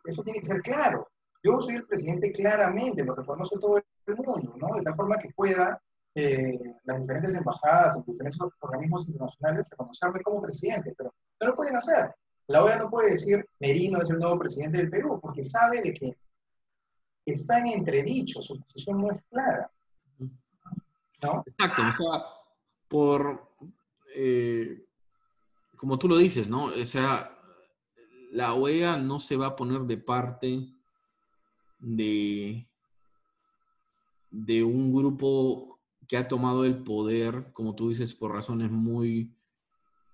eso 0.06 0.24
tiene 0.24 0.40
que 0.40 0.48
ser 0.48 0.62
claro. 0.62 1.08
Yo 1.44 1.62
soy 1.62 1.76
el 1.76 1.86
presidente 1.86 2.32
claramente, 2.32 3.04
lo 3.04 3.14
reconoce 3.14 3.60
todo 3.60 3.78
el 3.78 4.16
mundo, 4.16 4.56
¿no? 4.58 4.76
De 4.76 4.82
tal 4.82 4.96
forma 4.96 5.20
que 5.20 5.30
pueda 5.36 5.80
eh, 6.16 6.58
las 6.86 7.02
diferentes 7.02 7.36
embajadas, 7.36 7.98
los 7.98 8.06
diferentes 8.06 8.40
organismos 8.62 9.08
internacionales 9.08 9.68
reconocerme 9.70 10.22
como 10.22 10.42
presidente, 10.42 10.94
pero 10.98 11.14
no 11.42 11.48
lo 11.48 11.56
pueden 11.56 11.76
hacer. 11.76 12.16
La 12.48 12.64
OEA 12.64 12.78
no 12.78 12.90
puede 12.90 13.12
decir 13.12 13.46
Merino 13.60 14.02
es 14.02 14.10
el 14.10 14.20
nuevo 14.20 14.40
presidente 14.40 14.78
del 14.78 14.90
Perú, 14.90 15.20
porque 15.22 15.44
sabe 15.44 15.82
de 15.82 15.94
que 15.94 16.18
está 17.26 17.60
en 17.60 17.68
entredicho, 17.68 18.42
su 18.42 18.60
posición 18.60 19.02
no 19.02 19.12
es 19.12 19.22
clara. 19.30 19.72
¿no? 21.22 21.44
Exacto, 21.46 21.82
o 21.82 21.92
sea, 21.92 22.24
por, 22.88 23.52
eh, 24.16 24.86
como 25.76 25.98
tú 25.98 26.08
lo 26.08 26.18
dices, 26.18 26.48
¿no? 26.48 26.66
O 26.66 26.86
sea, 26.86 27.38
la 28.32 28.54
OEA 28.54 28.98
no 28.98 29.20
se 29.20 29.38
va 29.38 29.48
a 29.48 29.56
poner 29.56 29.82
de 29.82 29.98
parte 29.98 30.68
de, 31.80 32.68
de 34.30 34.64
un 34.64 34.94
grupo 34.94 35.80
que 36.08 36.18
ha 36.18 36.28
tomado 36.28 36.66
el 36.66 36.84
poder, 36.84 37.52
como 37.54 37.76
tú 37.76 37.90
dices, 37.90 38.14
por 38.14 38.32
razones 38.32 38.70
muy, 38.70 39.34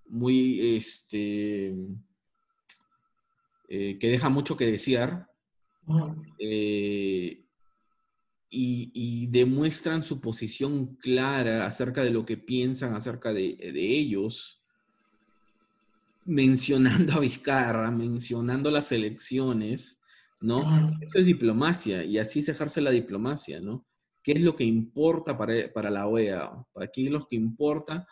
muy, 0.08 0.76
este, 0.76 1.76
eh, 3.68 3.98
que 4.00 4.10
deja 4.10 4.30
mucho 4.30 4.56
que 4.56 4.66
desear. 4.66 5.31
Eh, 6.40 7.44
y, 8.50 9.28
demuestran 9.28 10.04
su 10.04 10.20
posición 10.20 10.98
clara 10.98 11.66
acerca 11.66 12.04
de 12.04 12.10
lo 12.12 12.26
que 12.26 12.36
piensan 12.36 12.94
acerca 12.94 13.32
de, 13.34 13.58
ellos, 13.74 14.62
mencionando 16.26 17.14
a 17.14 17.20
Vizcarra, 17.20 17.92
mencionando 17.92 18.70
las 18.70 18.92
elecciones, 18.92 20.02
¿no? 20.42 20.92
Eso 21.02 21.20
es 21.20 21.26
diplomacia 21.26 22.04
y 22.04 22.18
así 22.18 22.42
se 22.42 22.52
ejerce 22.52 22.82
la 22.82 22.92
diplomacia, 22.92 23.62
¿no? 23.62 23.86
qué 24.24 24.34
es 24.34 24.42
lo 24.42 24.56
que 24.56 24.64
importa 24.64 25.38
para, 25.38 25.90
la 25.90 26.08
OEA, 26.08 26.66
qué 26.94 27.06
es 27.06 27.12
lo 27.12 27.28
que 27.28 27.36
importa 27.36 28.08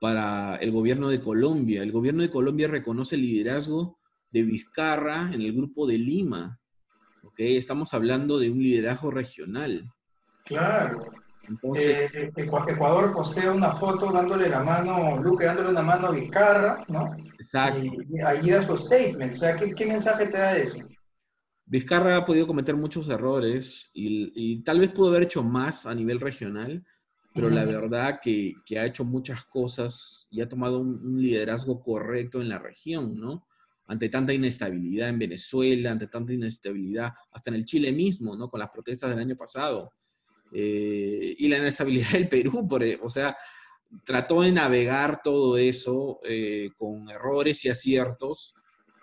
para 0.00 0.56
el 0.56 0.70
gobierno 0.70 1.08
de 1.08 1.20
Colombia. 1.20 1.82
El 1.82 1.92
gobierno 1.92 2.22
de 2.22 2.30
Colombia 2.30 2.68
reconoce 2.68 3.16
el 3.16 3.22
liderazgo 3.22 3.98
de 4.30 4.42
Vizcarra 4.42 5.30
en 5.32 5.42
el 5.42 5.52
grupo 5.52 5.86
de 5.86 5.98
Lima. 5.98 6.59
¿Okay? 7.24 7.56
Estamos 7.56 7.94
hablando 7.94 8.38
de 8.38 8.50
un 8.50 8.58
liderazgo 8.58 9.10
regional. 9.10 9.92
Claro. 10.44 11.10
Entonces, 11.48 12.14
eh, 12.14 12.32
Ecuador 12.36 13.12
postea 13.12 13.50
una 13.50 13.72
foto 13.72 14.12
dándole 14.12 14.48
la 14.48 14.62
mano, 14.62 15.20
Luque 15.20 15.46
dándole 15.46 15.70
una 15.70 15.82
mano 15.82 16.08
a 16.08 16.10
Vizcarra, 16.12 16.84
¿no? 16.86 17.16
Exacto. 17.38 17.80
Y, 17.82 18.20
ahí 18.20 18.50
da 18.50 18.62
su 18.62 18.76
statement. 18.76 19.34
O 19.34 19.36
sea, 19.36 19.56
¿qué, 19.56 19.74
¿qué, 19.74 19.86
mensaje 19.86 20.26
te 20.26 20.38
da 20.38 20.56
eso? 20.56 20.78
Vizcarra 21.70 22.16
ha 22.16 22.24
podido 22.24 22.48
cometer 22.48 22.74
muchos 22.74 23.08
errores 23.08 23.92
y, 23.94 24.60
tal 24.62 24.80
vez 24.80 24.90
pudo 24.90 25.10
haber 25.10 25.22
hecho 25.22 25.44
más 25.44 25.86
a 25.86 25.94
nivel 25.94 26.18
regional, 26.18 26.84
pero 27.32 27.48
la 27.48 27.64
verdad 27.64 28.18
que, 28.20 28.56
ha 28.76 28.86
hecho 28.86 29.04
muchas 29.04 29.44
cosas 29.44 30.26
y 30.30 30.40
ha 30.40 30.48
tomado 30.48 30.80
un, 30.80 31.22
liderazgo 31.22 31.80
correcto 31.80 32.40
en 32.40 32.48
la 32.48 32.58
región, 32.58 33.14
¿no? 33.16 33.46
Ante 33.90 34.08
tanta 34.08 34.32
inestabilidad 34.32 35.08
en 35.08 35.18
Venezuela, 35.18 35.90
ante 35.90 36.06
tanta 36.06 36.32
inestabilidad, 36.32 37.12
hasta 37.32 37.50
en 37.50 37.56
el 37.56 37.64
Chile 37.64 37.90
mismo, 37.90 38.36
¿no? 38.36 38.48
Con 38.48 38.60
las 38.60 38.68
protestas 38.68 39.10
del 39.10 39.18
año 39.18 39.36
pasado. 39.36 39.94
Eh, 40.52 41.34
y 41.36 41.48
la 41.48 41.58
inestabilidad 41.58 42.10
del 42.12 42.28
Perú, 42.28 42.68
por, 42.68 42.84
e, 42.84 43.00
o 43.02 43.10
sea, 43.10 43.36
trató 44.04 44.42
de 44.42 44.52
navegar 44.52 45.22
todo 45.24 45.56
eso 45.56 46.20
eh, 46.22 46.70
con 46.76 47.10
errores 47.10 47.64
y 47.64 47.68
aciertos, 47.68 48.54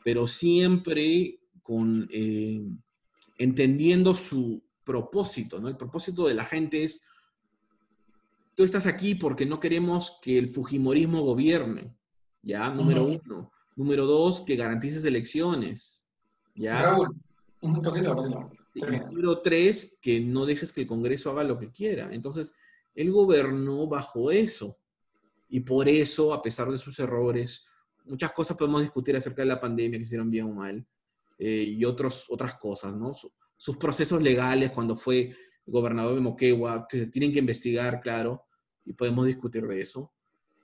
pero 0.05 0.25
siempre 0.25 1.37
con 1.61 2.07
eh, 2.09 2.61
entendiendo 3.37 4.15
su 4.15 4.63
propósito, 4.85 5.59
¿no? 5.59 5.67
El 5.67 5.75
propósito 5.75 6.29
de 6.29 6.33
la 6.33 6.45
gente 6.45 6.85
es, 6.85 7.03
tú 8.55 8.63
estás 8.63 8.87
aquí 8.87 9.15
porque 9.15 9.45
no 9.45 9.59
queremos 9.59 10.17
que 10.21 10.37
el 10.37 10.47
Fujimorismo 10.47 11.23
gobierne, 11.23 11.93
¿ya? 12.41 12.69
Número 12.69 13.03
uno. 13.03 13.51
Número 13.77 14.05
dos, 14.05 14.41
que 14.41 14.57
garantices 14.57 15.05
elecciones, 15.05 16.05
¿ya? 16.55 16.97
número 17.61 19.41
tres, 19.41 19.97
que 20.01 20.19
no 20.19 20.45
dejes 20.45 20.73
que 20.73 20.81
el 20.81 20.87
Congreso 20.87 21.31
haga 21.31 21.43
lo 21.43 21.57
que 21.57 21.71
quiera. 21.71 22.13
Entonces, 22.13 22.53
él 22.93 23.11
gobernó 23.11 23.87
bajo 23.87 24.31
eso. 24.31 24.77
Y 25.47 25.61
por 25.61 25.87
eso, 25.87 26.33
a 26.33 26.41
pesar 26.41 26.69
de 26.69 26.77
sus 26.77 26.99
errores, 26.99 27.65
muchas 28.05 28.31
cosas 28.31 28.57
podemos 28.57 28.81
discutir 28.81 29.15
acerca 29.15 29.43
de 29.43 29.47
la 29.47 29.61
pandemia, 29.61 29.99
que 29.99 30.05
hicieron 30.05 30.29
bien 30.29 30.45
o 30.45 30.53
mal, 30.53 30.85
eh, 31.37 31.65
y 31.67 31.85
otros, 31.85 32.25
otras 32.29 32.55
cosas, 32.55 32.95
¿no? 32.95 33.13
sus 33.55 33.77
procesos 33.77 34.21
legales 34.21 34.71
cuando 34.71 34.95
fue 34.95 35.35
gobernador 35.65 36.15
de 36.15 36.21
Moquegua, 36.21 36.87
se 36.89 37.07
tienen 37.07 37.31
que 37.31 37.39
investigar, 37.39 38.01
claro, 38.01 38.45
y 38.85 38.93
podemos 38.93 39.25
discutir 39.25 39.67
de 39.67 39.81
eso, 39.81 40.13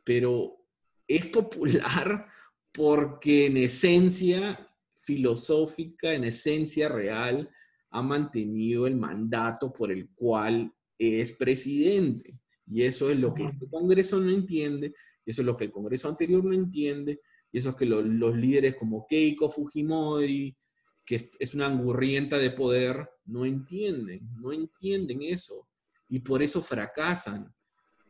pero 0.04 0.56
es 1.08 1.28
popular 1.28 2.28
porque 2.74 3.46
en 3.46 3.58
esencia 3.58 4.70
filosófica, 4.96 6.14
en 6.14 6.24
esencia 6.24 6.90
real, 6.90 7.50
ha 7.92 8.02
mantenido 8.02 8.88
el 8.88 8.96
mandato 8.96 9.72
por 9.72 9.92
el 9.92 10.10
cual 10.10 10.74
es 10.98 11.32
presidente. 11.34 12.40
Y 12.66 12.84
eso 12.84 13.10
es 13.10 13.20
lo 13.20 13.34
que 13.34 13.44
este 13.44 13.68
Congreso 13.70 14.20
no 14.20 14.32
entiende, 14.32 14.94
y 15.26 15.32
eso 15.32 15.42
es 15.42 15.46
lo 15.46 15.56
que 15.56 15.66
el 15.66 15.72
Congreso 15.72 16.10
anterior 16.10 16.44
no 16.44 16.54
entiende, 16.54 17.22
y 17.52 17.60
eso 17.60 17.70
es 17.70 17.76
que 17.76 17.86
los 17.86 18.36
líderes 18.36 18.76
como 18.76 19.06
Keiko 19.08 19.50
Fujimori, 19.50 20.56
que 21.06 21.16
es, 21.16 21.54
una 21.54 21.68
angurrienta 21.68 22.40
de 22.40 22.50
poder, 22.50 23.08
no 23.26 23.46
entienden, 23.46 24.22
no 24.36 24.52
entienden 24.52 25.22
eso. 25.22 25.68
Y 26.10 26.20
por 26.20 26.42
eso 26.42 26.64
fracasan. 26.64 27.54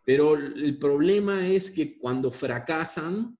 Pero 0.05 0.35
el 0.35 0.77
problema 0.77 1.47
es 1.47 1.71
que 1.71 1.97
cuando 1.97 2.31
fracasan, 2.31 3.37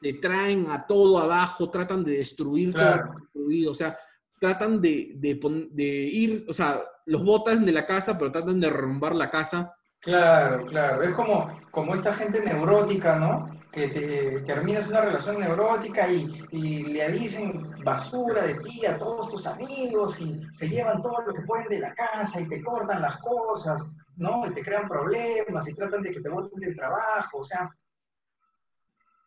te 0.00 0.14
traen 0.14 0.70
a 0.70 0.86
todo 0.86 1.18
abajo, 1.18 1.70
tratan 1.70 2.02
de 2.02 2.12
destruir 2.18 2.72
todo 2.72 2.96
lo 2.96 3.20
destruido, 3.20 3.70
o 3.70 3.74
sea, 3.74 3.96
tratan 4.38 4.80
de, 4.80 5.12
de, 5.16 5.84
ir, 5.84 6.44
o 6.48 6.52
sea, 6.54 6.80
los 7.06 7.22
botan 7.22 7.66
de 7.66 7.72
la 7.72 7.84
casa, 7.84 8.18
pero 8.18 8.32
tratan 8.32 8.58
de 8.60 8.70
derrumbar 8.70 9.14
la 9.14 9.28
casa. 9.28 9.74
Claro, 10.00 10.64
claro, 10.64 11.02
es 11.02 11.14
como, 11.14 11.60
como 11.70 11.94
esta 11.94 12.14
gente 12.14 12.42
neurótica, 12.42 13.16
¿no? 13.16 13.60
que 13.70 13.88
te, 13.88 14.40
terminas 14.40 14.88
una 14.88 15.02
relación 15.02 15.38
neurótica 15.38 16.10
y, 16.10 16.44
y, 16.50 16.82
le 16.84 17.12
dicen 17.12 17.70
basura 17.84 18.42
de 18.42 18.54
ti 18.54 18.84
a 18.84 18.98
todos 18.98 19.30
tus 19.30 19.46
amigos 19.46 20.20
y 20.20 20.40
se 20.50 20.68
llevan 20.68 21.02
todo 21.02 21.22
lo 21.22 21.32
que 21.32 21.42
pueden 21.42 21.68
de 21.68 21.78
la 21.78 21.94
casa 21.94 22.40
y 22.40 22.48
te 22.48 22.62
cortan 22.62 23.00
las 23.00 23.18
cosas, 23.18 23.86
¿no? 24.16 24.44
Y 24.46 24.52
te 24.52 24.62
crean 24.62 24.88
problemas 24.88 25.68
y 25.68 25.74
tratan 25.74 26.02
de 26.02 26.10
que 26.10 26.20
te 26.20 26.28
vuelvan 26.28 26.60
del 26.60 26.74
trabajo, 26.74 27.38
o 27.38 27.44
sea, 27.44 27.70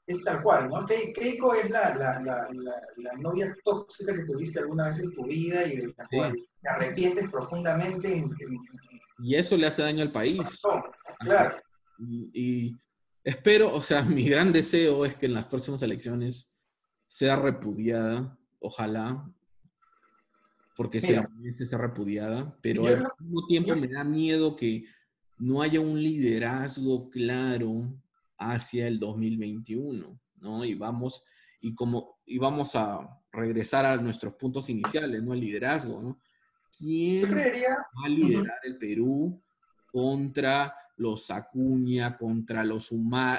es 0.05 0.23
tal 0.23 0.43
cual, 0.43 0.69
¿no? 0.69 0.85
Keiko 0.85 1.55
es 1.55 1.69
la, 1.69 1.95
la, 1.95 2.19
la, 2.19 2.47
la, 2.97 3.13
novia 3.19 3.55
tóxica 3.63 4.13
que 4.13 4.23
tuviste 4.23 4.59
alguna 4.59 4.87
vez 4.87 4.99
en 4.99 5.13
tu 5.13 5.25
vida 5.25 5.65
y 5.65 5.77
de 5.77 5.87
la 5.97 6.07
cual 6.11 6.33
te 6.61 6.69
arrepientes 6.69 7.29
profundamente. 7.29 8.25
y 9.19 9.35
eso 9.35 9.55
le 9.57 9.67
hace 9.67 9.81
daño 9.81 10.01
al 10.01 10.11
país. 10.11 10.61
Claro. 11.19 11.57
y 11.99 12.75
Espero, 13.23 13.73
o 13.73 13.81
sea, 13.81 14.03
mi 14.03 14.27
gran 14.27 14.51
deseo 14.51 15.05
es 15.05 15.15
que 15.15 15.27
en 15.27 15.33
las 15.33 15.45
próximas 15.45 15.81
elecciones 15.81 16.55
sea 17.07 17.35
repudiada, 17.35 18.37
ojalá, 18.59 19.31
porque 20.75 20.99
se 20.99 21.21
merece 21.35 21.65
ser 21.65 21.79
repudiada, 21.79 22.57
pero 22.61 22.87
al 22.87 23.07
mismo 23.19 23.45
tiempo 23.47 23.75
me 23.75 23.87
da 23.87 24.03
miedo 24.03 24.55
que 24.55 24.85
no 25.37 25.61
haya 25.61 25.79
un 25.79 26.01
liderazgo 26.01 27.11
claro 27.11 27.93
hacia 28.51 28.87
el 28.87 28.99
2021, 28.99 30.19
¿no? 30.41 30.65
Y 30.65 30.75
vamos, 30.75 31.25
y 31.61 31.73
como, 31.73 32.19
y 32.25 32.37
vamos 32.37 32.75
a 32.75 33.21
regresar 33.31 33.85
a 33.85 33.97
nuestros 33.97 34.33
puntos 34.33 34.69
iniciales, 34.69 35.23
¿no? 35.23 35.33
El 35.33 35.39
liderazgo, 35.39 36.01
¿no? 36.01 36.19
¿Quién 36.77 37.35
va 37.35 38.05
a 38.05 38.09
liderar 38.09 38.59
el 38.63 38.77
Perú 38.77 39.41
contra 39.91 40.75
los 40.97 41.29
Acuña, 41.29 42.15
contra 42.15 42.63
los, 42.63 42.91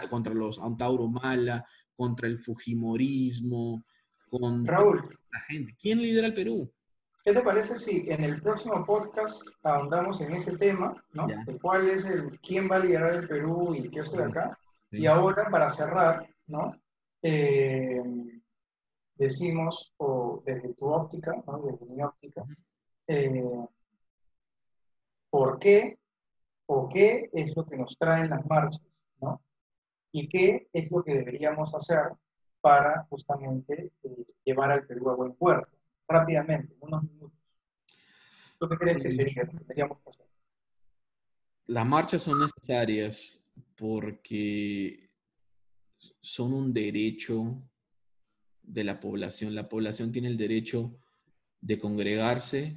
contra 0.08 0.34
los 0.34 0.60
Antauro 0.60 1.08
Mala, 1.08 1.64
contra 1.96 2.28
el 2.28 2.38
Fujimorismo, 2.38 3.84
contra 4.30 4.78
Raúl, 4.78 5.18
la 5.32 5.40
gente. 5.40 5.74
¿Quién 5.80 6.00
lidera 6.00 6.28
el 6.28 6.34
Perú? 6.34 6.72
¿Qué 7.24 7.32
te 7.32 7.40
parece 7.40 7.76
si 7.76 8.04
en 8.08 8.22
el 8.22 8.40
próximo 8.42 8.84
podcast 8.84 9.42
ahondamos 9.62 10.20
en 10.20 10.34
ese 10.34 10.56
tema, 10.56 10.94
¿no? 11.12 11.26
De 11.26 11.58
cuál 11.58 11.88
es 11.88 12.04
el, 12.04 12.38
quién 12.40 12.70
va 12.70 12.76
a 12.76 12.80
liderar 12.80 13.14
el 13.14 13.28
Perú 13.28 13.74
y 13.74 13.88
qué 13.88 14.00
estoy 14.00 14.22
acá. 14.22 14.58
Y 14.98 15.06
ahora, 15.06 15.48
para 15.50 15.68
cerrar, 15.68 16.28
¿no? 16.46 16.72
Eh, 17.22 18.02
decimos, 19.16 19.92
o 19.96 20.42
desde 20.44 20.74
tu 20.74 20.86
óptica, 20.86 21.34
¿no? 21.46 21.62
Desde 21.62 21.86
mi 21.86 22.02
óptica, 22.02 22.44
eh, 23.06 23.66
¿por 25.30 25.58
qué 25.58 25.98
o 26.66 26.88
qué 26.88 27.28
es 27.32 27.54
lo 27.56 27.66
que 27.66 27.76
nos 27.76 27.96
traen 27.98 28.30
las 28.30 28.44
marchas, 28.46 28.82
¿no? 29.20 29.42
Y 30.12 30.28
qué 30.28 30.68
es 30.72 30.90
lo 30.90 31.02
que 31.02 31.14
deberíamos 31.14 31.74
hacer 31.74 32.12
para 32.60 33.04
justamente 33.10 33.92
eh, 34.02 34.26
llevar 34.44 34.72
al 34.72 34.86
Perú 34.86 35.10
a 35.10 35.16
buen 35.16 35.34
puerto. 35.34 35.76
Rápidamente, 36.08 36.74
unos 36.80 37.02
minutos. 37.02 37.38
¿Tú 38.58 38.68
qué 38.68 38.76
crees 38.76 39.02
que 39.02 39.08
sería 39.08 39.44
lo 39.44 39.50
que 39.50 39.58
deberíamos 39.58 39.98
hacer? 40.06 40.26
Las 41.66 41.86
marchas 41.86 42.22
son 42.22 42.40
necesarias 42.40 43.43
porque 43.76 45.10
son 46.20 46.52
un 46.52 46.72
derecho 46.72 47.62
de 48.62 48.84
la 48.84 49.00
población. 49.00 49.54
La 49.54 49.68
población 49.68 50.12
tiene 50.12 50.28
el 50.28 50.36
derecho 50.36 50.98
de 51.60 51.78
congregarse, 51.78 52.76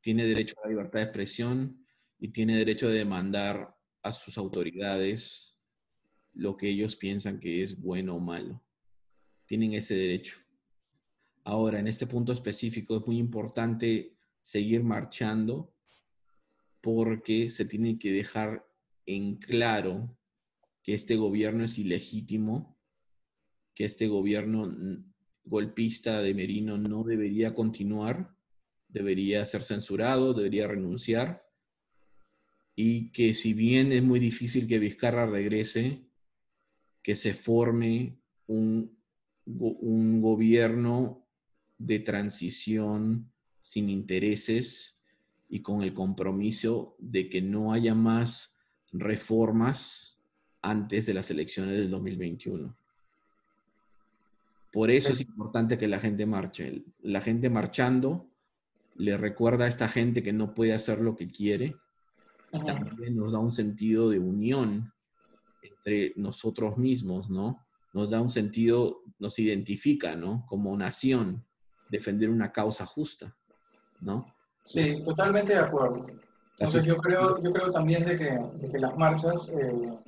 tiene 0.00 0.24
derecho 0.24 0.54
a 0.58 0.66
la 0.66 0.70
libertad 0.70 1.00
de 1.00 1.04
expresión 1.04 1.84
y 2.18 2.28
tiene 2.28 2.56
derecho 2.56 2.88
de 2.88 2.98
demandar 2.98 3.76
a 4.02 4.12
sus 4.12 4.38
autoridades 4.38 5.58
lo 6.34 6.56
que 6.56 6.68
ellos 6.68 6.96
piensan 6.96 7.40
que 7.40 7.62
es 7.62 7.80
bueno 7.80 8.16
o 8.16 8.20
malo. 8.20 8.62
Tienen 9.46 9.74
ese 9.74 9.94
derecho. 9.94 10.38
Ahora, 11.44 11.78
en 11.78 11.86
este 11.86 12.06
punto 12.06 12.32
específico 12.32 12.96
es 12.96 13.06
muy 13.06 13.18
importante 13.18 14.16
seguir 14.40 14.82
marchando 14.82 15.74
porque 16.80 17.50
se 17.50 17.64
tiene 17.64 17.98
que 17.98 18.12
dejar 18.12 18.66
en 19.06 19.36
claro 19.36 20.16
que 20.82 20.94
este 20.94 21.16
gobierno 21.16 21.64
es 21.64 21.78
ilegítimo, 21.78 22.78
que 23.74 23.84
este 23.84 24.06
gobierno 24.06 24.70
golpista 25.44 26.22
de 26.22 26.34
Merino 26.34 26.78
no 26.78 27.04
debería 27.04 27.54
continuar, 27.54 28.34
debería 28.88 29.44
ser 29.46 29.62
censurado, 29.62 30.34
debería 30.34 30.68
renunciar, 30.68 31.44
y 32.76 33.10
que 33.12 33.34
si 33.34 33.54
bien 33.54 33.92
es 33.92 34.02
muy 34.02 34.20
difícil 34.20 34.66
que 34.66 34.78
Vizcarra 34.78 35.26
regrese, 35.26 36.06
que 37.02 37.16
se 37.16 37.34
forme 37.34 38.18
un, 38.46 38.98
un 39.44 40.20
gobierno 40.20 41.26
de 41.78 41.98
transición 42.00 43.30
sin 43.60 43.88
intereses 43.88 45.02
y 45.48 45.60
con 45.60 45.82
el 45.82 45.92
compromiso 45.92 46.96
de 46.98 47.28
que 47.28 47.42
no 47.42 47.72
haya 47.72 47.94
más 47.94 48.53
reformas 48.94 50.18
antes 50.62 51.06
de 51.06 51.14
las 51.14 51.30
elecciones 51.30 51.78
del 51.78 51.90
2021. 51.90 52.74
Por 54.72 54.90
eso 54.90 55.12
es 55.12 55.20
importante 55.20 55.76
que 55.76 55.86
la 55.86 55.98
gente 55.98 56.26
marche. 56.26 56.82
La 57.02 57.20
gente 57.20 57.50
marchando 57.50 58.28
le 58.96 59.16
recuerda 59.16 59.66
a 59.66 59.68
esta 59.68 59.88
gente 59.88 60.22
que 60.22 60.32
no 60.32 60.54
puede 60.54 60.72
hacer 60.72 61.00
lo 61.00 61.14
que 61.14 61.28
quiere. 61.28 61.76
También 62.50 63.16
nos 63.16 63.32
da 63.32 63.40
un 63.40 63.52
sentido 63.52 64.10
de 64.10 64.18
unión 64.18 64.92
entre 65.62 66.12
nosotros 66.16 66.78
mismos, 66.78 67.28
¿no? 67.28 67.66
Nos 67.92 68.10
da 68.10 68.20
un 68.20 68.30
sentido, 68.30 69.02
nos 69.18 69.38
identifica, 69.38 70.16
¿no? 70.16 70.44
Como 70.48 70.76
nación, 70.76 71.44
defender 71.90 72.30
una 72.30 72.52
causa 72.52 72.86
justa, 72.86 73.36
¿no? 74.00 74.34
Sí, 74.64 75.02
totalmente 75.02 75.52
de 75.52 75.58
acuerdo. 75.58 76.06
Entonces 76.58 76.84
yo 76.84 76.96
creo, 76.96 77.42
yo 77.42 77.52
creo 77.52 77.70
también 77.70 78.04
de 78.04 78.16
que, 78.16 78.30
de 78.30 78.68
que 78.68 78.78
las 78.78 78.96
marchas, 78.96 79.48
eh, 79.48 79.98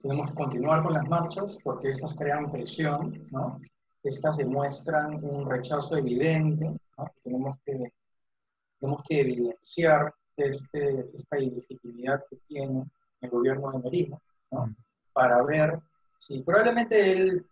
tenemos 0.00 0.30
que 0.30 0.36
continuar 0.36 0.82
con 0.82 0.92
las 0.94 1.08
marchas 1.08 1.58
porque 1.64 1.88
estas 1.88 2.14
crean 2.14 2.50
presión, 2.50 3.26
¿no? 3.30 3.58
Estas 4.02 4.36
demuestran 4.36 5.24
un 5.24 5.48
rechazo 5.48 5.96
evidente, 5.96 6.64
¿no? 6.96 7.10
Tenemos 7.24 7.56
que, 7.64 7.92
tenemos 8.78 9.02
que 9.08 9.20
evidenciar 9.20 10.14
este, 10.36 11.08
esta 11.14 11.38
ilegitimidad 11.38 12.22
que 12.30 12.36
tiene 12.46 12.84
el 13.22 13.30
gobierno 13.30 13.72
de 13.72 13.78
Merino, 13.78 14.22
¿no? 14.50 14.66
Mm 14.66 14.76
para 15.18 15.42
ver 15.42 15.80
si 16.16 16.44
probablemente 16.44 17.10
él, 17.10 17.44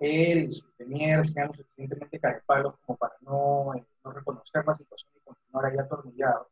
él 0.00 0.44
y 0.44 0.50
su 0.50 0.66
premier 0.78 1.22
sean 1.22 1.52
suficientemente 1.52 2.18
carepalos 2.18 2.74
como 2.86 2.96
para 2.96 3.12
no, 3.20 3.74
eh, 3.74 3.84
no, 4.02 4.12
reconocer 4.12 4.64
la 4.66 4.72
situación 4.72 5.10
y 5.14 5.20
continuar 5.20 5.66
ahí 5.66 5.76
atornillados. 5.76 6.46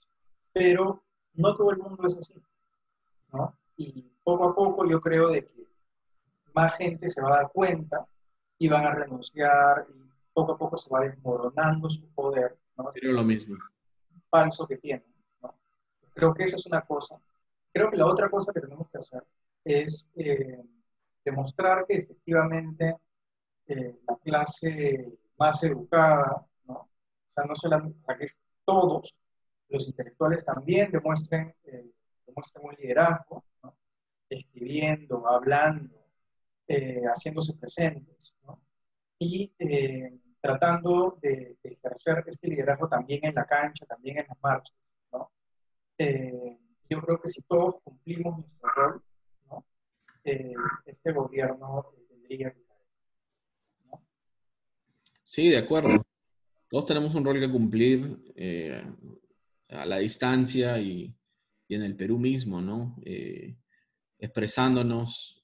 Pero 0.53 1.03
no 1.35 1.57
todo 1.57 1.70
el 1.70 1.78
mundo 1.78 2.07
es 2.07 2.16
así, 2.16 2.35
¿no? 3.33 3.57
Y 3.76 4.03
poco 4.22 4.51
a 4.51 4.55
poco 4.55 4.89
yo 4.89 5.01
creo 5.01 5.28
de 5.28 5.45
que 5.45 5.66
más 6.55 6.76
gente 6.76 7.09
se 7.09 7.22
va 7.22 7.28
a 7.28 7.37
dar 7.43 7.53
cuenta 7.53 8.07
y 8.59 8.68
van 8.68 8.85
a 8.85 8.95
renunciar 8.95 9.87
y 9.89 10.11
poco 10.33 10.53
a 10.53 10.59
poco 10.59 10.76
se 10.76 10.91
va 10.91 11.01
desmoronando 11.01 11.89
su 11.89 12.09
poder, 12.11 12.59
¿no? 12.76 12.93
Sería 12.93 13.12
lo 13.12 13.24
mismo. 13.24 13.57
Falso 14.28 14.66
que 14.66 14.76
tienen, 14.76 15.14
¿no? 15.43 15.55
Creo 16.12 16.35
que 16.35 16.45
esa 16.45 16.57
es 16.57 16.66
una 16.66 16.83
cosa. 16.83 17.18
Creo 17.72 17.91
que 17.91 17.97
la 17.97 18.07
otra 18.07 18.28
cosa 18.28 18.53
que 18.53 18.61
tenemos 18.61 18.89
que 18.91 18.99
hacer 18.99 19.24
es 19.64 20.11
eh, 20.16 20.62
demostrar 21.24 21.87
que 21.87 21.97
efectivamente 21.97 22.97
eh, 23.66 24.01
la 24.07 24.16
clase 24.16 25.18
más 25.39 25.62
educada, 25.62 26.45
¿no? 26.66 26.74
o 26.74 26.89
sea, 27.35 27.45
no 27.45 27.55
solamente, 27.55 27.99
que 28.18 28.26
todos 28.64 29.14
los 29.71 29.87
intelectuales 29.89 30.45
también 30.45 30.91
demuestren, 30.91 31.55
eh, 31.64 31.91
demuestren 32.27 32.66
un 32.66 32.75
liderazgo, 32.75 33.45
escribiendo, 34.29 35.27
hablando, 35.29 35.97
haciéndose 37.12 37.55
presentes, 37.55 38.37
y 39.18 39.53
tratando 40.41 41.18
de, 41.21 41.59
ejercer 41.64 42.23
este 42.27 42.47
liderazgo 42.47 42.89
también 42.89 43.25
en 43.25 43.35
la 43.35 43.45
cancha, 43.45 43.85
también 43.87 44.18
en 44.18 44.27
las 44.29 44.39
marchas. 44.41 44.77
¿no? 45.12 45.33
yo 45.99 47.01
creo 47.01 47.21
que 47.21 47.29
si 47.29 47.43
todos 47.43 47.77
cumplimos 47.83 48.39
nuestro 48.39 48.71
rol, 48.77 49.03
eh, 50.25 50.55
este 50.85 51.12
gobierno 51.12 51.87
tendría 52.09 52.51
que 52.53 52.61
Sí, 55.25 55.49
de 55.49 55.59
acuerdo. 55.59 56.05
Todos 56.68 56.87
tenemos 56.87 57.14
un 57.14 57.25
rol 57.25 57.39
que 57.39 57.51
cumplir 57.51 58.18
eh, 58.35 58.85
a 59.71 59.87
la 59.87 59.99
distancia 59.99 60.81
y, 60.81 61.14
en 61.68 61.83
el 61.83 61.95
Perú 61.95 62.18
mismo, 62.18 62.61
¿no? 62.61 62.97
Eh, 63.05 63.57
expresándonos 64.18 65.37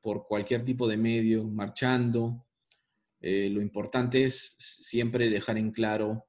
por 0.00 0.26
cualquier 0.26 0.62
tipo 0.62 0.86
de 0.88 0.96
medio, 0.98 1.44
marchando. 1.44 2.46
lo 3.20 3.62
importante 3.62 4.24
es 4.24 4.56
siempre 4.58 5.30
dejar 5.30 5.56
en 5.56 5.70
claro 5.70 6.26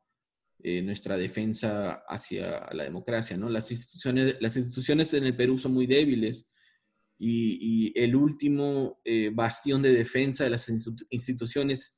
nuestra 0.83 1.17
defensa 1.17 2.03
hacia 2.07 2.69
la 2.71 2.83
democracia, 2.83 3.35
¿no? 3.35 3.49
Las 3.49 3.69
instituciones, 3.71 4.37
las 4.39 4.55
instituciones 4.55 5.13
en 5.13 5.25
el 5.25 5.35
Perú 5.35 5.57
son 5.57 5.73
muy 5.73 5.87
débiles 5.87 6.49
y, 7.19 7.99
el 7.99 8.15
último 8.15 9.01
eh, 9.03 9.31
bastión 9.33 9.81
de 9.81 9.91
defensa 9.91 10.43
de 10.43 10.51
las 10.51 10.69
instituciones 11.09 11.95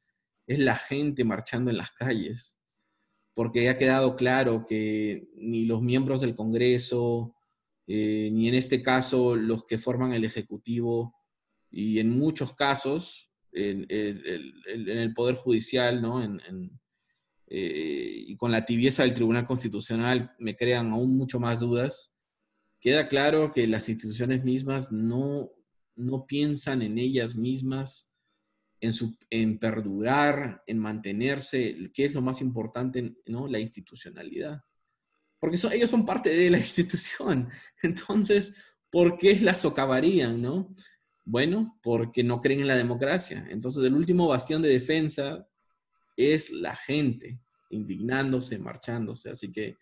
es 0.47 0.59
la 0.59 0.75
gente 0.75 1.23
marchando 1.23 1.69
en 1.69 1.77
las 1.77 1.91
calles, 1.91 2.58
porque 3.39 3.69
ha 3.69 3.77
quedado 3.77 4.17
claro 4.17 4.65
que 4.67 5.29
ni 5.37 5.63
los 5.63 5.81
miembros 5.81 6.19
del 6.19 6.35
Congreso, 6.35 7.37
eh, 7.87 8.29
ni 8.33 8.49
en 8.49 8.53
este 8.53 8.81
caso 8.81 9.33
los 9.33 9.63
que 9.63 9.77
forman 9.77 10.11
el 10.11 10.25
Ejecutivo, 10.25 11.15
y 11.71 11.99
en 11.99 12.09
muchos 12.09 12.53
casos 12.53 13.31
en, 13.53 13.85
el 13.87 15.13
Poder 15.13 15.35
Judicial, 15.35 16.01
¿no? 16.01 16.21
Eh, 17.47 18.23
y 18.27 18.35
con 18.35 18.51
la 18.51 18.65
tibieza 18.65 19.03
del 19.03 19.13
Tribunal 19.13 19.45
Constitucional 19.45 20.35
me 20.37 20.57
crean 20.57 20.91
aún 20.91 21.15
mucho 21.15 21.39
más 21.39 21.61
dudas 21.61 22.19
queda 22.81 23.07
claro 23.07 23.53
que 23.53 23.67
las 23.67 23.87
instituciones 23.87 24.43
mismas 24.43 24.91
no, 24.91 25.49
no 25.95 26.25
piensan 26.25 26.81
en 26.81 26.97
ellas 26.97 27.35
mismas, 27.35 28.08
en, 28.81 28.93
su, 28.93 29.17
en 29.29 29.59
perdurar, 29.59 30.63
en 30.67 30.79
mantenerse, 30.79 31.91
que 31.93 32.05
es 32.05 32.13
lo 32.13 32.21
más 32.21 32.41
importante, 32.41 33.15
¿no? 33.25 33.47
La 33.47 33.59
institucionalidad. 33.59 34.61
Porque 35.39 35.57
ellos 35.73 35.89
son 35.89 36.05
parte 36.05 36.29
de 36.29 36.49
la 36.49 36.57
institución. 36.59 37.49
Entonces, 37.81 38.53
¿por 38.89 39.17
qué 39.17 39.39
la 39.39 39.55
socavarían, 39.55 40.41
no? 40.41 40.73
Bueno, 41.25 41.79
porque 41.83 42.23
no 42.23 42.41
creen 42.41 42.61
en 42.61 42.67
la 42.67 42.75
democracia. 42.75 43.45
Entonces, 43.49 43.83
el 43.83 43.93
último 43.93 44.27
bastión 44.27 44.61
de 44.61 44.69
defensa 44.69 45.47
es 46.17 46.49
la 46.49 46.75
gente, 46.75 47.39
indignándose, 47.69 48.57
marchándose. 48.57 49.29
Así 49.29 49.51
que 49.51 49.77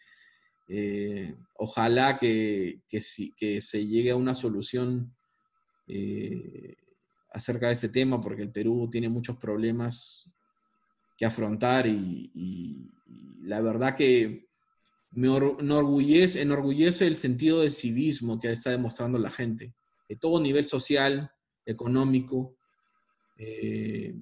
eh, 0.67 1.35
ojalá 1.55 2.17
que, 2.17 2.81
que, 2.87 2.99
que, 3.37 3.61
se 3.61 3.87
llegue 3.87 4.11
a 4.11 4.17
una 4.17 4.35
solución 4.35 5.15
eh, 5.87 6.75
acerca 7.31 7.67
de 7.67 7.73
este 7.73 7.89
tema, 7.89 8.21
porque 8.21 8.43
el 8.43 8.51
Perú 8.51 8.89
tiene 8.91 9.09
muchos 9.09 9.37
problemas 9.37 10.31
afrontar 11.25 11.87
y, 11.87 12.91
la 13.41 13.61
verdad 13.61 13.95
que 13.95 14.49
me 15.11 15.27
enorgullece, 15.27 17.07
el 17.07 17.15
sentido 17.15 17.61
de 17.61 17.69
civismo 17.69 18.39
que 18.39 18.51
está 18.51 18.71
demostrando 18.71 19.17
la 19.17 19.31
gente, 19.31 19.73
de 20.07 20.15
todo 20.17 20.39
nivel 20.39 20.65
social, 20.65 21.31
económico, 21.65 22.57
eh, 23.37 24.15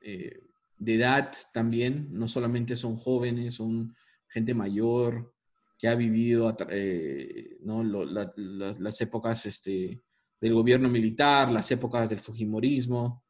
eh, 0.00 0.40
de 0.76 0.94
edad 0.94 1.32
también, 1.52 2.08
no 2.10 2.26
solamente 2.26 2.74
son 2.74 2.96
jóvenes, 2.96 3.54
son 3.54 3.94
gente 4.28 4.52
mayor 4.52 5.32
que 5.78 5.88
ha 5.88 5.94
vivido 5.94 6.54
eh, 6.70 7.56
las 7.66 9.00
épocas 9.00 9.46
este, 9.46 10.02
del 10.42 10.54
gobierno 10.54 10.88
militar, 10.88 11.52
las 11.52 11.70
épocas 11.70 12.10
del 12.10 12.18
Fujimorismo, 12.18 13.22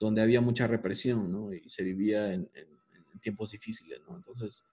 donde 0.00 0.20
había 0.20 0.40
mucha 0.40 0.66
represión 0.66 1.54
y 1.54 1.68
se 1.70 1.84
vivía 1.84 2.34
en, 2.34 2.50
tiempos 3.20 3.52
difíciles. 3.52 4.00
Entonces, 4.08 4.64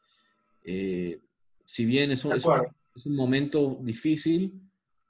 eh, 0.63 1.21
si 1.65 1.85
bien 1.85 2.11
es 2.11 2.25
un, 2.25 2.33
es 2.33 3.05
un, 3.05 3.15
momento 3.15 3.79
difícil, 3.81 4.59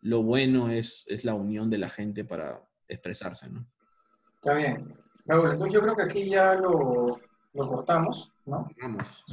lo 0.02 0.24
bueno 0.24 0.70
es, 0.70 1.06
es 1.08 1.24
la 1.24 1.34
unión 1.34 1.70
de 1.70 1.78
la 1.78 1.90
gente 1.90 2.26
para 2.26 2.62
expresarse. 2.88 3.50
¿no? 3.50 3.66
Está 4.36 4.54
bien. 4.54 4.94
Raúl, 5.26 5.52
entonces 5.52 5.74
yo 5.74 5.82
creo 5.82 5.96
que 5.96 6.04
aquí 6.04 6.30
ya 6.30 6.54
lo, 6.54 7.20
lo 7.54 7.70
cortamos, 7.70 8.32
¿no? 8.46 8.70
Vamos. 8.82 9.24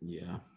Ya. 0.00 0.49